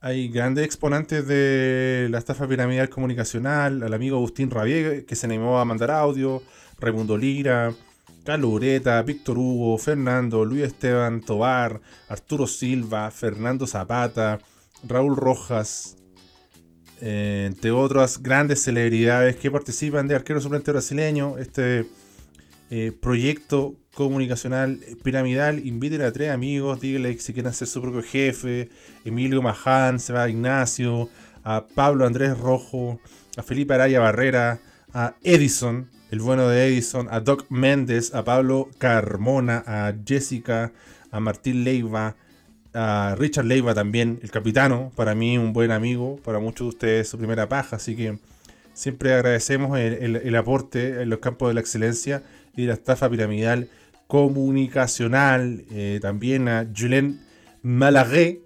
Hay 0.00 0.28
grandes 0.28 0.64
exponentes 0.64 1.26
de 1.26 2.08
la 2.10 2.18
estafa 2.18 2.46
piramidal 2.46 2.88
comunicacional, 2.88 3.82
al 3.82 3.92
amigo 3.92 4.16
Agustín 4.16 4.50
Rabier, 4.50 5.04
que 5.04 5.16
se 5.16 5.26
animó 5.26 5.58
a 5.58 5.64
mandar 5.64 5.90
audio, 5.90 6.42
Raimundo 6.78 7.16
Lira, 7.16 7.74
Carlos 8.24 8.52
Ureta, 8.52 9.02
Víctor 9.02 9.38
Hugo, 9.38 9.76
Fernando, 9.78 10.44
Luis 10.44 10.64
Esteban 10.64 11.20
Tobar, 11.20 11.80
Arturo 12.08 12.46
Silva, 12.46 13.10
Fernando 13.10 13.66
Zapata, 13.66 14.38
Raúl 14.86 15.16
Rojas, 15.16 15.97
entre 17.00 17.70
otras 17.70 18.22
grandes 18.22 18.62
celebridades 18.62 19.36
que 19.36 19.50
participan 19.50 20.08
de 20.08 20.14
Arquero 20.14 20.40
Suplente 20.40 20.72
Brasileño, 20.72 21.38
este 21.38 21.86
eh, 22.70 22.92
proyecto 22.92 23.76
comunicacional 23.94 24.78
piramidal. 25.02 25.64
Inviten 25.66 26.02
a 26.02 26.12
tres 26.12 26.30
amigos, 26.30 26.80
díganle 26.80 27.18
si 27.18 27.32
quieren 27.32 27.52
ser 27.52 27.66
su 27.66 27.80
propio 27.80 28.02
jefe, 28.02 28.68
Emilio 29.04 29.42
Maján, 29.42 29.98
Seba 29.98 30.28
Ignacio, 30.28 31.08
a 31.44 31.66
Pablo 31.66 32.06
Andrés 32.06 32.38
Rojo, 32.38 33.00
a 33.36 33.42
Felipe 33.42 33.74
Araya 33.74 34.00
Barrera, 34.00 34.60
a 34.92 35.16
Edison, 35.22 35.88
el 36.10 36.20
bueno 36.20 36.48
de 36.48 36.66
Edison, 36.66 37.08
a 37.10 37.20
Doc 37.20 37.46
Méndez, 37.48 38.14
a 38.14 38.24
Pablo 38.24 38.68
Carmona, 38.78 39.64
a 39.66 39.94
Jessica, 40.06 40.72
a 41.10 41.20
Martín 41.20 41.64
Leiva, 41.64 42.16
a 42.78 43.16
Richard 43.16 43.44
Leiva 43.44 43.74
también, 43.74 44.20
el 44.22 44.30
capitano, 44.30 44.92
para 44.94 45.16
mí 45.16 45.36
un 45.36 45.52
buen 45.52 45.72
amigo, 45.72 46.20
para 46.24 46.38
muchos 46.38 46.66
de 46.66 46.68
ustedes 46.68 47.08
su 47.08 47.18
primera 47.18 47.48
paja, 47.48 47.76
así 47.76 47.96
que 47.96 48.18
siempre 48.72 49.14
agradecemos 49.14 49.76
el, 49.76 50.36
aporte 50.36 51.02
en 51.02 51.10
los 51.10 51.18
campos 51.18 51.48
de 51.48 51.54
la 51.54 51.60
excelencia 51.60 52.22
y 52.56 52.66
la 52.66 52.74
estafa 52.74 53.10
piramidal 53.10 53.68
comunicacional, 54.06 55.64
eh, 55.72 55.98
también 56.00 56.48
a 56.48 56.68
Julien 56.74 57.20
Malagué, 57.62 58.42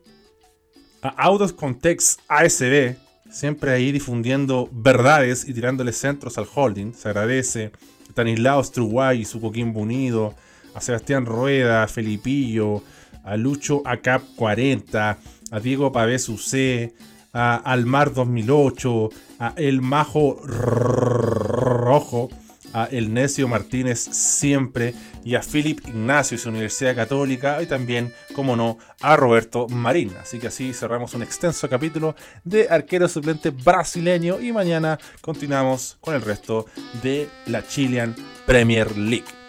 a 1.02 1.08
Autos 1.08 1.52
Context 1.52 2.20
ASB, 2.28 2.96
siempre 3.30 3.72
ahí 3.72 3.92
difundiendo 3.92 4.66
verdades 4.72 5.46
y 5.46 5.52
tirándole 5.52 5.92
centros 5.92 6.38
al 6.38 6.46
holding. 6.52 6.94
Se 6.94 7.08
agradece. 7.08 7.72
Stanislao 8.10 8.62
Struguay 8.62 9.20
y 9.20 9.24
su 9.24 9.40
Coquimbo 9.40 9.80
Unido, 9.80 10.34
a 10.74 10.80
Sebastián 10.80 11.24
Rueda, 11.24 11.82
a 11.82 11.88
Felipillo, 11.88 12.82
a 13.24 13.36
Lucho 13.36 13.82
Acap 13.84 14.22
40, 14.36 15.18
a 15.50 15.60
Diego 15.60 15.92
Pavés 15.92 16.28
UC, 16.28 16.92
a 17.32 17.56
Almar 17.56 18.12
2008, 18.12 19.10
a 19.38 19.54
El 19.56 19.80
Majo 19.80 20.40
Rojo, 20.44 22.28
a 22.72 22.86
El 22.86 23.12
Necio 23.12 23.48
Martínez 23.48 24.00
siempre 24.00 24.94
y 25.24 25.34
a 25.34 25.40
Philip 25.40 25.80
Ignacio 25.86 26.38
su 26.38 26.48
Universidad 26.48 26.96
Católica 26.96 27.62
y 27.62 27.66
también, 27.66 28.12
como 28.34 28.56
no, 28.56 28.78
a 29.00 29.16
Roberto 29.16 29.68
Marín. 29.68 30.12
Así 30.20 30.38
que 30.38 30.48
así 30.48 30.72
cerramos 30.72 31.14
un 31.14 31.22
extenso 31.22 31.68
capítulo 31.68 32.14
de 32.44 32.68
arquero 32.68 33.08
suplente 33.08 33.50
brasileño 33.50 34.40
y 34.40 34.52
mañana 34.52 34.98
continuamos 35.20 35.98
con 36.00 36.14
el 36.14 36.22
resto 36.22 36.66
de 37.02 37.28
la 37.46 37.66
Chilean 37.66 38.14
Premier 38.46 38.96
League. 38.96 39.41